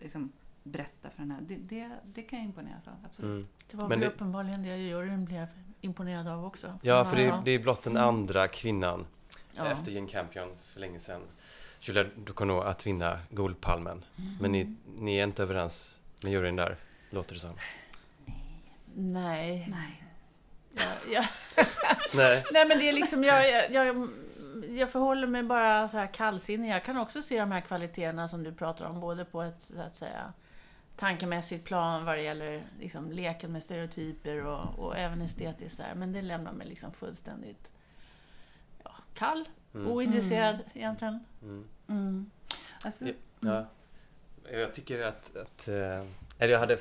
liksom, 0.02 0.32
berättar 0.64 1.10
för 1.10 1.22
den 1.22 1.32
här. 1.32 1.42
Det, 1.42 1.56
det, 1.56 1.90
det 2.06 2.22
kan 2.22 2.40
jag 2.40 2.46
imponeras 2.46 2.88
av, 2.88 2.94
absolut. 3.06 3.32
Mm. 3.32 3.48
Det 3.72 3.78
var 3.78 3.84
Men 3.84 3.90
väl 3.90 4.00
det- 4.00 4.16
uppenbarligen 4.16 4.64
det 4.64 4.78
juryn 4.78 5.26
blev 5.26 5.48
imponerad 5.82 6.28
av 6.28 6.46
också. 6.46 6.80
Ja, 6.82 7.06
för 7.06 7.16
det, 7.18 7.42
det 7.46 7.52
är 7.52 7.60
blott 7.60 7.84
den 7.84 7.98
andra 7.98 8.48
kvinnan 8.48 9.06
Ja. 9.56 9.66
efter 9.72 9.92
Jane 9.92 10.08
Campion 10.08 10.50
för 10.64 10.80
länge 10.80 11.00
sedan, 11.00 11.22
Julia 11.82 12.04
Ducournau, 12.04 12.62
att 12.62 12.88
vinna 12.88 13.20
Guldpalmen. 13.30 14.04
Mm. 14.18 14.38
Men 14.42 14.52
ni, 14.52 14.76
ni 15.00 15.16
är 15.18 15.24
inte 15.24 15.44
överens 15.44 16.00
med 16.24 16.32
juryn 16.32 16.56
där, 16.56 16.78
låter 17.10 17.34
det 17.34 17.40
som. 17.40 17.52
Nej. 18.96 19.68
Nej. 19.72 20.01
Ja, 20.74 20.84
ja. 21.12 21.26
Nej. 22.16 22.44
Nej 22.52 22.68
men 22.68 22.80
det 22.80 22.90
är 22.90 22.94
liksom, 22.94 23.24
jag, 23.24 23.50
jag, 23.52 23.72
jag, 23.88 24.10
jag 24.70 24.92
förhåller 24.92 25.28
mig 25.28 25.44
bara 25.44 25.88
så 25.88 25.98
här 25.98 26.08
kallsinnig. 26.14 26.70
Jag 26.70 26.84
kan 26.86 26.98
också 26.98 27.22
se 27.22 27.40
de 27.40 27.52
här 27.52 27.62
kvaliteterna 27.62 28.28
som 28.28 28.44
du 28.44 28.52
pratar 28.54 28.86
om, 28.86 29.00
både 29.00 29.26
på 29.26 29.42
ett 29.42 29.62
så 29.62 29.82
att 29.82 29.98
säga 29.98 30.34
tankemässigt 30.96 31.66
plan 31.66 32.06
vad 32.06 32.18
det 32.18 32.22
gäller 32.22 32.64
liksom, 32.80 33.12
leken 33.12 33.52
med 33.52 33.64
stereotyper 33.64 34.46
och, 34.46 34.80
och 34.80 34.98
även 34.98 35.22
estetiskt. 35.22 35.78
Så 35.78 35.84
här. 35.84 35.96
Men 35.96 36.14
det 36.14 36.22
lämnar 36.22 36.52
mig 36.52 36.68
liksom 36.68 36.94
fullständigt 36.94 37.72
ja, 38.84 38.92
kall, 39.14 39.46
Mm. 39.74 39.88
ointresserad 39.92 40.58
egentligen. 40.74 41.20
Mm. 41.42 41.68
Mm. 41.90 42.32
Alltså, 42.84 43.06
Ja. 43.06 43.14
Ja. 43.40 43.68
Jag 44.52 44.74
tycker 44.74 45.02
att, 45.08 45.36
att 45.36 45.68
eh, 45.68 46.06
eller 46.42 46.54
jag 46.54 46.60
hade 46.60 46.78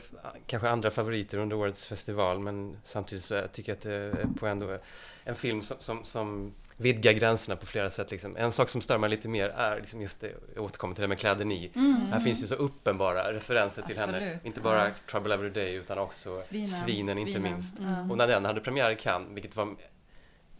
kanske 0.46 0.68
andra 0.68 0.90
favoriter 0.90 1.38
under 1.38 1.56
årets 1.56 1.86
festival 1.86 2.38
men 2.38 2.76
samtidigt 2.84 3.24
så 3.24 3.42
tycker 3.52 3.72
jag 3.72 3.76
att 3.76 3.82
det 3.82 4.28
på 4.38 4.46
ändå 4.46 4.78
en 5.24 5.34
film 5.34 5.62
som, 5.62 5.76
som, 5.80 6.04
som 6.04 6.54
vidgar 6.76 7.12
gränserna 7.12 7.56
på 7.56 7.66
flera 7.66 7.90
sätt. 7.90 8.10
Liksom. 8.10 8.36
En 8.36 8.52
sak 8.52 8.68
som 8.68 8.80
stör 8.80 8.98
mig 8.98 9.10
lite 9.10 9.28
mer 9.28 9.48
är 9.48 9.80
liksom 9.80 10.00
just 10.02 10.20
det, 10.20 10.32
jag 10.54 10.64
återkommer 10.64 10.94
till 10.94 11.02
det 11.02 11.08
med 11.08 11.18
kläder 11.18 11.44
ni. 11.44 11.70
mm. 11.74 11.96
Här 12.12 12.20
finns 12.20 12.42
ju 12.42 12.46
så 12.46 12.54
uppenbara 12.54 13.32
referenser 13.32 13.82
till 13.82 13.98
henne. 13.98 14.16
Absolut. 14.16 14.44
Inte 14.44 14.60
bara 14.60 14.88
Ja. 14.88 14.94
Trouble 15.10 15.34
Every 15.34 15.50
Day 15.50 15.74
utan 15.74 15.98
också 15.98 16.42
Svinen, 16.84 17.18
inte 17.18 17.32
Svinen. 17.32 17.52
minst. 17.52 17.78
Mm. 17.78 18.10
Och 18.10 18.16
när 18.16 18.26
den 18.26 18.44
hade 18.44 18.60
premiär 18.60 18.90
i 18.90 18.96
Cannes, 18.96 19.28
vilket 19.30 19.56
var 19.56 19.76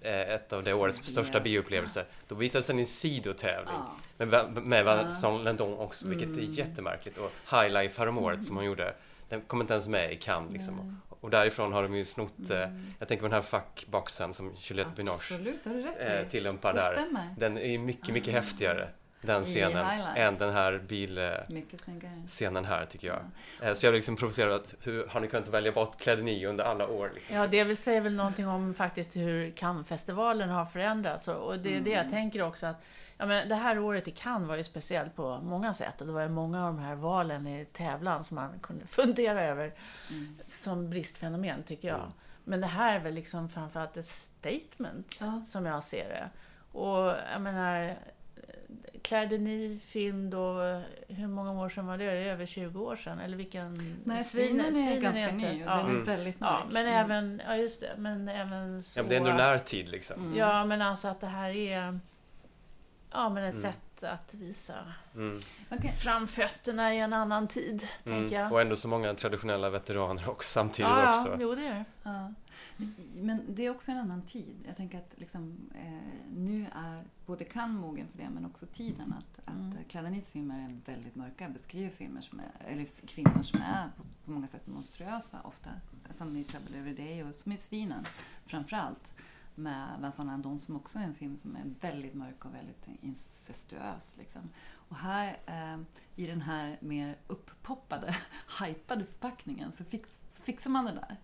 ett 0.02 0.52
av 0.52 0.62
det 0.62 0.72
årets 0.72 1.04
största 1.04 1.40
bioupplevelser, 1.40 2.04
då 2.28 2.34
visades 2.34 2.66
den 2.66 2.78
i 2.78 2.82
en 2.82 2.88
sidotävling. 2.88 3.74
Ja. 4.18 4.26
Med, 4.26 4.52
med. 4.66 5.04
Vincent 5.04 5.44
Lindon 5.44 5.78
också, 5.78 6.08
vilket 6.08 6.28
är 6.28 6.32
Mm. 6.32 6.52
jättemärkligt. 6.52 7.18
Och 7.18 7.32
High 7.50 7.68
Life 7.72 8.00
häromåret 8.00 8.44
som 8.44 8.56
hon 8.56 8.64
gjorde, 8.64 8.94
den 9.28 9.40
kom 9.40 9.60
inte 9.60 9.72
ens 9.74 9.88
med 9.88 10.12
i 10.12 10.16
Cannes. 10.16 10.52
Liksom. 10.52 11.00
Och 11.20 11.30
därifrån 11.30 11.72
har 11.72 11.82
de 11.82 11.94
ju 11.94 12.04
snott, 12.04 12.50
eh, 12.50 12.58
jag 12.98 13.08
tänker 13.08 13.16
på 13.16 13.28
den 13.28 13.32
här 13.32 13.42
fuckboxen 13.42 14.34
som 14.34 14.54
Juliette 14.58 14.90
Binoche 14.96 15.14
Absolut, 15.14 15.66
eh, 15.98 16.28
tillämpar 16.28 16.72
där. 16.72 17.06
Den 17.36 17.58
är 17.58 17.66
ju 17.68 17.78
mycket, 17.78 18.14
mycket 18.14 18.34
häftigare, 18.34 18.88
den 19.22 19.44
scenen, 19.44 19.86
än 20.16 20.38
den 20.38 20.52
här 20.52 20.78
bilscenen 20.78 21.78
snyggare. 21.78 22.64
här 22.66 22.86
tycker 22.86 23.08
jag. 23.08 23.18
Eh, 23.62 23.74
så 23.74 23.86
jag 23.86 23.92
blir 23.92 23.98
liksom 23.98 24.16
provocerad 24.16 24.52
att 24.52 24.74
hur 24.80 25.06
har 25.08 25.20
ni 25.20 25.28
kunnat 25.28 25.48
välja 25.48 25.72
bort 25.72 26.04
Denis 26.04 26.44
under 26.46 26.64
alla 26.64 26.86
år? 26.88 27.10
Liksom? 27.14 27.36
Ja, 27.36 27.46
det 27.46 27.64
vill 27.64 27.76
säga 27.76 28.00
väl 28.00 28.14
någonting 28.14 28.48
om 28.48 28.74
faktiskt 28.74 29.16
hur 29.16 29.50
Cannes-festivalen 29.50 30.48
har 30.48 30.64
förändrats. 30.64 31.28
Och- 31.28 31.58
det 31.58 31.76
är 31.76 31.80
det 31.80 31.90
jag 31.90 32.10
tänker 32.10 32.42
också 32.42 32.66
att 32.66 32.82
ja, 33.18 33.26
men 33.26 33.48
det 33.48 33.54
här 33.54 33.78
året 33.78 34.08
i 34.08 34.10
Cannes 34.10 34.48
var 34.48 34.56
ju 34.56 34.64
speciellt 34.64 35.16
på 35.16 35.38
många 35.42 35.74
sätt. 35.74 36.00
Och 36.00 36.06
det 36.06 36.12
var 36.12 36.22
ju 36.22 36.28
många 36.28 36.66
av 36.66 36.74
de 36.74 36.82
här 36.82 36.94
valen 36.94 37.46
i 37.46 37.64
tävlan 37.72 38.24
som 38.24 38.34
man 38.34 38.58
kunde 38.62 38.86
fundera 38.86 39.40
över 39.42 39.72
Mm. 40.10 40.38
som 40.46 40.90
bristfenomen, 40.90 41.62
tycker 41.62 41.88
jag. 41.88 41.98
Mm. 41.98 42.10
Men 42.44 42.60
det 42.60 42.66
här 42.66 42.94
är 42.94 43.00
väl 43.00 43.14
liksom 43.14 43.48
framförallt 43.48 43.96
ett 43.96 44.06
statement, 44.06 45.16
Ja. 45.20 45.42
som 45.46 45.66
jag 45.66 45.84
ser 45.84 46.08
det. 46.08 46.30
Och 46.78 47.14
jag 47.32 47.40
menar, 47.40 47.96
Claire 49.10 49.26
Denis 49.26 49.82
film 49.84 50.30
då, 50.30 50.60
hur 51.08 51.26
många 51.26 51.52
år 51.52 51.68
sedan 51.68 51.86
var 51.86 51.98
det? 51.98 52.04
Är 52.04 52.14
det 52.24 52.30
över 52.30 52.46
20 52.46 52.80
år 52.80 52.96
sedan? 52.96 53.18
Eller 53.20 53.36
vilken? 53.36 53.96
Nej, 54.04 54.24
Svinen 54.24 54.66
är 54.66 54.72
Svinen 54.72 55.02
ganska 55.02 55.28
inte- 55.30 55.52
ny 55.52 55.60
Ja. 55.66 55.76
den 55.76 55.96
är 55.96 56.00
väldigt 56.04 56.36
Ja, 56.40 56.52
mörk. 56.52 56.72
men 56.72 56.86
Mm. 56.86 57.04
även, 57.04 57.42
ja 57.46 57.56
just 57.56 57.80
det, 57.80 57.90
men 57.96 58.28
även 58.28 58.82
så 58.82 58.98
Ja, 58.98 59.02
men 59.02 59.08
det 59.10 59.14
är 59.16 59.18
ändå 59.18 59.30
att- 59.30 59.36
närtid 59.36 59.88
liksom. 59.88 60.20
Mm. 60.26 60.38
Ja, 60.38 60.64
men 60.64 60.82
alltså 60.82 61.08
att 61.08 61.20
det 61.20 61.26
här 61.26 61.50
är 61.50 61.98
ja, 63.12 63.28
men 63.28 63.44
ett 63.44 63.54
Mm. 63.54 63.62
Sätt 64.00 64.10
att 64.12 64.34
visa 64.34 64.74
Mm. 65.14 65.40
Okej. 65.70 65.92
fram 65.92 66.26
fötterna 66.28 66.94
i 66.94 66.98
en 66.98 67.12
annan 67.12 67.48
tid, 67.48 67.88
tänker 68.04 68.20
Mm. 68.20 68.32
jag. 68.32 68.52
Och 68.52 68.60
ändå 68.60 68.76
så 68.76 68.88
många 68.88 69.14
traditionella 69.14 69.70
veteraner 69.70 70.28
också 70.30 70.48
samtidigt 70.52 70.90
ja, 70.90 71.10
också. 71.10 71.28
ja, 71.30 71.36
jo 71.40 71.54
det 71.54 71.66
är 71.66 71.74
det. 71.74 71.84
Ja. 72.02 72.32
Men 73.14 73.42
det 73.54 73.66
är 73.66 73.70
också 73.70 73.90
en 73.92 73.98
annan 73.98 74.22
tid. 74.22 74.56
Jag 74.66 74.76
tänker 74.76 74.98
att 74.98 75.14
liksom, 75.16 75.70
eh, 75.74 76.28
nu 76.36 76.66
är 76.74 77.02
både 77.26 77.44
Cannes 77.44 77.80
mogen 77.80 78.08
för 78.08 78.18
det, 78.18 78.30
men 78.30 78.44
också 78.46 78.66
tiden. 78.66 79.14
Att, 79.18 79.48
Mm. 79.48 79.70
att 79.70 79.92
Denis 80.04 80.28
filmer 80.28 80.58
är 80.64 80.92
väldigt 80.92 81.14
mörka, 81.14 81.48
beskriver 81.48 81.90
filmer 81.90 82.20
som 82.20 82.40
är, 82.40 82.72
eller 82.72 82.84
kvinnor 83.06 83.42
som 83.42 83.60
är 83.62 83.88
på, 83.96 84.02
på 84.24 84.30
många 84.30 84.46
sätt 84.48 84.66
monstruösa 84.66 85.40
ofta. 85.44 85.70
Som 86.18 86.36
i 86.36 86.44
Trouble 86.44 86.78
Every 86.78 86.94
Day 86.94 87.24
och 87.24 87.34
som 87.34 87.52
i 87.52 87.56
Svinen 87.56 88.06
framför 88.46 88.76
allt. 88.76 89.12
Med 89.54 90.00
Vincent 90.02 90.26
Landon 90.26 90.58
som 90.58 90.76
också 90.76 90.98
är 90.98 91.02
en 91.02 91.14
film 91.14 91.36
som 91.36 91.56
är 91.56 91.74
väldigt 91.80 92.14
mörk 92.14 92.44
och 92.44 92.54
väldigt 92.54 92.88
incestuös. 93.02 94.16
Liksom. 94.18 94.50
Och 94.72 94.96
här, 94.96 95.38
eh, 95.46 95.80
i 96.16 96.26
den 96.26 96.42
här 96.42 96.78
mer 96.80 97.18
upppoppade, 97.26 98.16
hypade 98.64 99.04
förpackningen 99.04 99.72
så, 99.72 99.84
fix, 99.84 100.20
så 100.36 100.42
fixar 100.42 100.70
man 100.70 100.84
det 100.84 100.92
där. 100.92 101.16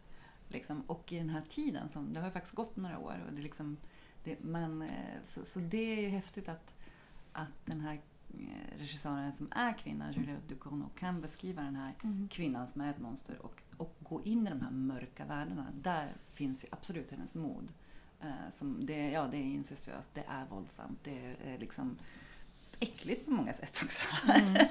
Liksom. 0.49 0.81
Och 0.81 1.13
i 1.13 1.19
den 1.19 1.31
här 1.31 1.43
tiden, 1.49 1.89
som, 1.89 2.13
det 2.13 2.21
har 2.21 2.27
ju 2.27 2.33
faktiskt 2.33 2.55
gått 2.55 2.77
några 2.77 2.99
år, 2.99 3.25
och 3.27 3.33
det 3.35 3.43
liksom, 3.43 3.77
det, 4.25 4.37
men, 4.41 4.83
eh, 4.83 5.23
så, 5.25 5.45
så 5.45 5.61
det 5.61 5.99
är 5.99 6.01
ju 6.01 6.09
häftigt 6.09 6.49
att, 6.49 6.75
att 7.33 7.67
den 7.67 7.81
här 7.81 8.01
eh, 8.35 8.79
regissören 8.79 9.33
som 9.33 9.49
är 9.51 9.79
kvinna, 9.79 10.13
Julia 10.13 10.37
Ducournau, 10.49 10.89
kan 10.99 11.21
beskriva 11.21 11.63
den 11.63 11.77
här 11.77 11.95
kvinnan 12.31 12.69
som 12.69 12.81
är 12.81 12.91
ett 12.91 12.99
monster 12.99 13.39
och, 13.43 13.63
och 13.77 13.97
gå 14.01 14.23
in 14.25 14.47
i 14.47 14.51
de 14.51 14.61
här 14.61 14.71
mörka 14.71 15.25
världarna. 15.25 15.67
Där 15.75 16.17
finns 16.29 16.65
ju 16.65 16.69
absolut 16.71 17.11
hennes 17.11 17.35
mod. 17.35 17.73
Eh, 18.23 18.51
som 18.59 18.87
det, 18.87 19.11
ja, 19.11 19.29
det 19.31 19.37
är 19.37 19.43
incestuöst, 19.43 20.11
det 20.15 20.25
är 20.29 20.45
våldsamt, 20.51 20.99
det 21.05 21.35
är 21.45 21.59
liksom 21.59 21.99
äckligt 22.81 23.25
på 23.25 23.31
många 23.31 23.53
sätt 23.53 23.81
också. 23.85 24.03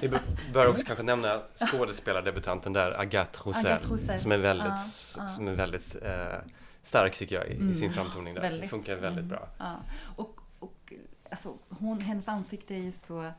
Vi 0.00 0.08
bör- 0.52 0.68
också 0.70 0.86
kanske 0.86 1.02
nämna 1.04 1.42
skådespelardebutanten 1.70 2.72
där, 2.72 3.00
Agathe 3.00 3.40
Roussel, 3.44 3.66
Agathe 3.72 3.88
Roussel. 3.88 4.18
som 4.18 4.32
är 4.32 4.38
väldigt, 4.38 4.66
Ja, 5.18 5.26
som 5.28 5.48
är 5.48 5.54
väldigt 5.54 5.96
eh, 6.02 6.38
stark 6.82 7.16
tycker 7.16 7.36
jag 7.36 7.48
i, 7.48 7.52
i 7.70 7.74
sin 7.74 7.82
Mm. 7.82 7.92
framtoning 7.92 8.34
där. 8.34 8.40
Så 8.40 8.44
det 8.46 8.50
Väldigt. 8.52 8.70
funkar 8.70 8.96
väldigt 8.96 9.24
Mm. 9.24 9.28
bra. 9.28 9.48
Ja. 9.58 9.76
Och, 10.16 10.40
och 10.58 10.92
alltså, 11.30 11.58
hon, 11.68 12.00
hennes 12.00 12.28
ansikte 12.28 12.74
är 12.74 12.78
ju 12.82 12.92
så 12.92 13.32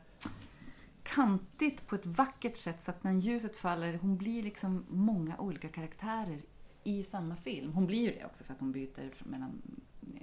kantigt 1.02 1.86
på 1.86 1.94
ett 1.94 2.06
vackert 2.06 2.56
sätt 2.56 2.82
så 2.84 2.90
att 2.90 3.04
när 3.04 3.12
ljuset 3.12 3.56
faller, 3.56 3.94
hon 4.02 4.16
blir 4.16 4.42
liksom 4.42 4.84
många 4.88 5.38
olika 5.38 5.68
karaktärer 5.68 6.40
i 6.84 7.02
samma 7.02 7.36
film. 7.36 7.72
Hon 7.72 7.86
blir 7.86 7.98
ju 8.00 8.10
det 8.18 8.24
också 8.24 8.44
för 8.44 8.52
att 8.52 8.60
hon 8.60 8.72
byter 8.72 9.12
mellan 9.18 9.62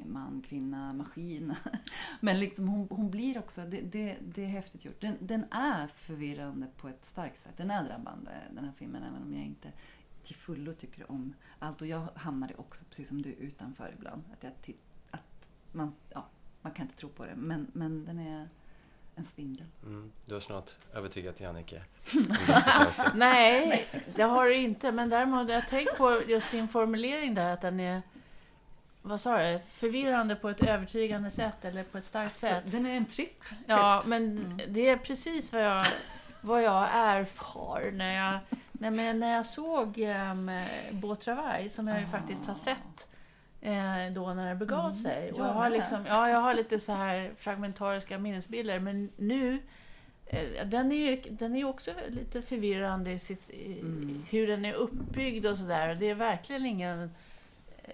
man, 0.06 0.42
kvinna, 0.48 0.94
maskin. 0.94 1.56
Men 2.20 2.40
liksom 2.40 2.68
hon, 2.68 2.88
hon 2.90 3.12
blir 3.12 3.38
också, 3.38 3.62
det, 3.62 3.82
det, 3.82 4.18
det 4.22 4.44
är 4.44 4.48
häftigt 4.48 4.86
gjort. 4.86 5.02
Den, 5.02 5.18
den 5.20 5.46
är 5.52 5.88
förvirrande 5.88 6.68
på 6.78 6.88
ett 6.88 7.06
starkt 7.06 7.42
sätt. 7.42 7.54
Den 7.58 7.72
är 7.72 7.84
drabbande, 7.84 8.32
den 8.52 8.66
här 8.66 8.74
filmen, 8.78 9.04
även 9.04 9.22
om 9.22 9.34
jag 9.34 9.46
inte 9.46 9.72
till 10.24 10.36
fullo 10.36 10.74
tycker 10.74 11.12
om 11.12 11.34
allt. 11.60 11.82
Och 11.82 11.88
jag 11.88 12.08
hamnade 12.16 12.54
också, 12.56 12.86
precis 12.86 13.08
som 13.08 13.22
du, 13.22 13.30
utanför 13.30 13.94
ibland. 13.98 14.24
Att, 14.34 14.44
jag, 14.44 14.54
att 15.12 15.50
man, 15.72 15.94
ja, 16.10 16.26
man 16.62 16.72
kan 16.72 16.86
inte 16.86 16.98
tro 16.98 17.10
på 17.10 17.26
det, 17.26 17.36
men, 17.36 17.68
men 17.74 18.06
den 18.06 18.20
är 18.20 18.50
en 19.16 19.26
svindel. 19.26 19.68
Mm. 19.84 20.12
Du 20.26 20.34
har 20.34 20.40
snart 20.40 20.76
övertygat 20.94 21.40
Jannike. 21.40 21.84
Nej, 23.16 23.88
det 24.16 24.24
har 24.24 24.46
du 24.46 24.56
inte. 24.56 24.92
Men 24.92 25.10
däremot 25.10 25.50
jag 25.50 25.68
tänkt 25.68 25.98
på 25.98 26.22
just 26.28 26.52
din 26.52 26.68
formulering 26.68 27.34
där, 27.34 27.54
att 27.54 27.62
den 27.62 27.80
är 27.80 28.02
vad 29.08 29.22
sa 29.22 29.38
du? 29.38 29.60
Förvirrande 29.68 30.36
på 30.36 30.50
ett 30.50 30.64
övertygande 30.64 31.30
sätt 31.32 31.66
eller 31.66 31.84
på 31.84 31.98
ett 31.98 32.04
starkt 32.04 32.36
sätt. 32.36 32.64
Den 32.66 32.86
är 32.86 32.98
en 32.98 33.06
tripp. 33.06 33.44
Ja, 33.68 34.04
men 34.06 34.38
Mm. 34.38 34.62
det 34.74 34.90
är 34.90 34.98
precis 34.98 35.54
vad 35.54 35.64
jag, 35.64 35.86
vad 36.42 36.64
jag 36.64 36.88
erfar 36.94 37.92
när 37.94 38.16
jag, 38.16 38.40
nej, 38.72 38.92
men 38.92 39.20
när 39.20 39.34
jag 39.36 39.46
såg 39.46 39.98
um, 39.98 40.52
Beau 40.92 41.16
Travail, 41.16 41.72
som 41.72 41.88
jag 41.88 42.00
ju 42.00 42.06
Ah. 42.06 42.10
faktiskt 42.10 42.46
har 42.46 42.54
sett 42.56 43.08
eh, 43.62 44.14
då 44.14 44.34
när 44.34 44.50
det 44.50 44.56
begav 44.56 44.80
Mm, 44.86 44.94
sig. 44.94 45.32
Och 45.32 45.40
jag 45.40 45.46
har 45.54 45.70
liksom, 45.70 46.06
ja, 46.08 46.30
jag 46.30 46.38
har 46.42 46.54
lite 46.54 46.80
så 46.80 46.92
här 46.92 47.32
fragmentariska 47.38 48.18
minnesbilder, 48.20 48.80
men 48.80 49.10
nu 49.18 49.60
eh, 50.26 50.66
den 50.68 50.92
är 50.92 50.96
ju 50.96 51.22
den 51.30 51.56
är 51.56 51.66
också 51.66 51.92
lite 52.08 52.42
förvirrande 52.42 53.12
i 53.12 53.20
sitt, 53.20 53.50
i, 53.50 53.80
Mm. 53.80 54.26
hur 54.30 54.48
den 54.48 54.66
är 54.66 54.74
uppbyggd 54.74 55.46
och 55.46 55.58
sådär. 55.58 55.96
Det 55.96 56.10
är 56.10 56.16
verkligen 56.16 56.66
ingen 56.66 57.12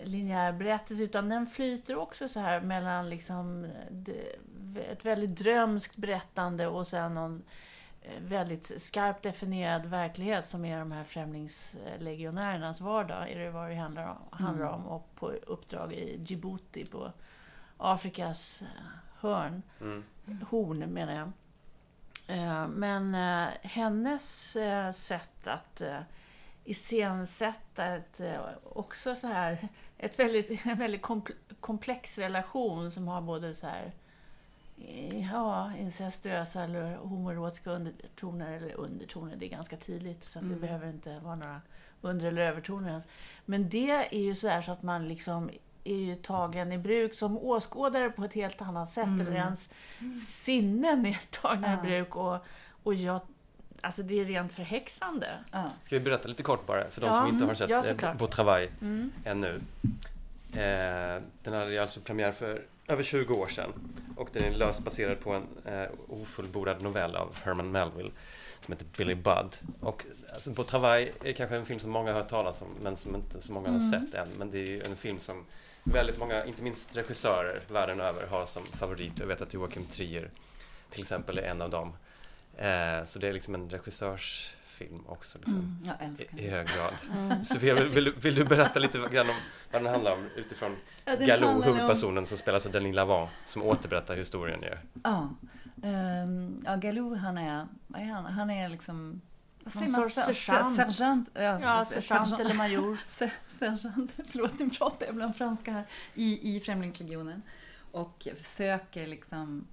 linjär 0.04 0.52
berättelse 0.52 1.04
utan 1.04 1.30
den 1.30 1.48
flyter 1.48 1.96
också 1.98 2.28
så 2.28 2.40
här 2.40 2.62
mellan 2.62 3.10
liksom 3.10 3.68
ett 4.92 5.06
väldigt 5.06 5.36
drömskt 5.36 5.96
berättande 5.98 6.68
och 6.68 6.88
sen 6.88 7.14
någon 7.14 7.44
eh, 8.02 8.22
väldigt 8.22 8.82
skarpt 8.82 9.24
definierad 9.24 9.86
verklighet 9.86 10.48
som 10.48 10.66
är 10.66 10.80
de 10.80 10.92
här 10.92 11.04
främlingslegionärernas 11.04 12.82
vardag, 12.82 13.32
är 13.32 13.40
det 13.40 13.50
vad 13.52 13.70
det 13.70 13.76
handlar 13.76 14.08
om, 14.08 14.18
handlar 14.32 14.68
Mm. 14.68 14.80
om 14.82 14.88
och 14.88 15.16
på 15.16 15.28
uppdrag 15.32 15.94
i 15.94 16.22
Djibouti 16.26 16.86
på 16.86 17.12
Afrikas 17.78 18.62
eh, 18.62 18.68
hörn, 19.20 19.62
Mm. 19.82 20.04
horn 20.50 20.80
menar 20.80 21.14
jag. 21.14 21.32
Eh, 22.38 22.68
Men 22.68 23.14
hennes 23.62 24.58
sätt 24.94 25.48
att 25.48 25.82
iscensätta 26.66 27.86
ett, 27.86 28.20
eh, 28.20 28.40
också 28.64 29.16
så 29.16 29.28
här, 29.28 29.68
ett 29.98 30.20
väldigt, 30.20 30.66
en 30.66 30.78
väldigt 30.78 31.02
kompl- 31.02 31.56
komplex 31.60 32.18
relation 32.18 32.92
som 32.92 33.08
har 33.08 33.22
både 33.22 33.54
så 33.54 33.68
här 33.68 33.92
eh, 34.88 35.32
ja, 35.32 35.72
incestuösa 35.80 36.64
eller 36.64 36.96
homoerotiska 36.96 37.72
undertoner, 37.72 38.52
eller 38.52 38.74
undertoner, 38.76 39.36
det 39.36 39.46
är 39.46 39.50
ganska 39.50 39.78
tydligt 39.78 40.24
så 40.24 40.40
att 40.40 40.44
det 40.46 40.48
Mm. 40.50 40.62
behöver 40.62 40.88
inte 40.90 41.20
vara 41.20 41.36
några 41.36 41.62
under 42.02 42.26
eller 42.28 42.42
övertoner 42.42 42.90
ens. 42.90 43.06
Men 43.46 43.70
det 43.70 43.92
är 44.16 44.20
ju 44.20 44.36
så 44.36 44.48
här 44.48 44.62
så 44.62 44.72
att 44.72 44.84
man 44.84 45.08
liksom 45.08 45.50
är 45.84 45.96
ju 45.96 46.16
tagen 46.16 46.72
i 46.72 46.78
bruk 46.78 47.16
som 47.16 47.38
åskådare 47.38 48.10
på 48.10 48.24
ett 48.26 48.34
helt 48.34 48.62
annat 48.62 48.90
sätt, 48.90 49.06
Mm. 49.06 49.22
eller 49.22 49.36
ens 49.36 49.70
sinnen 50.44 51.06
är 51.06 51.20
tagna 51.42 51.74
i 51.74 51.78
bruk 51.78 52.16
och, 52.16 52.38
och 52.84 52.94
jag, 52.94 53.22
alltså 53.82 54.04
det 54.04 54.20
är 54.20 54.26
rent 54.26 54.54
förhäxande. 54.54 55.28
Ja. 55.52 55.64
Ska 55.86 55.96
vi 55.96 56.00
berätta 56.00 56.28
lite 56.28 56.44
kort 56.44 56.66
bara 56.66 56.90
för 56.90 57.02
de 57.02 57.08
Ja, 57.08 57.14
som 57.14 57.26
inte 57.26 57.36
mm, 57.38 57.48
har 57.48 57.56
sett 57.84 58.02
ja. 58.02 58.14
Beau 58.14 58.28
Travail 58.28 58.70
Mm. 58.82 59.12
ännu. 59.26 59.62
Eh, 60.54 61.22
den 61.44 61.54
hade 61.54 61.72
ju 61.72 61.78
alltså 61.80 62.00
premiär 62.00 62.32
för 62.32 62.62
över 62.88 63.04
20 63.04 63.34
år 63.34 63.48
sedan 63.48 63.70
och 64.16 64.30
den 64.34 64.44
är 64.44 64.52
löst 64.58 64.80
baserad 64.84 65.20
på 65.20 65.32
en 65.34 65.48
eh, 65.74 65.88
ofullbordad 66.08 66.82
novell 66.82 67.16
av 67.16 67.36
Herman 67.44 67.72
Melville 67.72 68.12
som 68.66 68.72
heter 68.74 68.86
Billy 68.98 69.16
Budd. 69.16 69.58
Och 69.80 70.06
alltså, 70.34 70.64
Travail 70.64 71.10
är 71.24 71.32
kanske 71.32 71.56
en 71.56 71.66
film 71.66 71.80
som 71.80 71.92
många 71.92 72.12
har 72.14 72.20
hört 72.20 72.30
talas 72.30 72.62
om 72.62 72.68
men 72.84 72.98
som 72.98 73.16
inte 73.16 73.42
så 73.42 73.54
många 73.54 73.70
har 73.70 73.78
Mm. 73.78 73.92
sett 73.92 74.14
än. 74.14 74.28
Men 74.38 74.52
det 74.52 74.58
är 74.58 74.66
ju 74.68 74.84
en 74.84 74.96
film 74.96 75.20
som 75.20 75.46
väldigt 75.84 76.20
många, 76.20 76.46
inte 76.46 76.64
minst 76.64 76.98
regissörer 76.98 77.62
världen 77.68 78.00
över, 78.00 78.28
har 78.28 78.46
som 78.46 78.64
favorit. 78.66 79.20
Jag 79.20 79.28
vet 79.28 79.42
att 79.42 79.54
Joakim 79.54 79.86
Trier 79.86 80.30
till 80.90 81.02
exempel 81.02 81.38
är 81.38 81.44
en 81.44 81.62
av 81.62 81.70
dem. 81.70 81.94
Eh, 82.66 83.06
så 83.06 83.20
det 83.20 83.28
är 83.28 83.34
liksom 83.34 83.56
en 83.56 83.70
regissörsfilm 83.70 85.04
också. 85.08 85.38
Liksom. 85.40 85.60
Mm, 85.60 85.78
jag 85.86 86.08
älskar 86.10 86.40
I, 86.40 86.46
I 86.46 86.50
hög 86.50 86.68
grad. 86.68 86.94
Mm. 87.18 87.44
Sofia, 87.46 87.74
vill, 87.74 87.90
vill, 87.90 88.06
du- 88.06 88.12
vill 88.22 88.36
du 88.36 88.44
berätta 88.46 88.80
lite 88.80 88.98
grann 88.98 89.30
om 89.30 89.36
vad 89.72 89.84
den 89.84 89.92
handlar 89.94 90.12
om 90.14 90.28
utifrån 90.36 90.76
Ja, 91.06 91.16
Galou, 91.16 91.48
handlar 91.48 91.68
om- 91.70 91.74
huvudpersonen 91.76 92.26
som 92.26 92.38
spelas 92.38 92.66
av 92.66 92.72
Denis 92.72 92.96
Lavant, 92.96 93.30
som 93.46 93.64
återberättar 93.64 94.16
historien 94.16 94.60
ju. 94.62 94.78
Ja. 95.04 95.30
Um, 95.84 96.62
ja, 96.66 96.76
Galou 96.76 97.16
han 97.16 97.38
är, 97.38 97.68
vad 97.88 98.02
är 98.02 98.06
han? 98.06 98.26
Han 98.26 98.50
är 98.50 98.70
liksom... 98.70 99.22
Vad 99.64 99.74
säger 99.74 99.88
man? 99.88 100.10
sergeant. 100.12 100.76
se- 100.76 100.92
Sergeant. 100.92 101.30
Ja, 101.34 101.42
Ja, 101.62 101.86
se- 101.86 102.02
sergeant 102.02 102.40
eller 102.40 102.54
major. 102.56 102.98
Se- 103.08 103.32
Sergeant, 103.60 104.12
förlåt 104.32 104.60
nu 104.60 104.70
pratar 104.70 105.06
jag 105.06 105.16
bland 105.16 105.36
franska 105.36 105.72
här, 105.72 105.84
i, 106.14 106.56
i 106.56 106.60
Främlingslegionen. 106.60 107.42
Och 107.92 108.28
försöker 108.44 109.08
liksom 109.08 109.68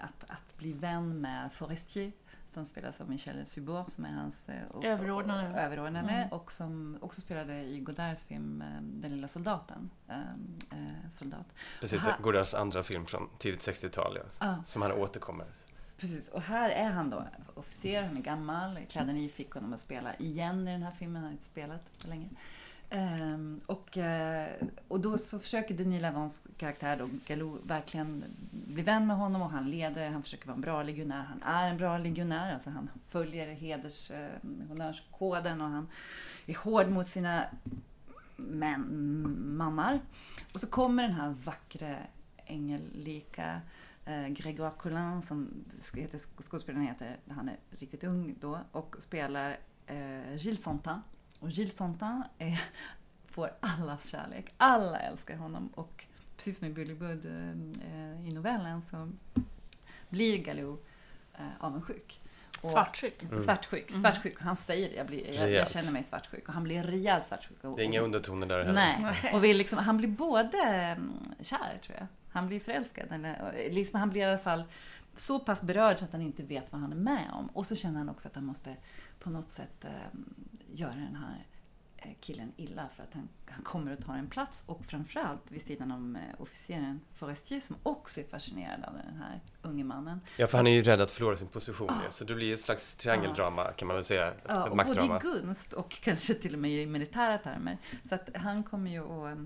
att, 0.00 0.24
att 0.30 0.56
bli 0.58 0.72
vän 0.72 1.20
med 1.20 1.52
Forestier 1.52 2.12
som 2.50 2.64
spelas 2.66 3.00
av 3.00 3.10
Michel 3.10 3.46
Subor 3.46 3.84
som 3.88 4.04
är 4.04 4.12
hans 4.12 4.48
eh, 4.48 4.70
och- 4.70 4.84
Överordnade. 4.84 5.48
och- 5.50 5.56
överordnade 5.58 6.08
Mm. 6.12 6.28
och 6.28 6.52
som 6.52 6.98
också 7.00 7.20
spelade 7.20 7.62
i 7.64 7.80
Godards 7.80 8.22
film 8.24 8.62
eh, 8.62 8.82
Den 8.82 9.10
lilla 9.10 9.28
soldaten. 9.28 9.90
ehm, 10.08 10.58
eh, 10.72 11.10
soldat. 11.10 11.46
Precis, 11.80 12.04
Aha. 12.04 12.16
Godards 12.22 12.54
andra 12.54 12.82
film 12.82 13.06
från 13.06 13.28
tidigt 13.38 13.60
60-tal, 13.62 14.16
ja, 14.16 14.22
Ja. 14.40 14.62
som 14.66 14.82
han 14.82 14.92
återkommer. 14.92 15.46
Precis, 15.98 16.28
och 16.28 16.42
här 16.42 16.70
är 16.70 16.90
han 16.90 17.10
då 17.10 17.24
officer, 17.54 18.02
han 18.02 18.16
är 18.16 18.20
gammal. 18.22 18.78
Kläderni 18.90 19.28
fick 19.28 19.50
honom 19.50 19.72
att 19.72 19.80
spela 19.80 20.14
igen 20.16 20.68
i 20.68 20.72
den 20.72 20.82
här 20.82 20.90
filmen, 20.90 21.16
han 21.16 21.24
har 21.24 21.32
inte 21.32 21.44
spelat 21.44 21.98
på 22.02 22.08
länge. 22.08 22.28
Um, 22.90 23.60
och, 23.66 23.96
uh, 23.96 24.68
och 24.88 25.00
då 25.00 25.18
så 25.18 25.38
försöker 25.38 25.74
Denis 25.74 26.02
Lavans 26.02 26.46
karaktär 26.56 26.96
då, 26.96 27.08
Galou, 27.26 27.58
verkligen 27.64 28.24
bli 28.50 28.82
vän 28.82 29.06
med 29.06 29.16
honom 29.16 29.42
och 29.42 29.50
han 29.50 29.70
leder, 29.70 30.10
han 30.10 30.22
försöker 30.22 30.46
vara 30.46 30.54
en 30.54 30.60
bra 30.60 30.82
legionär. 30.82 31.22
Han 31.22 31.42
är 31.42 31.70
en 31.70 31.76
bra 31.76 31.98
legionär, 31.98 32.54
alltså 32.54 32.70
han 32.70 32.90
följer 33.08 33.54
heders, 33.54 34.10
eh, 34.10 34.24
uh, 34.24 34.68
honnörskoden 34.68 35.60
och 35.60 35.68
han 35.68 35.88
är 36.46 36.54
hård 36.54 36.88
mot 36.88 37.08
sina 37.08 37.44
män, 38.36 39.56
mannar. 39.56 40.00
Och 40.54 40.60
så 40.60 40.66
kommer 40.66 41.02
den 41.02 41.12
här 41.12 41.34
vackra, 41.44 41.96
ängellika 42.46 43.60
eh, 44.04 44.28
Grégoire 44.28 44.72
Collin 44.78 45.22
som 45.22 45.64
heter, 45.94 46.42
skådespelaren 46.42 46.86
heter, 46.86 47.16
han 47.28 47.48
är 47.48 47.56
riktigt 47.70 48.04
ung 48.04 48.34
då 48.40 48.58
och 48.72 48.96
spelar 49.00 49.58
eh, 49.86 50.34
Gilles 50.34 50.62
Santin. 50.62 51.00
Och 51.40 51.50
Gilles 51.50 51.76
Santin 51.76 52.22
är, 52.38 52.60
får 53.26 53.50
allas 53.60 54.08
kärlek. 54.08 54.54
Alla 54.56 54.98
älskar 54.98 55.36
honom 55.36 55.68
och 55.74 56.04
precis 56.36 56.58
som 56.58 56.66
i 56.66 56.70
Billy 56.70 56.94
Budd 56.94 57.26
eh, 57.26 57.50
eh, 57.92 58.28
i 58.28 58.32
novellen 58.32 58.82
så 58.82 59.12
blir 60.08 60.38
Galou 60.38 60.78
eh, 61.34 61.46
avundsjuk. 61.60 62.20
Och- 62.62 62.68
Svartsjuk. 62.68 63.22
Mm. 63.22 63.40
Svartsjuk. 63.40 63.90
Mm. 63.90 64.02
svartsjuk. 64.02 64.40
Han 64.40 64.56
säger 64.56 64.88
det, 64.88 64.94
jag, 64.94 65.06
blir, 65.06 65.34
jag, 65.34 65.50
jag 65.50 65.70
känner 65.70 65.92
mig 65.92 66.02
svartsjuk. 66.02 66.48
Och 66.48 66.54
han 66.54 66.64
blir 66.64 66.82
rejält 66.82 67.26
svartsjuk. 67.26 67.64
Och, 67.64 67.76
Det 67.76 67.82
är 67.82 67.84
inga 67.84 68.00
undertoner 68.00 68.46
där 68.46 68.58
heller. 68.64 68.72
Nej, 69.02 69.32
och 69.34 69.44
vill 69.44 69.56
liksom, 69.56 69.78
han 69.78 69.96
blir 69.96 70.08
både 70.08 70.58
mm, 70.58 71.12
kär 71.40 71.80
tror 71.84 71.96
jag. 71.98 72.06
Han 72.28 72.46
blir 72.46 72.60
förälskad. 72.60 73.12
Eller, 73.12 73.52
liksom, 73.70 74.00
han 74.00 74.10
blir 74.10 74.20
i 74.20 74.24
alla 74.24 74.38
fall 74.38 74.64
så 75.14 75.38
pass 75.38 75.62
berörd 75.62 75.98
så 75.98 76.04
att 76.04 76.12
han 76.12 76.20
inte 76.22 76.42
vet 76.42 76.72
vad 76.72 76.80
han 76.80 76.92
är 76.92 76.96
med 76.96 77.30
om. 77.32 77.46
Och 77.46 77.66
så 77.66 77.76
känner 77.76 77.98
han 77.98 78.08
också 78.08 78.28
att 78.28 78.34
han 78.34 78.44
måste 78.44 78.76
på 79.26 79.32
något 79.32 79.50
sätt 79.50 79.84
eh, 79.84 79.90
göra 80.72 80.94
den 80.94 81.16
här 81.16 81.46
eh, 81.96 82.10
killen 82.20 82.52
illa 82.56 82.88
för 82.96 83.02
att 83.02 83.14
han, 83.14 83.28
han 83.46 83.62
kommer 83.64 83.92
att 83.92 84.06
ta 84.06 84.14
en 84.14 84.26
plats. 84.26 84.62
Och 84.66 84.84
framförallt 84.84 85.50
vid 85.50 85.62
sidan 85.62 85.90
om 85.92 86.16
eh, 86.16 86.22
officeren 86.38 87.00
Forestier 87.14 87.60
som 87.60 87.76
också 87.82 88.20
är 88.20 88.24
fascinerad 88.24 88.84
av 88.84 88.92
den 88.94 89.16
här 89.16 89.40
unge 89.62 89.84
mannen. 89.84 90.20
Ja, 90.36 90.46
för 90.46 90.58
han 90.58 90.66
är 90.66 90.70
ju 90.70 90.82
rädd 90.82 91.00
att 91.00 91.10
förlora 91.10 91.36
sin 91.36 91.48
position 91.48 91.90
Ah. 91.90 92.04
ju. 92.04 92.10
Så 92.10 92.24
det 92.24 92.34
blir 92.34 92.54
ett 92.54 92.60
slags 92.60 92.94
triangeldrama 92.94 93.72
kan 93.72 93.88
man 93.88 93.94
väl 93.94 94.04
säga. 94.04 94.34
Ja, 94.46 94.68
och 94.68 94.76
både 94.76 95.04
i 95.04 95.18
gunst 95.20 95.72
och 95.72 95.90
kanske 96.02 96.34
till 96.34 96.54
och 96.54 96.60
med 96.60 96.70
i 96.70 96.86
militära 96.86 97.38
termer. 97.38 97.78
Så 98.08 98.14
att 98.14 98.28
han 98.34 98.62
kommer 98.62 98.90
ju 98.90 99.00
att 99.00 99.38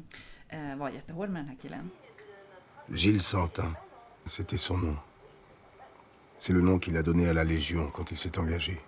eh, 0.48 0.76
vara 0.76 0.92
jättehård 0.92 1.28
med 1.28 1.42
den 1.42 1.48
här 1.48 1.56
killen. 1.62 1.90
Gilles 2.86 3.26
Santin, 3.26 3.74
c'était 4.26 4.58
son 4.58 4.78
nom. 4.84 4.96
C'est 6.38 6.52
le 6.54 6.60
nom 6.60 6.80
qu'il 6.80 6.96
a 6.96 7.02
donné 7.02 7.28
à 7.28 7.32
la 7.32 7.44
Légion 7.44 7.90
quand 7.90 8.10
il 8.12 8.16
s'est 8.16 8.38
engagé. 8.38 8.80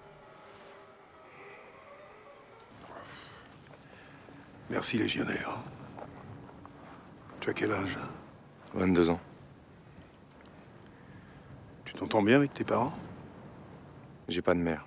Merci, 4.72 4.96
légionnaire. 4.96 5.58
Tu 7.40 7.50
as 7.50 7.52
quel 7.52 7.72
âge? 7.72 7.98
22 8.72 9.10
ans. 9.10 9.20
Tu 11.84 11.92
t'entends 11.92 12.22
bien 12.22 12.36
avec 12.36 12.54
tes 12.54 12.64
parents? 12.64 12.94
J'ai 14.28 14.40
pas 14.40 14.54
de 14.54 14.60
mère, 14.60 14.86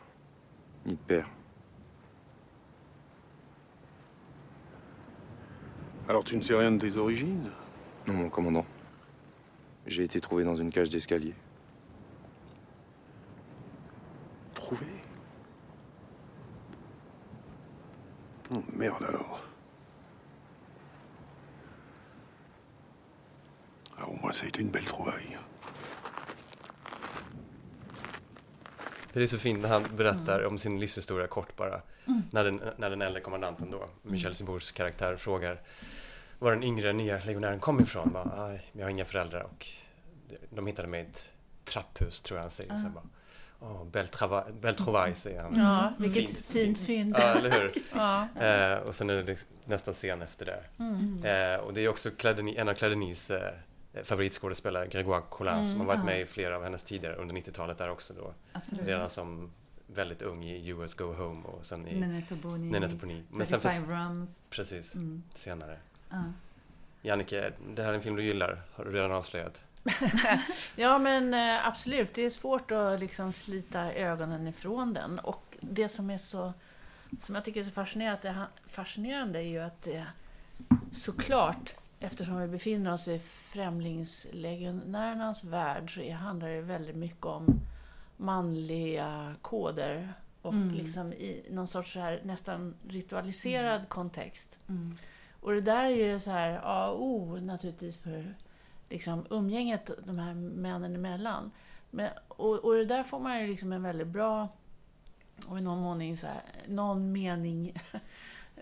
ni 0.88 0.93
de 0.93 0.99
père. 0.99 1.29
Alors 6.09 6.23
tu 6.23 6.36
ne 6.36 6.41
sais 6.41 6.55
rien 6.55 6.71
de 6.71 6.79
tes 6.79 6.97
origines? 6.97 7.51
Non, 8.07 8.13
mon 8.15 8.29
commandant. 8.31 8.65
J'ai 9.86 10.03
été 10.03 10.19
trouvé 10.19 10.43
dans 10.43 10.55
une 10.55 10.71
cage 10.71 10.89
d'escalier. 10.89 11.36
Trouvé? 14.55 14.88
Oh, 18.51 18.63
merde 18.73 19.03
alors. 19.03 19.44
Ah, 23.97 24.03
au 24.07 24.13
moins 24.21 24.31
ça 24.35 24.45
a 24.45 24.47
été 24.47 24.61
une 24.61 24.71
belle 24.71 24.85
trouvaille. 24.85 25.37
Det 29.13 29.21
är 29.23 29.27
så 29.27 29.37
fint 29.37 29.61
när 29.61 29.69
han 29.69 29.83
berättar 29.95 30.45
om 30.45 30.57
sin 30.57 30.79
livshistoria 30.79 31.27
kort 31.27 31.55
bara. 31.55 31.81
När, 32.31 32.43
den, 32.43 32.61
när 32.77 32.89
den 32.89 33.01
äldre 33.01 33.21
kommandanten 33.21 33.71
då, 33.71 33.85
Michel 34.01 34.35
Simbours 34.35 34.71
karaktär, 34.71 35.15
frågar 35.15 35.61
var 36.39 36.51
den 36.51 36.63
yngre 36.63 36.93
nya 36.93 37.19
legionären 37.25 37.59
kom 37.59 37.79
ifrån. 37.79 38.09
Bara, 38.13 38.45
"Aj, 38.45 38.61
jag 38.71 38.85
har 38.85 38.89
inga 38.89 39.05
föräldrar 39.05 39.41
och 39.41 39.67
de 40.49 40.67
hittade 40.67 40.87
mig 40.87 40.99
i 41.01 41.03
ett 41.03 41.29
trapphus 41.63 42.21
tror 42.21 42.37
jag 42.37 42.41
han 42.43 42.49
säger. 42.51 42.75
Så 42.77 42.89
bara, 42.89 43.03
Åh, 43.59 43.85
belle, 43.85 44.07
trava- 44.07 44.51
belle 44.61 44.77
trouvaille 44.77 45.15
säger 45.15 45.41
han. 45.41 45.53
Ja, 45.59 45.93
vilket 45.99 46.27
Fint. 46.29 46.45
fint 46.45 46.77
fynd. 46.77 47.15
Ja, 47.19 47.23
eller 47.23 47.51
hur? 47.51 47.73
Ja. 47.95 48.27
Eh, 48.45 48.77
och 48.77 48.95
sen 48.95 49.09
är 49.09 49.23
det 49.23 49.37
nästan 49.65 49.93
scen 49.93 50.21
efter 50.21 50.45
det. 50.45 50.63
Eh, 51.29 51.59
och 51.59 51.73
det 51.73 51.81
är 51.81 51.87
också 51.87 52.11
Claudeni, 52.11 52.55
en 52.55 52.69
av 52.69 52.73
Claudenis 52.73 53.31
eh, 53.31 53.53
favoritskådespelare, 54.03 54.87
Grégoire 54.87 55.23
Collin, 55.29 55.65
som 55.65 55.79
har 55.79 55.87
varit 55.87 56.05
med 56.05 56.21
i 56.21 56.25
flera 56.25 56.55
av 56.55 56.63
hennes 56.63 56.83
tidigare 56.83 57.15
under 57.15 57.35
90-talet 57.35 57.77
där 57.77 57.89
också 57.89 58.13
då. 58.13 58.33
Absolut. 58.53 58.87
Redan 58.87 59.09
som 59.09 59.51
väldigt 59.87 60.21
ung 60.21 60.43
i 60.43 60.67
US 60.69 60.93
Go 60.93 61.13
Home 61.13 61.43
och 61.45 61.65
sen 61.65 61.87
i 61.87 61.99
Nenette 61.99 62.35
Boni. 62.35 62.79
Boni. 62.95 63.23
Men 63.31 63.45
sen 63.45 63.59
35 63.59 63.71
finns, 63.71 63.89
Rums. 63.89 64.43
precis, 64.49 64.95
Mm. 64.95 65.23
senare. 65.35 65.77
Ja. 66.09 66.23
Jannike, 67.01 67.51
det 67.75 67.83
här 67.83 67.89
är 67.89 67.93
en 67.93 68.01
film 68.01 68.15
du 68.15 68.23
gillar, 68.23 68.61
har 68.73 68.85
du 68.85 68.91
redan 68.91 69.11
avslöjat. 69.11 69.63
Ja, 70.75 70.97
men 70.97 71.33
eh, 71.33 71.67
absolut. 71.67 72.13
Det 72.13 72.21
är 72.25 72.29
svårt 72.29 72.71
att 72.71 72.99
liksom 72.99 73.31
slita 73.33 73.93
ögonen 73.93 74.47
ifrån 74.47 74.93
den. 74.93 75.19
Och 75.19 75.57
det 75.61 75.89
som 75.89 76.09
är 76.09 76.17
så 76.17 76.53
som 77.21 77.35
jag 77.35 77.45
tycker 77.45 77.59
är 77.59 77.63
så 77.63 77.71
fascinerande, 77.71 78.45
fascinerande 78.67 79.39
är 79.39 79.43
ju 79.43 79.59
att 79.59 79.81
det 79.81 80.07
såklart, 80.91 81.73
eftersom 82.05 82.41
vi 82.41 82.47
befinner 82.47 82.93
oss 82.93 83.07
i 83.07 83.19
främlingslegionärernas 83.19 85.43
värld, 85.43 85.95
så 85.95 86.11
handlar 86.11 86.49
det 86.49 86.61
väldigt 86.61 86.95
mycket 86.95 87.25
om 87.25 87.59
manliga 88.17 89.35
koder 89.41 90.13
och 90.41 90.53
Mm. 90.53 90.69
liksom 90.69 91.13
i 91.13 91.45
någon 91.49 91.67
sorts 91.67 91.93
så 91.93 91.99
här, 91.99 92.21
nästan 92.23 92.75
ritualiserad 92.87 93.89
kontext. 93.89 94.59
Mm. 94.69 94.95
Och 95.39 95.53
det 95.53 95.61
där 95.61 95.83
är 95.83 95.89
ju 95.89 96.19
så 96.19 96.31
här 96.31 96.59
A 96.63 96.89
och 96.89 97.03
O 97.03 97.37
naturligtvis 97.41 97.97
för 97.97 98.35
liksom, 98.89 99.25
umgänget 99.29 99.89
de 100.05 100.19
här 100.19 100.33
männen 100.33 100.95
emellan. 100.95 101.51
Men, 101.89 102.09
och, 102.27 102.65
och 102.65 102.75
det 102.75 102.85
där 102.85 103.03
får 103.03 103.19
man 103.19 103.41
ju 103.41 103.47
liksom 103.47 103.73
en 103.73 103.83
väldigt 103.83 104.07
bra 104.07 104.47
och 105.47 105.59
i 105.59 105.61
någon 105.61 105.83
mening, 105.83 106.17
så 106.17 106.27
här, 106.27 106.41
någon 106.67 107.11
mening 107.11 107.73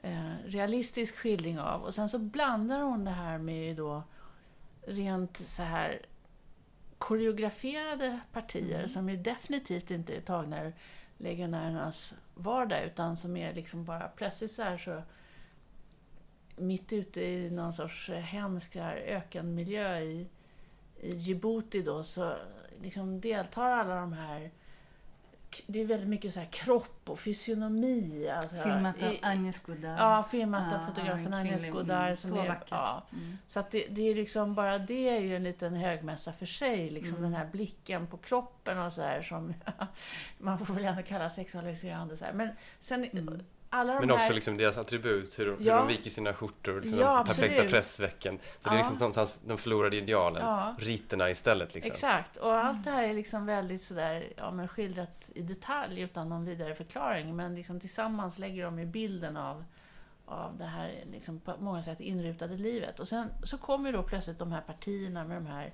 eh, 0.03 0.35
realistisk 0.45 1.15
skildring 1.15 1.59
av. 1.59 1.83
Och 1.83 1.93
sen 1.93 2.09
så 2.09 2.19
blandar 2.19 2.81
hon 2.81 3.05
det 3.05 3.11
här 3.11 3.37
med 3.37 3.75
då 3.75 4.03
rent 4.81 5.37
så 5.37 5.63
här 5.63 6.01
koreograferade 6.97 8.19
partier 8.31 8.87
som 8.87 9.09
ju 9.09 9.17
definitivt 9.17 9.91
inte 9.91 10.15
är 10.15 10.21
tagna 10.21 10.63
ur 10.63 10.73
legionärernas 11.17 12.13
vardag 12.35 12.83
utan 12.83 13.17
som 13.17 13.37
är 13.37 13.53
liksom 13.53 13.85
bara 13.85 14.07
plötsligt 14.07 14.51
så 14.51 14.63
här 14.63 14.77
så 14.77 15.01
mitt 16.55 16.93
ute 16.93 17.21
i 17.21 17.49
någon 17.49 17.73
sorts 17.73 18.09
eh, 18.09 18.19
hemsk 18.19 18.75
ökenmiljö 18.75 19.99
i, 19.99 20.27
i 20.99 21.15
Djibouti 21.15 21.81
då 21.81 22.03
så 22.03 22.35
liksom 22.81 23.21
deltar 23.21 23.69
alla 23.69 23.95
de 23.95 24.13
här 24.13 24.51
det 25.67 25.81
är 25.81 25.85
väldigt 25.85 26.09
mycket 26.09 26.33
så 26.33 26.39
här 26.39 26.47
kropp 26.51 27.09
och 27.09 27.19
fysionomi. 27.19 28.29
Alltså, 28.29 28.55
Filmat 28.55 29.03
av 29.03 29.15
Agnes 29.21 29.59
Godard. 29.59 29.99
Ja, 29.99 30.23
filmat 30.31 30.73
av 30.73 30.85
fotografen 30.87 31.27
en 31.27 31.33
Agnes 31.33 31.69
Godard. 31.69 32.03
mm, 32.05 32.15
Som 32.17 32.29
så 32.29 32.41
är, 32.41 32.47
vackert. 32.47 32.67
Ja, 32.71 33.03
Mm. 33.13 33.37
så 33.47 33.59
att 33.59 33.71
det, 33.71 33.85
det 33.89 34.01
är 34.01 34.15
liksom 34.15 34.55
bara 34.55 34.77
det 34.77 35.09
är 35.09 35.19
ju 35.19 35.35
en 35.35 35.43
liten 35.43 35.75
högmässa 35.75 36.33
för 36.33 36.45
sig. 36.45 36.89
Liksom 36.89 37.17
Mm. 37.17 37.31
Den 37.31 37.39
här 37.39 37.47
blicken 37.51 38.07
på 38.07 38.17
kroppen 38.17 38.77
och 38.79 38.93
så 38.93 39.01
här 39.01 39.21
som 39.21 39.53
man 40.37 40.59
får 40.59 40.73
väl 40.73 40.85
ändå 40.85 41.03
kalla 41.03 41.29
sexualiserande. 41.29 42.17
Så 42.17 42.25
här. 42.25 42.33
Men 42.33 42.49
sen 42.79 43.03
Mm. 43.03 43.41
Alla 43.73 43.93
de 43.93 43.99
Men 43.99 44.09
här... 44.09 44.15
också 44.15 44.33
liksom 44.33 44.57
deras 44.57 44.77
attribut, 44.77 45.39
hur, 45.39 45.45
hur 45.45 45.57
Ja. 45.59 45.77
de 45.77 45.87
viker 45.87 46.09
sina 46.09 46.33
skjortor, 46.33 46.81
liksom 46.81 46.99
Ja, 46.99 47.17
de 47.17 47.25
perfekta 47.25 47.55
absolut. 47.55 47.71
pressvecken. 47.71 48.39
Så 48.39 48.45
det 48.63 48.69
är 48.69 48.73
Ja. 48.73 48.77
liksom 48.77 48.97
någonstans 48.97 49.41
de 49.47 49.57
förlorade 49.57 49.97
idealen, 49.97 50.41
Ja. 50.45 50.75
riterna 50.79 51.29
istället 51.29 51.75
liksom. 51.75 51.91
Exakt, 51.91 52.37
och 52.37 52.53
allt 52.55 52.83
det 52.83 52.91
här 52.91 53.03
är 53.03 53.13
liksom 53.13 53.45
väldigt 53.45 53.83
sådär, 53.83 54.33
ja 54.37 54.51
men 54.51 54.67
skildrat 54.67 55.31
i 55.35 55.41
detalj 55.41 56.01
utan 56.01 56.29
någon 56.29 56.45
vidare 56.45 56.75
förklaring. 56.75 57.35
Men 57.35 57.55
liksom 57.55 57.79
tillsammans 57.79 58.39
lägger 58.39 58.63
de 58.63 58.79
ju 58.79 58.85
bilden 58.85 59.37
av, 59.37 59.63
av 60.25 60.57
det 60.57 60.65
här 60.65 61.03
liksom 61.11 61.39
på 61.39 61.53
många 61.59 61.81
sätt 61.81 61.99
inrutade 61.99 62.57
livet. 62.57 62.99
Och 62.99 63.07
sen 63.07 63.29
så 63.43 63.57
kommer 63.57 63.89
ju 63.89 63.97
då 63.97 64.03
plötsligt 64.03 64.39
de 64.39 64.51
här 64.51 64.61
partierna 64.61 65.23
med 65.23 65.37
de 65.37 65.45
här 65.45 65.73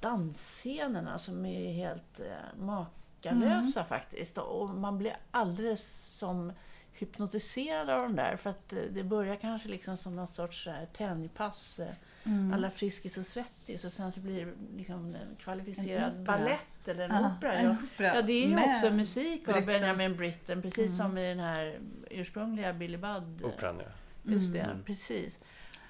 dansscenerna 0.00 1.18
som 1.18 1.46
är 1.46 1.72
helt 1.72 2.20
eh, 2.20 2.60
makalösa 2.64 3.84
faktiskt. 3.84 4.38
Och 4.38 4.68
man 4.70 4.98
blir 4.98 5.16
alldeles 5.30 6.04
som 6.18 6.52
hypnotiserad 6.98 7.90
av 7.90 8.02
de 8.02 8.16
där. 8.16 8.36
För 8.36 8.50
att 8.50 8.72
eh, 8.72 8.78
det 8.90 9.04
börjar 9.04 9.36
kanske 9.36 9.68
liksom 9.68 9.96
som 9.96 10.16
något 10.16 10.34
sorts 10.34 10.66
eh, 10.66 10.74
tänjpass. 10.92 11.78
Eh, 11.78 11.88
Mm. 12.24 12.52
alla 12.52 12.70
Friskis 12.70 13.18
och 13.18 13.26
Svettis 13.26 13.84
och 13.84 13.92
sen 13.92 14.12
så 14.12 14.20
blir 14.20 14.46
det 14.46 14.52
liksom 14.76 15.14
en 15.14 15.36
kvalificerad 15.38 16.22
ballett 16.24 16.88
eller 16.88 17.04
en 17.08 17.10
Ja, 17.22 17.30
opera. 17.38 17.52
en 17.54 17.64
Ja. 17.64 17.76
opera 17.94 18.14
ja, 18.16 18.22
det 18.22 18.32
är 18.32 18.46
ju 18.48 18.54
med 18.54 18.68
också 18.68 18.90
musik 18.90 19.48
av 19.48 19.54
Brittens- 19.54 19.66
Benjamin 19.66 20.16
Britten, 20.16 20.62
precis 20.62 20.78
Mm. 20.78 20.96
som 21.10 21.18
i 21.18 21.28
den 21.28 21.38
här 21.38 21.78
ursprungliga 22.10 22.72
Billy 22.72 22.96
Budd. 22.96 23.42
Operan 23.44 23.76
ja. 23.84 23.90
Just 24.32 24.52
det, 24.52 24.58
Mm. 24.60 24.82
precis. 24.82 25.38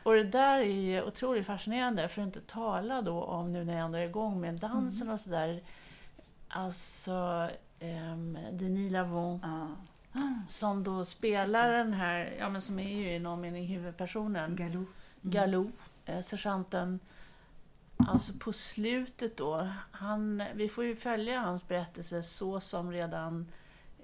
Och 0.03 0.15
det 0.15 0.25
där 0.25 0.59
är 0.59 0.63
ju 0.65 1.03
otroligt 1.03 1.47
fascinerande, 1.47 2.09
för 2.09 2.23
att 2.23 2.27
inte 2.27 2.41
tala 2.41 3.03
då 3.03 3.23
om, 3.23 3.53
nu 3.53 3.65
när 3.65 3.77
jag 3.77 3.85
ändå 3.85 3.99
är 3.99 4.05
igång 4.05 4.41
med 4.41 4.55
dansen 4.55 5.03
Mm. 5.07 5.15
och 5.15 5.21
sådär, 5.21 5.63
alltså 6.49 7.49
um, 7.81 8.39
Denis 8.53 8.93
Lavon, 8.93 9.41
Ja. 9.43 9.69
Som 10.49 10.85
då 10.85 11.05
spelar 11.05 11.73
den 11.73 11.93
här, 11.93 12.35
ja 12.39 12.49
men 12.49 12.63
som 12.63 12.79
är 12.79 12.97
ju 12.97 13.13
i 13.13 13.19
någon 13.19 13.41
mening 13.41 13.67
huvudpersonen, 13.67 14.57
Galou. 14.57 14.87
Galou, 15.23 15.71
eh, 16.05 16.21
sergeanten. 16.21 17.01
Alltså 17.97 18.33
på 18.39 18.53
slutet 18.53 19.37
då, 19.37 19.69
han, 19.91 20.43
vi 20.55 20.69
får 20.69 20.85
ju 20.85 20.97
följa 20.97 21.41
hans 21.41 21.69
berättelse 21.69 22.23
så 22.23 22.61
som 22.61 22.93
redan 22.93 23.47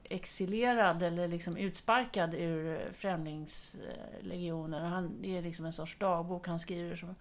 exilerad 0.05 1.03
eller 1.03 1.29
liksom 1.29 1.57
utsparkad 1.57 2.35
ur 2.35 2.93
främlingslegionen. 2.93 4.87
Han, 4.93 5.23
det 5.23 5.39
är 5.39 5.43
liksom 5.43 5.65
en 5.65 5.73
sorts 5.73 5.99
dagbok 5.99 6.47
han 6.47 6.59
skriver. 6.59 6.97
Som, 6.97 7.15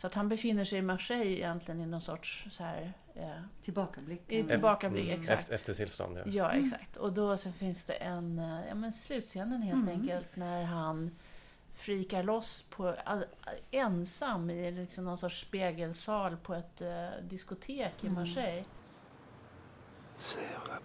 så 0.00 0.06
att 0.06 0.14
han 0.14 0.28
befinner 0.28 0.64
sig 0.64 0.78
i 0.78 0.82
Marseille 0.82 1.30
egentligen 1.36 1.80
i 1.80 1.86
någon 1.86 2.00
sorts 2.00 2.46
så 2.50 2.64
här, 2.64 2.92
eh, 3.14 3.28
Tillbakablick. 3.62 4.22
i 4.32 4.44
tillbakablick. 4.44 5.04
Mm. 5.08 5.20
Exakt. 5.20 5.40
Efter, 5.42 5.54
efter 5.54 5.74
tillstånd 5.74 6.18
ja. 6.18 6.22
Ja, 6.26 6.50
exakt. 6.52 6.96
Och 6.96 7.12
då 7.12 7.36
så 7.36 7.52
finns 7.52 7.84
det 7.84 7.92
en, 7.92 8.38
eh, 8.38 8.60
ja 8.68 8.74
men 8.74 8.92
slutscenen 8.92 9.62
helt 9.62 9.82
Mm. 9.88 10.00
enkelt, 10.00 10.36
när 10.36 10.64
han 10.64 11.10
frikar 11.74 12.22
loss 12.22 12.62
på, 12.62 12.94
ensam 13.70 14.50
i 14.50 14.70
liksom 14.70 15.04
någon 15.04 15.18
sorts 15.18 15.40
spegelsal 15.40 16.36
på 16.36 16.54
ett 16.54 16.80
eh, 16.82 17.08
diskotek 17.28 17.92
i 18.04 18.06
Mm. 18.06 18.14
Marseille. 18.20 18.64
Serre 20.18 20.78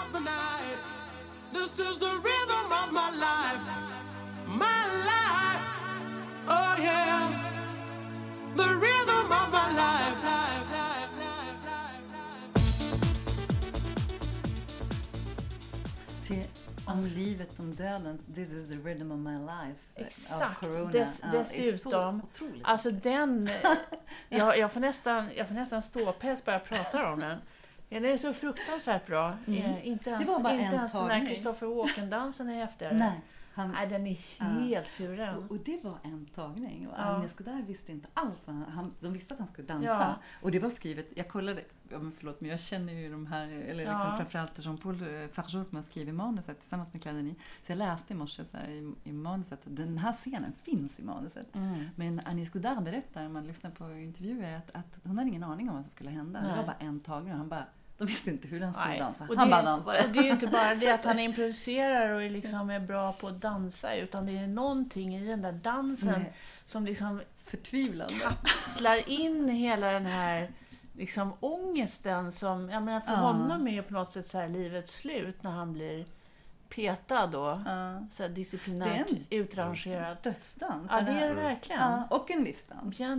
of 0.00 0.12
the 0.12 0.20
night. 0.20 0.78
This 1.52 1.78
is 1.78 1.98
the 1.98 2.14
rhythm 2.28 2.66
of 2.80 2.92
my 2.92 3.10
life. 3.26 3.62
My 4.46 4.82
life. 5.10 5.64
Oh 6.48 6.76
yeah. 6.78 7.30
The 8.56 8.68
rhythm 8.84 9.26
of 9.40 9.46
my 9.52 9.68
life. 9.82 10.24
life, 10.24 10.24
life, 10.24 11.10
life, 11.20 11.58
life, 11.66 11.98
life. 12.12 12.34
Till 16.26 16.44
om 16.86 17.02
livet, 17.02 17.60
om 17.60 17.74
döden. 17.74 18.18
This 18.34 18.50
is 18.50 18.68
the 18.68 18.76
rhythm 18.76 19.12
of 19.12 19.18
my 19.18 19.38
life. 19.38 19.78
Exakt. 19.94 20.60
Corona. 20.60 20.90
Dess, 20.90 21.20
Ja, 21.22 21.28
dessutom, 21.30 22.22
alltså 22.62 22.90
den... 22.90 23.48
jag, 24.28 24.58
jag, 24.58 24.72
får 24.72 24.80
nästan, 24.80 25.30
jag 25.36 25.48
får 25.48 25.54
nästan 25.54 25.82
ståpäls 25.82 26.44
bara 26.44 26.52
jag 26.52 26.64
pratar 26.64 27.12
om 27.12 27.20
den. 27.20 27.38
Ja, 27.94 28.00
den 28.00 28.10
är 28.12 28.16
så 28.16 28.32
fruktansvärt 28.32 29.06
bra. 29.06 29.36
Mm. 29.46 29.58
Eh, 29.64 29.88
inte 29.88 30.10
ens, 30.10 30.28
var 30.28 30.40
bara 30.40 30.52
inte 30.52 30.64
en 30.66 30.74
ens 30.74 30.92
den 30.92 31.08
tagning. 31.08 31.26
Christopher 31.26 31.66
Walken-dansen 31.66 32.48
är 32.50 32.54
häftigare. 32.54 32.94
Nej, 32.98 33.20
han, 33.54 33.70
Nej, 33.70 33.86
den 33.86 34.06
är 34.06 34.18
Ja. 34.38 34.44
helt 34.44 34.88
suverän. 34.88 35.36
och, 35.36 35.50
och 35.50 35.58
det 35.58 35.84
var 35.84 35.98
en 36.02 36.26
tagning. 36.26 36.88
Och 36.88 36.94
Ja. 36.98 37.02
Agnes 37.04 37.34
Godard 37.36 37.64
visste 37.66 37.92
inte 37.92 38.08
alls 38.14 38.46
vad 38.46 38.56
han, 38.56 38.64
han... 38.72 38.94
De 39.00 39.12
visste 39.12 39.34
att 39.34 39.40
han 39.40 39.48
skulle 39.48 39.68
dansa. 39.68 39.86
Ja. 39.88 40.14
Och 40.42 40.50
det 40.50 40.58
var 40.58 40.70
skrivet... 40.70 41.08
Jag 41.14 41.28
kollade... 41.28 41.64
Ja, 41.90 41.98
men 41.98 42.12
förlåt, 42.12 42.40
men 42.40 42.50
jag 42.50 42.60
känner 42.60 42.92
ju 42.92 43.10
de 43.12 43.26
här... 43.26 43.46
Eller 43.48 43.74
liksom 43.84 44.00
Ja. 44.00 44.16
framförallt 44.16 44.58
Jean-Paul 44.58 44.94
eh, 44.94 45.28
Fargeau 45.28 45.64
som 45.64 45.76
har 45.76 45.82
skrivit 45.82 46.14
manuset 46.14 46.60
tillsammans 46.60 46.92
med 46.92 47.02
Cladini. 47.02 47.34
Så 47.66 47.72
jag 47.72 47.76
läste 47.78 48.12
i 48.12 48.16
morse 48.16 48.44
så 48.44 48.56
här, 48.56 48.68
i, 48.68 48.94
i 49.04 49.12
manuset. 49.12 49.60
Den 49.64 49.98
här 49.98 50.12
scenen 50.12 50.52
finns 50.52 50.98
i 51.00 51.02
manuset. 51.02 51.54
Mm. 51.54 51.84
Men 51.96 52.20
Agnes 52.24 52.50
Godard 52.50 52.82
berättar, 52.82 53.22
när 53.22 53.28
man 53.28 53.46
lyssnar 53.46 53.70
på 53.70 53.92
intervjuer, 53.92 54.56
att, 54.56 54.70
att 54.74 54.98
hon 55.04 55.18
hade 55.18 55.30
ingen 55.30 55.44
aning 55.44 55.68
om 55.68 55.74
vad 55.76 55.84
som 55.84 55.90
skulle 55.92 56.10
hända. 56.10 56.40
Det 56.40 56.46
Nej. 56.46 56.56
var 56.56 56.64
bara 56.64 56.76
en 56.78 57.00
tagning 57.00 57.32
och 57.32 57.38
han 57.38 57.48
bara... 57.48 57.66
De 57.98 58.06
visste 58.06 58.30
inte 58.30 58.48
hur 58.48 58.60
han 58.60 58.72
skulle 58.72 58.86
Nej. 58.88 58.98
dansa. 58.98 59.24
Och 59.30 59.36
Han 59.36 59.46
det, 59.48 59.50
bara 59.50 59.62
dansade. 59.62 60.02
och 60.04 60.08
det 60.10 60.18
är 60.18 60.22
ju 60.24 60.30
inte 60.30 60.46
bara 60.46 60.74
det 60.74 60.90
att 60.94 61.04
han 61.04 61.18
improviserar 61.18 62.08
och 62.14 62.22
är, 62.22 62.30
liksom 62.30 62.70
är 62.70 62.80
bra 62.80 63.12
på 63.12 63.28
att 63.28 63.40
dansa, 63.40 63.94
utan 63.96 64.26
det 64.26 64.32
är 64.38 64.46
någonting 64.46 65.16
i 65.16 65.26
den 65.26 65.42
där 65.42 65.52
dansen 65.52 66.12
Nej. 66.20 66.32
som 66.64 66.84
liksom 66.84 67.22
Förtvivlande. 67.44 68.14
kapslar 68.14 69.08
in 69.08 69.48
hela 69.48 69.86
den 69.92 70.06
här 70.06 70.50
liksom 70.96 71.32
ångesten 71.40 72.32
som, 72.32 72.70
jag 72.70 72.82
menar 72.82 73.00
för 73.00 73.12
Ja. 73.12 73.18
honom 73.18 73.66
är 73.68 73.72
ju 73.72 73.82
på 73.82 73.92
något 73.92 74.12
sätt 74.12 74.26
så 74.26 74.38
här 74.38 74.48
livets 74.48 74.92
slut 74.96 75.42
när 75.42 75.50
han 75.50 75.72
blir 75.72 76.06
petad 76.68 77.26
då. 77.26 77.62
Ja. 77.66 78.06
Så 78.10 78.28
disciplinärt 78.28 79.10
en- 79.10 79.26
utrangerad. 79.30 80.16
Dödsdans. 80.22 80.86
Ja, 80.90 81.00
det 81.00 81.12
är 81.12 81.28
det 81.28 81.34
verkligen. 81.34 81.80
Ja, 81.82 82.02
och 82.10 82.30
en 82.30 82.44
livsdans. 82.44 83.00
Ja, 83.00 83.16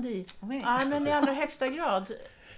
men 0.86 1.08
i 1.08 1.12
allra 1.12 1.34
högsta 1.34 1.68
grad. 1.68 2.12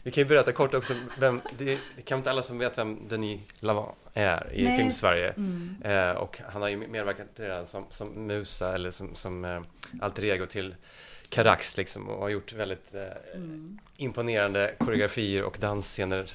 Vi 0.08 0.12
kan 0.12 0.22
ju 0.22 0.28
berätta 0.28 0.52
kort 0.52 0.74
också, 0.74 0.94
vem, 1.20 1.42
det, 1.58 1.80
det 1.96 2.02
kan 2.02 2.18
inte 2.18 2.30
alla 2.30 2.44
som 2.44 2.58
vet 2.60 2.78
vem 2.78 3.08
Denis 3.08 3.40
Lavant 3.60 3.96
är 4.14 4.54
i 4.54 4.64
Nej. 4.64 4.78
Filmsverige. 4.78 5.30
Mm. 5.30 5.76
Eh, 5.84 6.12
och 6.12 6.42
han 6.50 6.62
har 6.62 6.70
ju 6.70 6.78
medverkat 6.88 7.28
redan 7.36 7.66
som, 7.66 7.86
som 7.90 8.08
musa 8.28 8.76
eller 8.76 8.92
som, 8.92 9.16
som 9.16 9.46
eh, 9.46 9.62
alter 10.02 10.26
ego 10.26 10.46
till 10.46 10.76
Carax 11.30 11.78
liksom 11.78 12.10
och 12.10 12.22
har 12.22 12.30
gjort 12.30 12.54
väldigt 12.54 12.94
eh, 12.94 13.02
Mm. 13.36 13.80
imponerande 13.98 14.76
koreografier 14.80 15.44
och 15.44 15.58
dansscener 15.60 16.32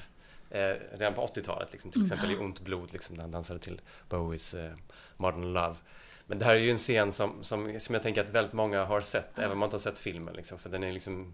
eh, 0.49 0.73
redan 0.91 1.13
på 1.13 1.27
80-talet. 1.35 1.67
Liksom, 1.71 1.91
till 1.91 2.01
Mm. 2.01 2.11
exempel 2.11 2.31
i 2.31 2.37
Ont 2.37 2.59
blod, 2.59 2.93
liksom, 2.93 3.15
där 3.15 3.21
han 3.21 3.31
dansade 3.31 3.59
till 3.59 3.81
Bowies 4.09 4.53
eh, 4.53 4.71
Modern 5.17 5.53
Love. 5.53 5.75
Men 6.25 6.39
det 6.39 6.45
här 6.45 6.55
är 6.55 6.59
ju 6.59 6.71
en 6.71 6.77
scen 6.77 7.11
som, 7.11 7.43
som, 7.43 7.79
som 7.79 7.93
jag 7.95 8.03
tänker 8.03 8.21
att 8.21 8.29
väldigt 8.29 8.53
många 8.53 8.83
har 8.85 9.01
sett, 9.01 9.39
även 9.39 9.51
om 9.51 9.59
man 9.59 9.67
inte 9.67 9.73
har 9.75 9.79
sett 9.79 9.99
filmen. 9.99 10.33
Liksom, 10.35 10.59
för 10.59 10.69
den 10.69 10.83
är 10.83 10.91
liksom 10.91 11.33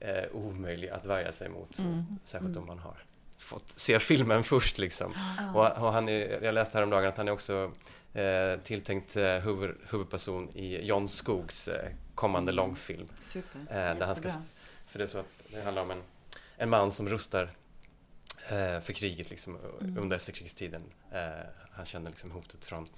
eh, 0.00 0.24
omöjlig 0.32 0.88
att 0.88 1.06
värja 1.06 1.32
sig 1.32 1.48
mot. 1.48 1.74
Så, 1.74 1.82
Mm. 1.82 2.04
Särskilt 2.24 2.56
om 2.56 2.66
man 2.66 2.78
har 2.78 2.96
fått 3.38 3.68
se 3.68 3.98
filmen 3.98 4.44
först. 4.44 4.78
Liksom. 4.78 5.14
Och, 5.54 5.66
och 5.78 5.92
han 5.92 6.08
är, 6.08 6.42
jag 6.44 6.54
läste 6.54 6.76
häromdagen 6.78 7.08
att 7.08 7.16
han 7.16 7.28
är 7.28 7.32
också 7.32 7.72
eh, 8.14 8.60
tilltänkt 8.64 9.16
eh, 9.16 9.24
huvud, 9.38 9.76
huvudperson 9.90 10.48
i 10.54 10.84
John 10.86 11.08
Skogs 11.08 11.68
eh, 11.68 11.90
kommande 12.14 12.52
långfilm. 12.52 13.08
Super. 13.20 13.58
Eh, 13.60 13.98
där 13.98 14.06
han 14.06 14.16
ska, 14.16 14.28
för 14.86 14.98
det 14.98 15.04
är 15.04 15.06
så 15.06 15.18
att 15.18 15.26
det 15.52 15.62
handlar 15.62 15.82
om 15.82 15.90
en, 15.90 16.02
en 16.56 16.70
man 16.70 16.90
som 16.90 17.08
rustar 17.08 17.50
eh, 18.48 18.80
för 18.80 18.92
kriget 18.92 19.30
liksom, 19.30 19.58
Mm. 19.80 19.98
under 19.98 20.16
efterkrigstiden. 20.16 20.82
Eh, 21.12 21.20
han 21.72 21.86
känner 21.86 22.10
liksom 22.10 22.30
hotet 22.30 22.64
från, 22.64 22.88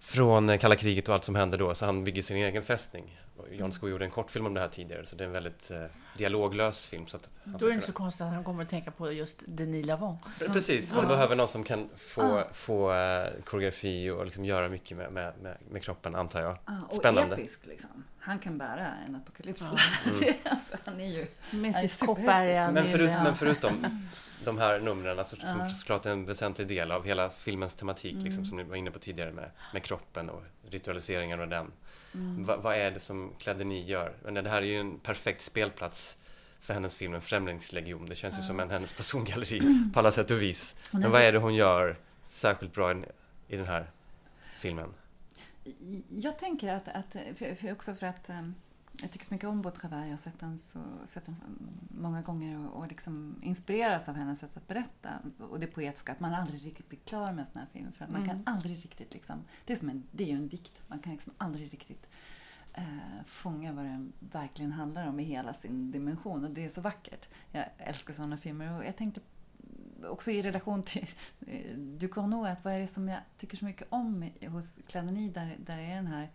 från 0.00 0.58
kalla 0.58 0.76
kriget 0.76 1.08
och 1.08 1.14
allt 1.14 1.24
som 1.24 1.34
händer 1.34 1.58
då, 1.58 1.74
så 1.74 1.86
han 1.86 2.04
bygger 2.04 2.22
sin 2.22 2.36
egen 2.36 2.62
fästning. 2.62 3.20
John 3.50 3.72
Skog 3.72 3.90
gjorde 3.90 4.04
en 4.04 4.10
kortfilm 4.10 4.46
om 4.46 4.54
det 4.54 4.60
här 4.60 4.68
tidigare, 4.68 5.06
så 5.06 5.16
det 5.16 5.24
är 5.24 5.26
en 5.26 5.32
väldigt 5.32 5.70
eh, 5.70 5.84
dialoglös 6.18 6.86
film. 6.86 7.06
Så 7.06 7.16
att 7.16 7.28
han 7.44 7.56
Då 7.58 7.66
är 7.66 7.70
det 7.70 7.74
inte 7.74 7.86
så 7.86 7.92
konstigt 7.92 8.20
att 8.20 8.32
han 8.34 8.44
kommer 8.44 8.62
att 8.62 8.68
tänka 8.68 8.90
på 8.90 9.12
just 9.12 9.42
Denis 9.46 9.86
Lavant. 9.86 10.20
Som- 10.38 10.52
Precis, 10.52 10.90
Ja. 10.92 10.98
han 10.98 11.08
behöver 11.08 11.36
någon 11.36 11.48
som 11.48 11.64
kan 11.64 11.88
få, 11.96 12.22
Ah. 12.22 12.44
få 12.52 12.92
eh, 12.92 13.28
koreografi 13.44 14.10
och 14.10 14.24
liksom 14.24 14.44
göra 14.44 14.68
mycket 14.68 14.96
med, 14.96 15.12
med, 15.12 15.32
med, 15.42 15.56
med 15.70 15.82
kroppen, 15.82 16.14
antar 16.14 16.40
jag. 16.42 16.56
Ja, 16.66 16.72
och 16.88 16.94
Spännande. 16.94 17.36
episk 17.36 17.66
liksom. 17.66 18.04
Han 18.18 18.38
kan 18.38 18.58
bära 18.58 18.92
en 19.08 19.16
apokalyps. 19.16 19.60
Ja. 19.62 19.78
Det- 20.20 20.50
alltså, 20.50 20.76
han 20.84 21.00
är 21.00 21.06
ju... 21.06 21.26
Med 21.50 21.74
Ja, 21.82 21.88
sitt 21.88 22.06
koppärga. 22.06 22.70
Men, 22.70 22.86
förut, 22.86 23.10
ja. 23.10 23.22
men 23.22 23.36
förutom 23.36 24.02
de 24.46 24.58
här 24.58 24.80
numren, 24.80 25.18
alltså, 25.18 25.36
som 25.36 25.60
Ja. 25.60 25.70
såklart 25.70 26.06
är 26.06 26.10
en 26.10 26.24
väsentlig 26.26 26.68
del 26.68 26.92
av 26.92 27.04
hela 27.04 27.30
filmens 27.30 27.74
tematik, 27.74 28.12
Mm. 28.12 28.24
liksom, 28.24 28.46
som 28.46 28.56
ni 28.56 28.62
var 28.62 28.76
inne 28.76 28.90
på 28.90 28.98
tidigare 28.98 29.32
med, 29.32 29.50
med 29.72 29.82
kroppen 29.82 30.30
och 30.30 30.42
ritualiseringen 30.70 31.40
och 31.40 31.48
den. 31.48 31.72
Mm. 32.14 32.44
Va, 32.44 32.56
vad 32.56 32.76
är 32.76 32.90
det 32.90 33.00
som 33.00 33.32
Cladini 33.38 33.84
gör? 33.84 34.12
Men 34.24 34.34
det 34.34 34.50
här 34.50 34.56
är 34.62 34.66
ju 34.66 34.80
en 34.80 34.98
perfekt 34.98 35.42
spelplats 35.42 36.18
för 36.60 36.74
hennes 36.74 36.96
film, 36.96 37.14
en 37.14 37.20
främlingslegion. 37.20 38.06
Det 38.06 38.14
känns 38.14 38.38
ju 38.38 38.42
som 38.42 38.60
en 38.60 38.70
hennes 38.70 38.92
persongalleri 38.92 39.60
på 39.94 39.98
alla 39.98 40.12
sätt 40.12 40.30
och 40.30 40.42
vis. 40.42 40.76
Men 40.90 41.10
vad 41.10 41.22
är 41.22 41.32
det 41.32 41.38
hon 41.38 41.54
gör 41.54 41.96
särskilt 42.28 42.72
bra 42.74 42.92
i, 42.92 43.04
i 43.48 43.56
den 43.56 43.66
här 43.66 43.90
filmen? 44.58 44.94
Jag 46.08 46.38
tänker 46.38 46.72
att, 46.72 46.88
att 46.88 47.12
för, 47.38 47.54
för 47.54 47.72
också 47.72 47.94
för 47.94 48.06
att 48.06 48.30
um, 48.30 48.54
jag 49.02 49.10
tycker 49.10 49.26
så 49.26 49.34
mycket 49.34 49.48
om 49.48 49.62
Beau 49.62 49.74
Travail. 49.74 50.04
Jag 50.04 50.12
har 50.12 50.18
sett 50.22 50.40
den, 50.40 50.58
så, 50.58 50.78
sett 51.04 51.26
den 51.26 51.36
många 51.88 52.22
gånger 52.22 52.58
och, 52.66 52.72
och 52.80 52.88
liksom 52.88 53.36
inspireras 53.42 54.08
av 54.08 54.14
hennes 54.14 54.38
sätt 54.38 54.56
att 54.56 54.68
berätta. 54.68 55.10
Och 55.38 55.60
det 55.60 55.66
poetiska, 55.66 56.12
att 56.12 56.20
man 56.20 56.34
aldrig 56.34 56.64
riktigt 56.66 56.88
blir 56.88 56.98
klar 56.98 57.32
med 57.32 57.38
en 57.46 57.46
sån 57.52 57.60
här 57.60 57.68
film. 57.72 57.92
För 57.92 58.04
att 58.04 58.10
man 58.10 58.22
Mm. 58.22 58.28
kan 58.44 58.54
aldrig 58.54 58.84
riktigt 58.84 59.14
liksom, 59.14 59.44
det 59.64 59.72
är, 59.72 59.76
som 59.76 59.88
en, 59.90 60.02
det 60.12 60.24
är 60.24 60.28
ju 60.28 60.36
en 60.36 60.48
dikt. 60.48 60.82
Man 60.88 60.98
kan 60.98 61.12
liksom 61.12 61.32
aldrig 61.38 61.72
riktigt 61.72 62.08
eh, 62.74 62.84
fånga 63.26 63.72
vad 63.72 63.84
den 63.84 64.12
verkligen 64.32 64.72
handlar 64.72 65.06
om 65.08 65.20
i 65.20 65.24
hela 65.24 65.54
sin 65.54 65.90
dimension. 65.90 66.44
Och 66.44 66.50
det 66.50 66.64
är 66.64 66.68
så 66.68 66.80
vackert. 66.80 67.28
Jag 67.52 67.64
älskar 67.78 68.14
sådana 68.14 68.36
filmer. 68.36 68.76
Och 68.78 68.84
jag 68.84 68.96
tänkte 68.96 69.20
också 70.08 70.30
i 70.30 70.42
relation 70.42 70.82
till 70.82 71.06
eh, 71.46 71.76
Ducournau, 71.78 72.46
att 72.46 72.64
vad 72.64 72.74
är 72.74 72.80
det 72.80 72.86
som 72.86 73.08
jag 73.08 73.20
tycker 73.38 73.56
så 73.56 73.64
mycket 73.64 73.86
om 73.90 74.30
hos 74.48 74.78
Cladini, 74.86 75.28
där, 75.28 75.56
där 75.66 75.78
är 75.78 75.94
den 75.96 76.06
här 76.06 76.30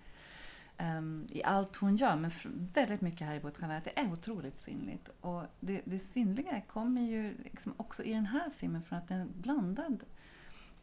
ehm, 0.82 1.28
i 1.30 1.44
allt 1.44 1.76
hon 1.76 1.96
gör, 1.96 2.16
men 2.16 2.32
väldigt 2.74 3.02
mycket 3.02 3.28
här 3.28 3.36
i 3.36 3.78
att 3.78 3.84
det 3.84 4.00
är 4.00 4.14
otroligt 4.14 4.62
sinnligt. 4.62 5.10
Och 5.22 5.44
det, 5.60 5.82
det 5.86 6.00
sinnliga 6.00 6.62
kommer 6.62 7.02
ju 7.02 7.38
liksom 7.44 7.74
också 7.78 8.04
i 8.04 8.14
den 8.14 8.26
här 8.26 8.50
filmen 8.50 8.84
från 8.84 9.00
att 9.00 9.08
den 9.08 9.22
är 9.22 9.26
blandad. 9.26 10.04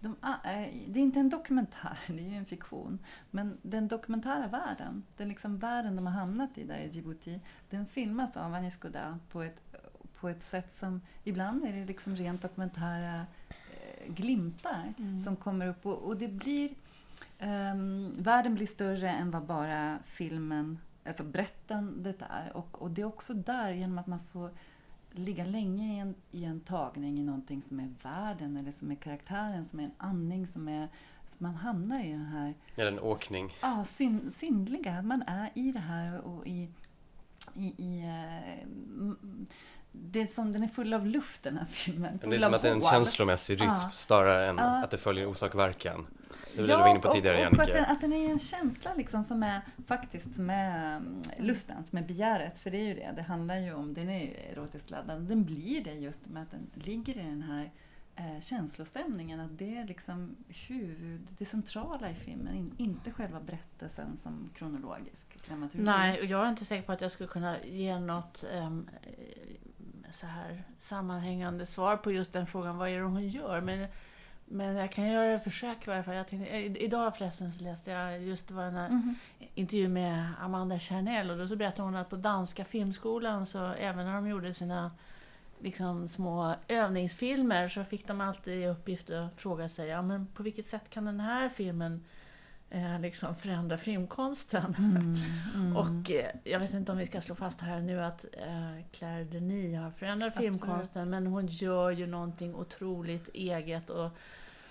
De, 0.01 0.16
ah, 0.20 0.51
eh, 0.51 0.74
det 0.86 1.01
är 1.01 1.03
inte 1.03 1.20
en 1.20 1.28
dokumentär, 1.28 1.99
det 2.07 2.20
är 2.20 2.28
ju 2.28 2.36
en 2.36 2.46
fiktion. 2.46 2.99
Men 3.30 3.59
den 3.62 3.88
dokumentära 3.88 4.46
världen, 4.46 5.03
den 5.16 5.28
liksom 5.28 5.59
världen 5.59 5.96
de 5.96 6.07
har 6.07 6.14
hamnat 6.14 6.59
i 6.59 6.64
där 6.64 6.78
i 6.78 6.88
Djibouti, 6.88 7.40
den 7.70 7.86
filmas 7.86 8.36
av 8.36 8.55
Anis 8.55 8.76
Godard 8.76 9.18
på 9.28 9.42
ett, 9.42 9.62
på 10.20 10.28
ett 10.28 10.42
sätt 10.42 10.78
som 10.78 11.01
ibland 11.24 11.64
är 11.64 11.72
det 11.72 11.84
liksom 11.84 12.16
rent 12.16 12.42
dokumentära 12.42 13.26
eh, 13.51 14.12
glimtar 14.12 14.94
som 15.24 15.36
kommer 15.36 15.66
upp 15.66 15.86
och, 15.86 15.99
och 15.99 16.16
det 16.16 16.28
blir 16.28 16.70
ehm, 17.39 18.14
världen 18.18 18.55
blir 18.55 18.66
större 18.66 19.11
än 19.11 19.30
vad 19.30 19.45
bara 19.47 19.99
filmen, 20.05 20.78
alltså 21.05 21.24
berättandet 21.24 22.22
är. 22.22 22.57
Och, 22.57 22.82
och 22.82 22.91
det 22.91 23.03
är 23.03 23.07
också 23.07 23.34
där, 23.34 23.72
genom 23.72 23.99
att 23.99 24.07
man 24.07 24.20
får 24.32 24.51
ligga 25.11 25.45
länge 25.45 25.95
i 25.95 25.99
en, 25.99 26.14
i 26.30 26.45
en 26.45 26.61
tagning 26.61 27.18
i 27.18 27.22
någonting 27.22 27.62
som 27.62 27.80
är 27.80 27.95
världen 28.03 28.57
eller 28.57 28.72
som 28.72 28.91
är 28.91 28.95
karaktären, 28.95 29.64
som 29.64 29.80
är 29.80 29.84
en 29.84 29.95
andning, 29.99 30.47
som 30.47 30.68
är 30.68 30.89
som 31.26 31.47
man 31.47 31.55
hamnar 31.55 32.05
i 32.05 32.11
den 32.12 32.26
här 32.26 32.55
Eller 32.76 32.93
en 32.93 33.01
åkning. 33.01 33.53
ja, 33.62 33.84
sin, 33.84 34.30
sinnliga. 34.30 35.03
Man 35.03 35.22
är 35.26 35.51
i 35.55 35.72
det 35.72 35.78
här 35.78 36.20
och 36.20 36.47
i... 36.47 36.68
i, 37.55 37.66
i 37.78 38.01
eh, 38.05 38.66
det 39.93 40.20
är 40.20 40.26
som, 40.26 40.53
den 40.53 40.62
är 40.62 40.68
full 40.68 40.95
av 40.95 41.07
luft 41.07 41.43
den 41.43 41.59
här 41.59 41.64
filmen. 41.64 42.18
Det 42.20 42.26
är 42.26 42.30
full 42.30 42.41
som 42.41 42.55
att 42.55 42.62
det 42.62 42.68
är 42.68 42.72
en 42.72 42.80
känslomässig 42.80 43.61
rytm 43.61 43.68
Ja. 43.68 43.91
snarare 43.93 44.49
än 44.49 44.57
Ja. 44.59 44.84
att 44.84 44.91
det 44.91 44.99
följer 44.99 45.26
orsak 45.26 45.55
och 45.55 45.61
verkan. 45.61 46.07
Det 46.55 46.61
var 46.61 46.68
det 46.68 46.72
du 46.74 46.78
var 46.78 46.89
inne 46.89 47.01
på 47.01 47.12
tidigare, 47.12 47.36
och, 47.36 47.53
och 47.53 47.61
att, 47.61 47.68
Jannike. 47.68 47.80
den, 47.80 47.84
att 47.93 48.01
den 48.01 48.12
är 48.12 48.30
en 48.30 48.39
känsla 48.39 48.95
liksom 48.95 49.24
som 49.24 49.43
är 49.43 49.61
faktiskt 49.86 50.34
som 50.34 50.51
är 50.51 50.97
mm, 50.97 51.22
lusten, 51.39 51.84
som 51.84 51.99
är 51.99 52.03
begäret. 52.03 52.59
För 52.59 52.70
det 52.70 52.76
är 52.76 52.84
ju 52.84 52.95
det, 52.95 53.12
det 53.16 53.22
handlar 53.22 53.57
ju 53.57 53.74
om, 53.74 53.95
den 53.95 54.09
är 54.09 54.20
ju 54.20 54.34
erotiskt 54.53 54.91
laddad. 54.91 55.22
Den 55.22 55.45
blir 55.45 55.84
det 55.84 55.93
just 55.95 56.26
med 56.26 56.43
att 56.43 56.51
den 56.51 56.70
ligger 56.74 57.18
i 57.18 57.22
den 57.22 57.43
här 57.43 57.70
eh, 58.16 58.41
känslostämningen. 58.41 59.41
Att 59.41 59.59
det 59.59 59.76
är 59.76 59.84
liksom 59.86 60.36
huvud, 60.49 61.20
det 61.39 61.45
centrala 61.45 62.11
i 62.11 62.14
filmen, 62.14 62.55
in, 62.55 62.74
inte 62.76 63.11
själva 63.11 63.41
berättelsen 63.41 64.16
som 64.16 64.51
kronologisk 64.55 65.47
dramaturgi. 65.49 65.84
Nej, 65.84 66.20
och 66.20 66.26
jag 66.26 66.45
är 66.45 66.51
inte 66.51 66.64
säker 66.64 66.86
på 66.86 66.93
att 66.93 67.01
jag 67.01 67.11
skulle 67.11 67.28
kunna 67.28 67.64
ge 67.64 67.99
något 67.99 68.45
eh, 68.53 68.70
så 70.12 70.26
här 70.26 70.62
sammanhängande 70.76 71.66
svar 71.66 71.96
på 71.96 72.12
just 72.12 72.32
den 72.32 72.46
frågan. 72.46 72.76
Vad 72.78 72.88
är 72.88 72.96
det 72.98 73.04
hon 73.04 73.28
gör? 73.28 73.61
Men, 73.61 73.86
men 74.44 74.76
jag 74.76 74.92
kan 74.92 75.06
göra 75.09 75.34
ett 75.34 75.44
försök 75.44 75.86
i 75.86 75.90
varje 75.90 76.02
fall. 76.02 76.14
Jag 76.14 76.28
tänkte, 76.28 76.50
eh, 76.50 76.76
idag 76.76 77.16
förresten 77.16 77.52
så 77.52 77.64
läste 77.64 77.90
jag 77.90 78.22
just 78.22 78.48
det 78.48 78.54
var 78.54 78.64
den 78.64 78.74
här 78.74 78.88
Mhm. 78.88 79.14
intervju 79.54 79.88
med 79.88 80.32
Amanda 80.40 80.78
Chanel 80.78 81.30
och 81.30 81.38
då 81.38 81.48
så 81.48 81.56
berättade 81.56 81.82
hon 81.82 81.96
att 81.96 82.11
på 82.11 82.16
danska 82.16 82.64
filmskolan 82.64 83.46
så 83.46 83.66
även 83.66 84.06
när 84.06 84.14
de 84.14 84.26
gjorde 84.28 84.54
sina 84.54 84.90
liksom 85.61 86.09
små 86.09 86.54
övningsfilmer 86.68 87.68
så 87.68 87.84
fick 87.84 88.06
de 88.06 88.20
alltid 88.20 88.62
i 88.62 88.66
uppgift 88.66 89.11
att 89.11 89.40
fråga 89.40 89.68
sig 89.68 89.88
ja, 89.88 90.02
men 90.02 90.26
på 90.26 90.42
vilket 90.42 90.66
sätt 90.66 90.90
kan 90.90 91.04
den 91.04 91.20
här 91.20 91.48
filmen 91.48 92.04
eh, 92.71 93.01
liksom 93.01 93.35
förändra 93.37 93.79
filmkonsten? 93.79 94.75
Mm, 95.55 95.77
Och 95.77 96.11
eh, 96.11 96.31
jag 96.45 96.61
vet 96.61 96.75
inte 96.75 96.93
om 96.93 96.99
vi 96.99 97.07
ska 97.07 97.21
slå 97.21 97.35
fast 97.35 97.61
här 97.61 97.81
nu 97.81 98.05
att 98.05 98.25
eh, 98.33 98.85
Claire 98.93 99.25
Denis 99.25 99.79
har 99.79 99.91
förändrat 99.91 100.29
Absolut. 100.29 100.61
filmkonsten 100.61 101.11
men 101.11 101.27
hon 101.27 101.47
gör 101.47 101.91
ju 101.91 102.07
någonting 102.07 102.55
otroligt 102.55 103.29
eget 103.35 103.91
och, 103.91 104.11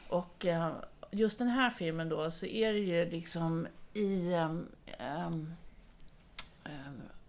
och 0.09 0.45
eh, 0.45 0.71
just 1.11 1.39
den 1.39 1.47
här 1.47 1.69
filmen 1.69 2.09
då 2.09 2.31
så 2.31 2.45
är 2.45 2.73
det 2.73 2.79
ju 2.79 3.09
liksom 3.09 3.67
i 3.93 4.33
ehm, 4.33 4.67
ehm, 4.97 5.53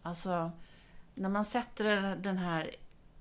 alltså 0.03 0.51
när 1.15 1.29
man 1.29 1.45
sätter 1.45 2.17
den 2.17 2.39
här 2.39 2.71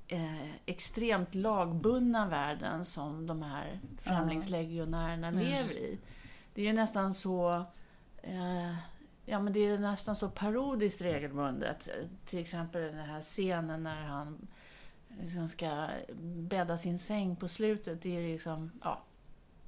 eh, 0.07 0.49
extremt 0.65 1.35
lagbundna 1.35 2.27
världen 2.27 2.85
som 2.85 3.27
de 3.27 3.41
här 3.41 3.79
främlingslegionärerna 4.01 5.27
Mm. 5.27 5.39
lever 5.39 5.73
i. 5.73 5.97
Det 6.57 6.61
är 6.61 6.65
ju 6.65 6.73
nästan 6.73 7.13
så 7.13 7.65
eh, 8.23 8.75
Ja 9.25 9.39
men 9.39 9.53
det 9.53 9.59
är 9.59 9.67
ju 9.71 9.77
nästan 9.77 10.15
så 10.15 10.29
parodiskt 10.29 11.01
regelbundet. 11.01 11.89
Till 12.25 12.39
exempel 12.39 12.81
den 12.81 13.05
här 13.05 13.21
scenen 13.21 13.83
när 13.83 14.03
han 14.05 14.47
liksom 15.21 15.47
ska 15.47 15.87
bädda 16.23 16.77
sin 16.77 16.99
säng 16.99 17.35
på 17.35 17.47
slutet. 17.47 18.01
Det 18.01 18.17
är 18.17 18.31
liksom, 18.31 18.71
ja, 18.83 19.03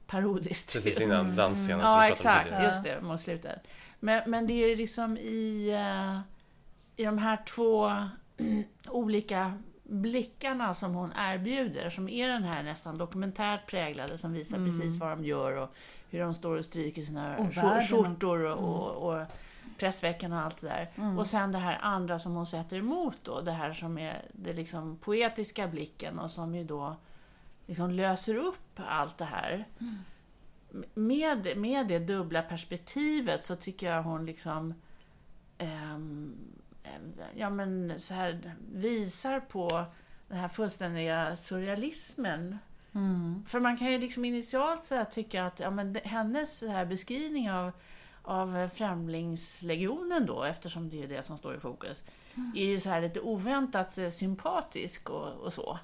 parodiskt. 0.07 0.73
Precis 0.73 0.99
Just. 0.99 1.01
innan 1.01 1.35
dansscenen 1.35 1.87
som 1.87 1.99
vi 1.99 2.07
Ja, 2.07 2.07
pratade 2.07 2.07
om 2.07 2.13
exakt. 2.13 2.45
tidigare. 2.49 2.65
Just 2.65 2.83
det, 2.83 3.01
mot 3.01 3.21
slutet. 3.21 3.67
Men, 3.99 4.29
men 4.31 4.47
det 4.47 4.53
är 4.53 4.67
ju 4.67 4.75
liksom 4.75 5.17
i, 5.17 5.69
eh, 5.69 6.19
i 6.95 7.05
de 7.05 7.17
här 7.17 7.37
två 7.45 7.91
olika 8.89 9.53
blickarna 9.83 10.73
som 10.73 10.93
hon 10.93 11.13
erbjuder, 11.17 11.89
som 11.89 12.09
är 12.09 12.27
den 12.27 12.43
här 12.43 12.63
nästan 12.63 12.97
dokumentärt 12.97 13.67
präglade, 13.67 14.17
som 14.17 14.33
visar 14.33 14.57
precis 14.57 14.99
vad 14.99 15.09
de 15.09 15.25
gör 15.25 15.51
och 15.51 15.75
hur 16.09 16.19
de 16.19 16.33
står 16.33 16.57
och 16.57 16.65
stryker 16.65 17.01
sina 17.01 17.37
Och 17.37 17.45
skjor- 17.53 17.61
världen. 17.61 17.87
skjortor 17.87 18.45
och, 18.45 18.57
och, 18.57 19.13
och 19.19 19.25
pressveckan 19.77 20.33
och 20.33 20.39
allt 20.39 20.61
det 20.61 20.67
där. 20.67 20.89
Mm. 20.95 21.17
Och 21.19 21.27
sen 21.27 21.51
det 21.51 21.57
här 21.57 21.77
andra 21.81 22.19
som 22.19 22.35
hon 22.35 22.45
sätter 22.45 22.77
emot 22.77 23.17
då, 23.23 23.41
det 23.41 23.51
här 23.51 23.73
som 23.73 23.97
är 23.97 24.25
det 24.33 24.53
liksom 24.53 24.97
poetiska 24.97 25.67
blicken 25.67 26.19
och 26.19 26.31
som 26.31 26.55
ju 26.55 26.63
då 26.63 26.95
liksom 27.65 27.91
löser 27.91 28.35
upp 28.37 28.79
allt 28.87 29.17
det 29.17 29.25
här. 29.25 29.65
Med, 30.93 31.57
med 31.57 31.87
det 31.87 31.99
dubbla 31.99 32.41
perspektivet 32.41 33.43
så 33.43 33.55
tycker 33.55 33.91
jag 33.91 34.03
hon 34.03 34.25
liksom 34.25 34.73
ehm, 35.57 36.35
ja, 37.35 37.49
men 37.49 37.93
så 37.97 38.13
här, 38.13 38.55
visar 38.73 39.39
på 39.39 39.85
den 40.27 40.37
här 40.37 40.47
fullständiga 40.47 41.35
surrealismen. 41.35 42.57
Mm. 42.95 43.45
För 43.47 43.59
man 43.59 43.77
kan 43.77 43.91
ju 43.91 43.97
liksom 43.97 44.25
initialt 44.25 44.83
så 44.83 44.95
här 44.95 45.05
tycka 45.05 45.45
att 45.45 45.59
ja, 45.59 45.69
men 45.69 45.95
hennes 46.03 46.57
så 46.57 46.67
här 46.67 46.85
beskrivning 46.85 47.51
av, 47.51 47.71
av 48.21 48.69
Främlingslegionen 48.69 50.25
då, 50.25 50.43
eftersom 50.43 50.89
det 50.89 51.03
är 51.03 51.07
det 51.07 51.23
som 51.23 51.37
står 51.37 51.55
i 51.55 51.59
fokus, 51.59 52.03
är 52.55 52.65
ju 52.65 52.79
så 52.79 52.89
här 52.89 53.01
lite 53.01 53.19
oväntat 53.19 53.97
eh, 53.97 54.09
sympatisk 54.09 55.09
och, 55.09 55.33
och 55.33 55.53
så. 55.53 55.79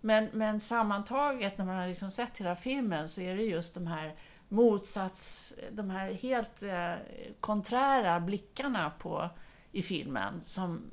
Men, 0.00 0.28
men 0.32 0.60
sammantaget, 0.60 1.58
när 1.58 1.64
man 1.64 1.76
har 1.76 1.88
liksom 1.88 2.10
sett 2.10 2.38
hela 2.38 2.56
filmen, 2.56 3.08
så 3.08 3.20
är 3.20 3.36
det 3.36 3.42
just 3.42 3.74
de 3.74 3.86
här 3.86 4.14
motsats, 4.48 5.52
de 5.70 5.90
här 5.90 6.12
helt 6.12 6.62
eh, 6.62 6.94
konträra 7.40 8.20
blickarna 8.20 8.90
på, 8.98 9.30
i 9.72 9.82
filmen 9.82 10.40
som 10.40 10.90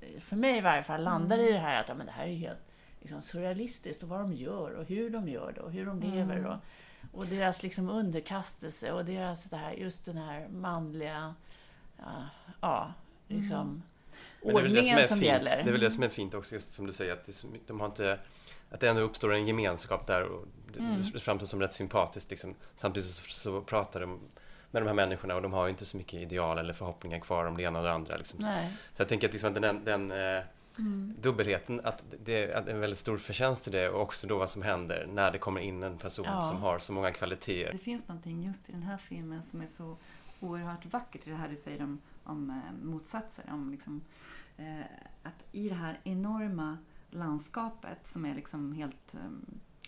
eh, 0.00 0.20
för 0.20 0.36
mig 0.36 0.58
i 0.58 0.60
varje 0.60 0.82
fall 0.82 1.02
landar 1.02 1.38
i 1.38 1.52
det 1.52 1.58
här 1.58 1.80
att 1.80 1.88
ja, 1.88 1.94
men 1.94 2.06
det 2.06 2.12
här 2.12 2.26
är 2.26 2.34
helt 2.34 2.67
liksom, 3.00 3.20
surrealistiskt 3.22 4.02
och 4.02 4.08
vad 4.08 4.20
de 4.20 4.32
gör 4.34 4.70
och 4.70 4.84
hur 4.84 5.10
de 5.10 5.28
gör 5.28 5.52
det 5.52 5.60
och 5.60 5.72
hur 5.72 5.86
de 5.86 6.00
lever 6.00 6.46
och, 6.46 6.56
och 7.12 7.26
deras 7.26 7.62
liksom 7.62 7.88
underkastelse 7.90 8.92
och 8.92 9.04
deras 9.04 9.44
det 9.44 9.56
här, 9.56 9.72
just 9.72 10.04
den 10.04 10.16
här 10.16 10.48
manliga 10.48 11.34
ja, 11.96 12.26
ja 12.60 12.92
liksom 13.28 13.82
är 14.42 14.52
väl 14.52 14.74
det 14.74 14.84
som 14.84 14.90
ordningen 14.90 15.04
som, 15.04 15.18
fint. 15.18 15.26
gäller. 15.26 15.56
Det 15.62 15.68
är 15.68 15.72
väl 15.72 15.80
det 15.80 15.90
som 15.90 16.02
är 16.02 16.08
fint 16.08 16.34
också, 16.34 16.54
just 16.54 16.72
som 16.72 16.86
du 16.86 16.92
säger, 16.92 17.12
att 17.12 17.44
de 17.66 17.80
har 17.80 17.86
inte... 17.86 18.18
Att 18.70 18.80
det 18.80 18.88
ändå 18.88 19.02
uppstår 19.02 19.34
en 19.34 19.46
gemenskap 19.46 20.06
där 20.06 20.22
och 20.22 20.46
det, 20.72 20.78
Mm. 20.78 21.02
det 21.12 21.20
framstår 21.20 21.46
som 21.46 21.60
rätt 21.60 21.72
sympatiskt 21.72 22.30
liksom. 22.30 22.54
Samtidigt 22.76 23.08
så, 23.08 23.22
så 23.30 23.60
pratar 23.60 24.00
de 24.00 24.20
med 24.70 24.82
de 24.82 24.86
här 24.86 24.94
människorna 24.94 25.34
och 25.34 25.42
de 25.42 25.52
har 25.52 25.64
ju 25.64 25.70
inte 25.70 25.84
så 25.84 25.96
mycket 25.96 26.20
ideal 26.20 26.58
eller 26.58 26.72
förhoppningar 26.72 27.18
kvar 27.18 27.44
om 27.44 27.56
det 27.56 27.62
ena 27.62 27.78
och 27.78 27.84
det 27.84 27.92
andra. 27.92 28.16
Liksom. 28.16 28.40
Så 28.94 29.02
jag 29.02 29.08
tänker 29.08 29.28
att 29.28 29.32
liksom, 29.32 29.54
den, 29.54 29.84
den 29.84 30.10
eh, 30.10 30.42
Mm. 30.78 31.14
dubbelheten, 31.20 31.80
att 31.84 32.04
det 32.24 32.44
är 32.44 32.68
en 32.68 32.80
väldigt 32.80 32.98
stor 32.98 33.18
förtjänst 33.18 33.68
i 33.68 33.70
det 33.70 33.88
och 33.88 34.02
också 34.02 34.26
då 34.26 34.38
vad 34.38 34.50
som 34.50 34.62
händer 34.62 35.06
när 35.12 35.32
det 35.32 35.38
kommer 35.38 35.60
in 35.60 35.82
en 35.82 35.98
person 35.98 36.24
Ja. 36.28 36.42
som 36.42 36.56
har 36.56 36.78
så 36.78 36.92
många 36.92 37.12
kvaliteter. 37.12 37.72
Det 37.72 37.78
finns 37.78 38.08
någonting 38.08 38.44
just 38.46 38.68
i 38.68 38.72
den 38.72 38.82
här 38.82 38.96
filmen 38.96 39.42
som 39.50 39.60
är 39.60 39.68
så 39.76 39.96
oerhört 40.40 40.86
vackert 40.86 41.26
i 41.26 41.30
det 41.30 41.36
här 41.36 41.48
du 41.48 41.56
säger 41.56 41.82
om, 41.82 42.00
om 42.24 42.50
eh, 42.50 42.86
motsatser. 42.86 43.44
Om 43.52 43.70
liksom, 43.70 44.00
eh, 44.56 44.80
att 45.22 45.44
i 45.52 45.68
det 45.68 45.74
här 45.74 46.00
enorma 46.04 46.78
landskapet 47.10 47.98
som 48.12 48.24
är 48.26 48.34
liksom 48.34 48.72
helt 48.72 49.14
eh, 49.14 49.20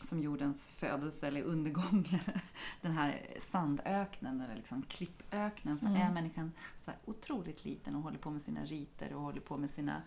som 0.04 0.22
jordens 0.22 0.66
födelse 0.66 1.26
eller 1.26 1.42
undergång. 1.42 2.20
den 2.80 2.92
här 2.92 3.20
sandöknen 3.40 4.40
eller 4.40 4.56
liksom 4.56 4.82
klippöknen 4.82 5.78
så 5.78 5.86
Mm. 5.86 6.00
är 6.02 6.12
människan 6.14 6.52
så 6.84 6.90
här 6.90 7.00
otroligt 7.04 7.64
liten 7.64 7.94
och 7.96 8.02
håller 8.02 8.18
på 8.18 8.30
med 8.30 8.42
sina 8.42 8.64
riter 8.64 9.12
och 9.14 9.20
håller 9.22 9.40
på 9.40 9.56
med 9.56 9.70
sina, 9.70 10.02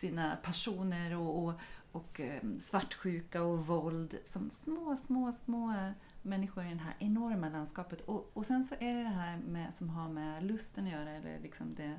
sina 0.00 0.36
passioner 0.36 1.16
och, 1.16 1.44
och, 1.44 1.54
och 1.92 2.20
eh, 2.20 2.42
svartsjuka 2.60 3.42
och 3.42 3.66
våld 3.66 4.18
som 4.32 4.50
små, 4.50 4.96
små, 5.06 5.32
små 5.32 5.92
människor 6.22 6.64
i 6.66 6.74
det 6.74 6.80
här 6.80 6.94
enorma 6.98 7.48
landskapet. 7.48 8.00
Och, 8.00 8.30
och 8.34 8.46
sen 8.46 8.64
så 8.64 8.74
är 8.74 8.94
det 8.94 9.02
det 9.02 9.08
här 9.08 9.38
med, 9.38 9.74
som 9.74 9.88
har 9.88 10.08
med 10.08 10.44
lusten 10.44 10.86
att 10.86 10.92
göra, 10.92 11.10
eller 11.10 11.38
liksom 11.40 11.74
det 11.74 11.84
eh, 11.84 11.94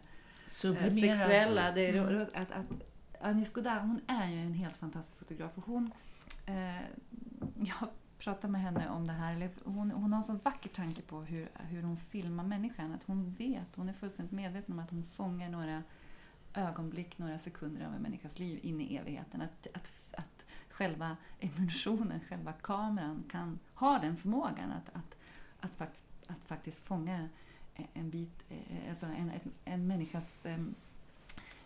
Sublimerad. 0.48 1.18
sexuella. 1.18 1.72
Det 1.72 1.90
Mm. 1.90 2.22
att, 2.34 2.52
att 2.52 2.66
Agnès 3.22 3.54
Godard, 3.54 3.82
hon 3.82 4.02
är 4.08 4.28
ju 4.28 4.42
en 4.42 4.54
helt 4.54 4.78
fantastisk 4.78 5.20
fotograf. 5.20 5.58
Och 5.58 5.66
hon, 5.66 5.92
eh, 6.46 6.82
jag 7.56 7.90
pratade 8.20 8.52
med 8.52 8.62
henne 8.62 8.90
om 8.90 9.08
det 9.08 9.14
här. 9.14 9.34
Eller 9.36 9.50
hon, 9.64 9.92
hon 9.92 10.14
har 10.14 10.18
en 10.18 10.24
sån 10.24 10.40
vacker 10.44 10.70
tanke 10.70 11.02
på 11.02 11.22
hur, 11.22 11.50
hur 11.70 11.82
hon 11.84 11.98
filmar 11.98 12.44
människan. 12.44 12.94
Att 12.94 13.04
hon 13.04 13.30
vet, 13.30 13.76
hon 13.76 13.90
är 13.90 13.94
fullständigt 13.94 14.32
medveten 14.36 14.74
om 14.74 14.80
att 14.80 14.92
hon 14.92 15.04
fångar 15.04 15.50
några 15.50 15.84
ögonblick, 16.54 17.18
några 17.18 17.40
sekunder 17.40 17.86
av 17.86 17.94
en 17.94 18.02
människas 18.02 18.40
liv 18.40 18.60
in 18.64 18.82
i 18.82 18.96
evigheten. 18.96 19.42
Att, 19.42 19.68
att, 19.74 19.92
att 20.12 20.46
själva 20.70 21.18
emulsionen, 21.40 22.20
själva 22.30 22.54
kameran 22.54 23.24
kan 23.30 23.60
ha 23.76 24.00
den 24.00 24.18
förmågan 24.18 24.72
att, 24.72 24.90
att, 24.96 25.18
att, 25.60 25.76
fakt, 25.76 26.02
att 26.28 26.44
faktiskt 26.46 26.80
fånga 26.80 27.30
en 27.94 28.10
bit, 28.10 28.44
eh, 28.50 28.90
alltså 28.90 29.06
en, 29.06 29.32
en, 29.32 29.52
en 29.66 29.88
människas 29.88 30.28
ehm, 30.44 30.76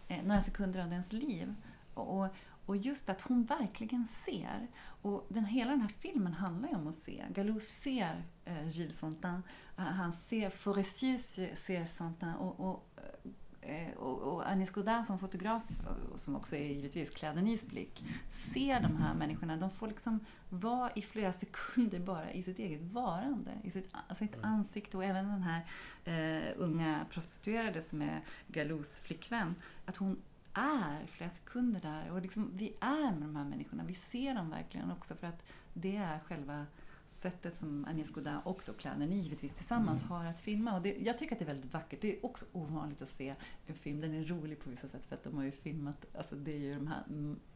eh, 0.08 0.24
några 0.24 0.42
sekunder 0.42 0.84
av 0.84 0.90
dens 0.90 1.14
liv. 1.14 1.56
Och, 1.94 2.20
och, 2.20 2.28
och 2.66 2.78
just 2.78 3.10
att 3.10 3.22
hon 3.22 3.44
verkligen 3.44 4.08
ser. 4.08 4.68
Och 5.02 5.26
den, 5.30 5.46
hela 5.46 5.72
den 5.72 5.82
här 5.82 5.88
filmen 6.00 6.34
handlar 6.34 6.70
ju 6.70 6.76
om 6.76 6.88
att 6.88 6.96
se. 6.96 7.26
Galou 7.30 7.60
ser 7.60 8.24
eh, 8.46 8.68
Gilles 8.68 9.00
Santin. 9.00 9.42
Han- 9.76 10.14
ser 10.14 10.50
Forestier 10.50 11.18
ser, 11.18 11.56
ser 11.56 11.86
Santin. 11.86 12.30
Och, 12.30 12.60
och, 12.60 12.88
eh, 12.98 13.32
och, 13.98 14.22
och 14.22 14.44
Agnès 14.44 14.72
Godin 14.72 15.06
som 15.06 15.20
fotograf, 15.20 15.64
och 16.14 16.20
som 16.20 16.36
också 16.36 16.56
är 16.56 16.74
givetvis 16.74 17.22
Denis 17.22 17.66
blick, 17.66 18.04
ser 18.30 18.80
de 18.80 18.96
här 18.96 19.14
människorna. 19.14 19.58
De 19.58 19.72
får 19.72 19.88
liksom 19.88 20.20
vara 20.50 20.92
i 20.96 21.02
flera 21.02 21.34
sekunder 21.34 22.00
bara 22.00 22.32
i 22.32 22.44
sitt 22.44 22.60
eget 22.60 22.82
varande, 22.82 23.52
i 23.64 23.70
sitt, 23.70 23.94
sitt 24.16 24.36
ansikte. 24.42 24.98
Och 24.98 25.04
även 25.04 25.26
den 25.26 25.44
här 25.44 25.66
eh, 26.06 26.54
unga 26.58 27.06
prostituerade 27.10 27.82
som 27.82 28.02
är 28.02 28.22
Galous 28.48 29.00
flickvän, 29.00 29.56
att 29.86 29.98
hon 29.98 30.22
är 30.54 31.06
flera 31.08 31.30
sekunder 31.30 31.80
där. 31.80 32.12
Och 32.12 32.22
liksom, 32.22 32.52
vi 32.54 32.74
är 32.80 33.12
med 33.12 33.22
de 33.22 33.36
här 33.36 33.44
människorna, 33.44 33.84
vi 33.84 33.94
ser 33.94 34.36
dem 34.36 34.50
verkligen 34.50 34.92
också 34.92 35.16
för 35.16 35.28
att 35.28 35.44
det 35.74 35.96
är 35.96 36.20
själva 36.20 36.66
sättet 37.26 37.60
som 37.60 37.86
Agnès 37.86 38.12
Godin 38.14 38.38
och 38.44 38.62
då 38.66 38.74
Denis 38.84 39.24
givetvis 39.24 39.52
tillsammans 39.52 40.04
har 40.04 40.26
att 40.26 40.40
filma. 40.40 40.76
Och 40.76 40.82
det, 40.82 40.96
jag 41.00 41.18
tycker 41.18 41.36
att 41.36 41.40
det 41.40 41.46
är 41.46 41.54
väldigt 41.54 41.74
vackert. 41.74 42.02
Det 42.02 42.18
är 42.18 42.26
också 42.26 42.46
ovanligt 42.52 43.02
att 43.02 43.10
se 43.10 43.36
en 43.68 43.76
film. 43.76 44.02
Den 44.02 44.14
är 44.14 44.24
rolig 44.24 44.60
på 44.60 44.70
vissa 44.70 44.88
sätt 44.88 45.06
för 45.06 45.16
att 45.16 45.24
de 45.24 45.38
har 45.38 45.44
ju 45.44 45.52
filmat, 45.52 46.06
alltså 46.18 46.36
det 46.36 46.52
är 46.52 46.60
ju 46.60 46.74
de 46.76 46.88
här 46.88 47.04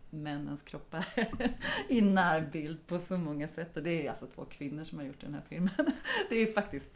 männens 0.09 0.61
kroppar 0.61 1.05
i 1.88 2.01
närbild 2.01 2.88
på 2.88 2.99
så 2.99 3.17
många 3.17 3.47
sätt. 3.47 3.78
Och 3.78 3.84
det 3.84 4.05
är 4.05 4.09
alltså 4.09 4.26
två 4.28 4.45
kvinnor 4.45 4.84
som 4.84 4.97
har 4.97 5.05
gjort 5.05 5.22
den 5.22 5.34
här 5.34 5.43
filmen. 5.49 5.74
Det 6.30 6.36
är 6.36 6.53
faktiskt 6.53 6.89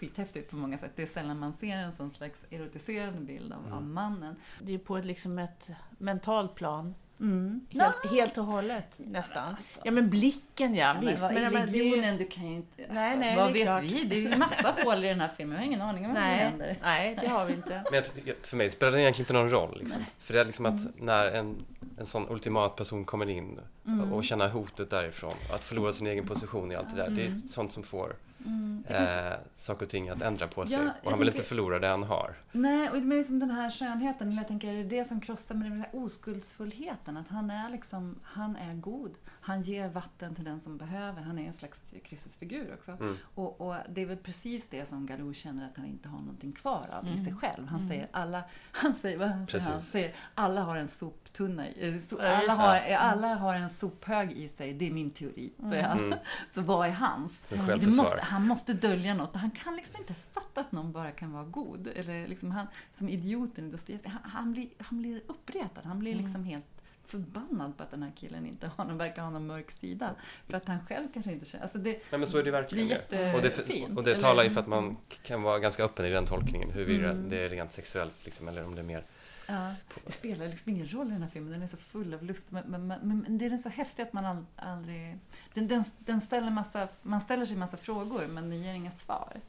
skithäftigt 0.00 0.50
på 0.50 0.56
många 0.56 0.78
sätt. 0.78 0.92
Det 0.96 1.02
är 1.02 1.06
sällan 1.06 1.38
man 1.38 1.52
ser 1.52 1.76
en 1.76 1.94
sån 1.94 2.14
slags 2.14 2.44
erotiserande 2.50 3.20
bild 3.20 3.52
av, 3.52 3.72
av 3.72 3.82
mannen. 3.82 4.36
Det 4.62 4.74
är 4.74 4.78
på 4.78 4.96
ett, 4.96 5.04
liksom 5.04 5.38
ett 5.38 5.70
mentalt 5.98 6.54
plan. 6.54 6.94
Mm. 7.20 7.60
Helt, 7.70 8.06
helt 8.10 8.38
och 8.38 8.44
hållet 8.44 8.98
nästan. 8.98 9.44
alltså. 9.48 9.80
Ja 9.84 9.90
men 9.90 10.10
blicken 10.10 10.74
ja, 10.74 10.86
Ja, 10.86 10.94
men 10.94 11.06
visst. 11.10 11.22
vad, 11.22 11.34
men, 11.34 11.42
I 11.42 11.50
men 11.50 11.66
legionen, 11.66 12.16
du 12.16 12.26
kan 12.26 12.46
ju 12.48 12.54
inte... 12.56 12.82
Alltså, 12.82 12.94
Nej, 12.94 13.16
nej, 13.16 13.36
vad 13.36 13.52
vet 13.52 13.62
klart. 13.62 13.82
vi? 13.82 14.04
Det 14.04 14.16
är 14.16 14.20
ju 14.20 14.36
massa 14.36 14.74
hål 14.84 15.04
i 15.04 15.08
den 15.08 15.20
här 15.20 15.30
filmen. 15.36 15.54
Jag 15.56 15.60
har 15.62 15.66
ingen 15.66 15.82
aning 15.82 16.04
om 16.06 16.10
vad 16.14 16.22
som 16.22 16.30
händer. 16.30 16.76
nej, 16.82 17.18
det 17.20 17.28
har 17.28 17.44
vi 17.46 17.52
inte. 17.52 17.82
Men 17.90 18.02
jag 18.24 18.36
för 18.42 18.56
mig 18.56 18.70
spelar 18.70 18.92
det 18.92 19.00
egentligen 19.00 19.24
inte 19.24 19.32
någon 19.32 19.50
roll. 19.50 19.78
Liksom. 19.80 20.04
För 20.20 20.34
det 20.34 20.40
är 20.40 20.44
liksom 20.44 20.66
att 20.66 20.80
när 21.00 21.26
en 21.26 21.64
en 21.98 22.06
sån 22.06 22.28
ultimat 22.30 22.76
person 22.76 23.04
kommer 23.04 23.28
in 23.30 23.60
Mm. 23.86 24.12
och 24.12 24.24
känna 24.24 24.48
hotet 24.48 24.90
därifrån. 24.90 25.32
Att 25.54 25.64
förlora 25.64 25.92
sin 25.92 26.06
egen 26.06 26.26
position 26.26 26.72
i 26.72 26.74
allt 26.74 26.90
det 26.90 27.02
där. 27.02 27.10
Det 27.10 27.22
är 27.22 27.40
sånt 27.48 27.72
som 27.72 27.82
får 27.82 28.16
Mm. 28.46 28.84
Det 28.88 28.94
kanske- 28.94 29.28
eh, 29.28 29.38
saker 29.56 29.84
och 29.86 29.90
ting 29.90 30.08
att 30.08 30.22
ändra 30.22 30.48
på 30.48 30.66
sig. 30.66 30.76
Ja, 30.84 30.90
och 31.02 31.10
han 31.10 31.18
vill 31.18 31.28
tänker- 31.28 31.38
inte 31.40 31.48
förlora 31.48 31.78
det 31.78 31.88
han 31.88 32.02
har. 32.02 32.34
Nej, 32.52 32.90
och 32.90 33.02
men 33.02 33.18
liksom 33.18 33.38
den 33.38 33.50
här 33.50 33.70
skönheten, 33.70 34.28
eller 34.28 34.38
jag 34.38 34.48
tänker, 34.48 34.68
är 34.68 34.74
det 34.84 34.84
det 34.84 35.08
som 35.08 35.20
krossar 35.20 35.54
med 35.54 35.70
den 35.70 35.80
här 35.80 35.90
oskuldsfullheten? 35.92 37.16
Att 37.16 37.28
han 37.28 37.50
är 37.50 37.68
liksom, 37.68 38.18
han 38.22 38.56
är 38.56 38.74
god. 38.74 39.14
Han 39.40 39.62
ger 39.62 39.88
vatten 39.88 40.34
till 40.34 40.44
den 40.44 40.60
som 40.60 40.78
behöver. 40.78 41.22
Han 41.22 41.38
är 41.38 41.46
en 41.46 41.52
slags 41.52 41.80
Kristusfigur 42.04 42.74
också. 42.74 42.90
Mm. 42.90 43.16
Och, 43.34 43.60
och 43.60 43.74
det 43.88 44.02
är 44.02 44.06
väl 44.06 44.16
precis 44.16 44.66
det 44.70 44.88
som 44.88 45.06
Galou 45.06 45.34
känner 45.34 45.66
att 45.66 45.76
han 45.76 45.86
inte 45.86 46.08
har 46.08 46.18
någonting 46.18 46.52
kvar 46.52 46.88
av 46.92 47.08
i 47.08 47.24
sig 47.24 47.34
själv. 47.34 47.66
Han 47.66 47.88
säger 47.88 48.08
alla, 48.10 48.44
han 48.72 48.94
säger, 48.94 49.18
vad 49.18 49.28
säger 49.28 49.30
han? 49.30 49.38
han 49.38 49.46
Precis. 49.46 49.90
säger, 49.90 50.14
alla 50.34 50.62
har 50.62 50.76
en 50.76 50.88
soptunna, 51.36 51.68
i- 51.68 51.88
eh, 51.88 52.00
so, 52.00 52.18
alla, 52.20 52.54
har, 52.54 52.80
alla 52.98 53.34
har 53.34 53.54
en 53.54 53.70
sophög 53.70 54.32
i 54.32 54.48
sig, 54.48 54.72
det 54.74 54.86
är 54.86 54.90
min 54.90 55.10
teori. 55.10 55.52
han. 55.62 55.72
Mm. 55.98 56.18
Så 56.50 56.60
vad 56.62 56.88
är 56.88 56.92
hans? 56.92 57.52
Måste, 57.96 58.20
han 58.22 58.46
måste 58.46 58.72
dölja 58.72 59.14
något. 59.14 59.36
Han 59.36 59.50
kan 59.50 59.76
liksom 59.76 60.00
inte 60.00 60.14
fatta 60.14 60.60
att 60.60 60.72
någon 60.72 60.92
bara 60.92 61.10
kan 61.10 61.32
vara 61.32 61.44
god. 61.44 61.86
Eller 61.94 62.26
liksom 62.26 62.50
han, 62.50 62.66
som 62.94 63.08
idioten 63.08 63.70
Dostojevskij, 63.70 64.10
han, 64.12 64.30
han, 64.30 64.52
blir, 64.52 64.68
han 64.78 64.98
blir 64.98 65.22
uppretad. 65.26 65.84
Han 65.84 65.98
blir 65.98 66.14
liksom 66.14 66.44
helt 66.44 66.64
förbannad 67.04 67.76
på 67.76 67.82
att 67.82 67.90
den 67.90 68.02
här 68.02 68.12
killen 68.16 68.46
inte 68.46 68.70
har 68.76 68.84
någon, 68.84 68.98
verkar 68.98 69.22
ha 69.22 69.30
någon 69.30 69.46
mörk 69.46 69.70
sida. 69.70 70.10
För 70.48 70.56
att 70.56 70.66
han 70.68 70.86
själv 70.86 71.08
kanske 71.14 71.32
inte 71.32 71.46
känner... 71.46 71.62
Alltså 71.64 71.78
det, 71.78 71.90
Nej 71.90 72.18
men 72.18 72.26
så 72.26 72.38
är 72.38 72.42
det 72.42 72.50
verkligen. 72.50 72.88
Det 73.08 73.16
är 73.16 73.34
och 73.34 73.40
det, 73.42 73.48
jättefint, 73.48 73.98
och 73.98 74.04
det 74.04 74.20
talar 74.20 74.42
ju 74.44 74.50
för 74.50 74.60
att 74.60 74.66
man 74.66 74.96
kan 75.22 75.42
vara 75.42 75.58
ganska 75.58 75.84
öppen 75.84 76.06
i 76.06 76.10
den 76.10 76.26
tolkningen. 76.26 76.70
Huruvida 76.70 77.10
Mm. 77.10 77.28
det 77.28 77.38
är 77.44 77.48
rent 77.48 77.72
sexuellt 77.72 78.24
liksom, 78.24 78.48
eller 78.48 78.64
om 78.64 78.74
det 78.74 78.80
är 78.80 78.84
mer... 78.86 79.04
ja, 79.46 79.74
det 80.06 80.12
spelar 80.12 80.48
liksom 80.48 80.72
ingen 80.72 80.88
roll 80.88 81.08
i 81.08 81.10
den 81.10 81.22
här 81.22 81.30
filmen. 81.30 81.52
Den 81.52 81.62
är 81.62 81.66
så 81.66 81.76
full 81.76 82.14
av 82.14 82.22
lust. 82.24 82.50
Men, 82.50 82.64
men, 82.66 82.86
men, 82.86 83.00
men 83.02 83.38
det 83.38 83.46
är 83.46 83.50
den 83.50 83.58
så 83.58 83.68
häftig 83.68 84.02
att 84.02 84.12
man 84.12 84.46
aldrig... 84.56 85.18
Den, 85.54 85.68
den, 85.68 85.84
den 85.98 86.20
ställer 86.20 86.50
massa, 86.50 86.88
man 87.02 87.20
ställer 87.20 87.46
sig 87.46 87.56
massa 87.56 87.76
frågor 87.76 88.26
men 88.26 88.50
den 88.50 88.62
ger 88.62 88.74
inga 88.74 88.90
svar. 88.90 89.40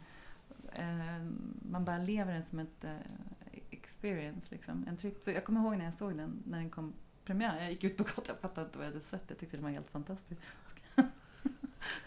Eh, 0.74 1.22
man 1.72 1.86
bara 1.86 1.98
lever 1.98 2.34
den 2.34 2.46
som 2.46 2.60
ett 2.60 2.84
eh, 2.84 2.96
experience, 3.70 4.48
liksom. 4.50 4.86
en 4.88 4.98
trip. 4.98 5.24
Så 5.24 5.32
jag 5.32 5.46
kommer 5.46 5.62
ihåg 5.62 5.78
när 5.78 5.86
jag 5.86 5.94
såg 5.94 6.18
den, 6.18 6.44
när 6.46 6.58
den 6.58 6.70
kom 6.70 6.94
premiär. 7.26 7.62
Jag 7.62 7.72
gick 7.72 7.84
ut 7.84 7.98
på 7.98 8.04
gatan, 8.04 8.24
jag 8.28 8.40
fattade 8.40 8.66
inte 8.66 8.78
vad 8.78 8.88
jag 8.88 8.92
hade 8.92 9.06
sett. 9.06 9.24
Jag 9.28 9.38
tyckte 9.38 9.58
den 9.58 9.64
var 9.64 9.72
helt 9.72 9.90
fantastisk. 9.90 10.42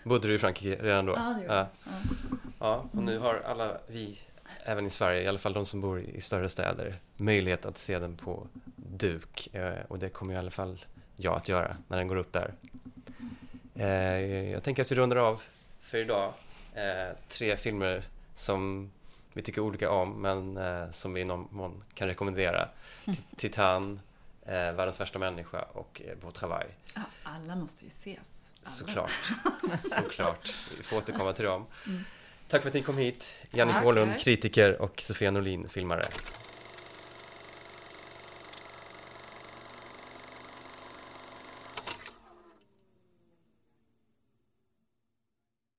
Bodde 0.04 0.28
du 0.28 0.34
i 0.34 0.38
Frankrike 0.38 0.82
redan 0.82 1.06
då? 1.06 1.12
Ja, 1.12 1.22
det 1.22 1.42
gjorde 1.42 1.54
ja. 1.54 1.68
jag. 1.84 1.92
Ja. 1.92 2.48
ja, 2.58 2.88
och 2.92 3.02
nu 3.02 3.18
har 3.18 3.34
alla 3.34 3.78
vi, 3.88 4.20
även 4.64 4.86
i 4.86 4.90
Sverige, 4.90 5.22
i 5.22 5.26
alla 5.26 5.38
fall 5.38 5.52
de 5.52 5.66
som 5.66 5.80
bor 5.80 6.00
i 6.00 6.20
större 6.20 6.48
städer, 6.48 6.98
möjlighet 7.16 7.66
att 7.66 7.78
se 7.78 7.98
den 7.98 8.16
på 8.16 8.46
duk. 8.76 9.48
Eh, 9.54 9.74
Och 9.88 9.98
det 9.98 10.08
kommer 10.08 10.34
i 10.34 10.36
alla 10.36 10.50
fall 10.50 10.84
jag 11.16 11.36
att 11.36 11.48
göra 11.48 11.76
när 11.88 11.98
den 11.98 12.08
går 12.08 12.16
upp 12.16 12.32
där. 12.32 12.54
Eh, 13.74 14.50
Jag 14.52 14.62
tänker 14.62 14.82
att 14.82 14.92
vi 14.92 14.96
rundar 14.96 15.16
av 15.16 15.42
för 15.80 15.98
idag. 15.98 16.32
Eh, 16.74 17.16
Tre 17.28 17.56
filmer 17.56 18.02
som 18.36 18.90
vi 19.32 19.42
tycker 19.42 19.60
olika 19.60 19.90
om, 19.90 20.22
men 20.22 20.58
som 20.92 21.14
vi 21.14 21.20
i 21.20 21.24
någon 21.24 21.48
mån 21.50 21.82
kan 21.94 22.08
rekommendera. 22.08 22.68
Ti- 23.04 23.16
Titan, 23.36 24.00
Världens 24.46 25.00
värsta 25.00 25.18
människa 25.18 25.62
och 25.62 26.02
Beau 26.20 26.30
Travail. 26.30 26.66
Alla 27.22 27.56
måste 27.56 27.84
ju 27.84 27.88
ses. 27.88 28.18
Alla. 28.62 28.70
Såklart. 28.70 29.10
Såklart. 29.78 30.54
Vi 30.76 30.82
får 30.82 30.96
återkomma 30.96 31.32
till 31.32 31.44
dem. 31.44 31.66
Mm. 31.86 32.04
Tack 32.50 32.62
för 32.62 32.68
att 32.68 32.74
ni 32.74 32.82
kom 32.82 32.98
hit. 32.98 33.36
Jannik. 33.50 33.76
Åhlund, 33.84 34.18
kritiker 34.18 34.82
och 34.82 35.00
Sofia 35.00 35.30
Norlin, 35.30 35.68
filmare. 35.68 36.02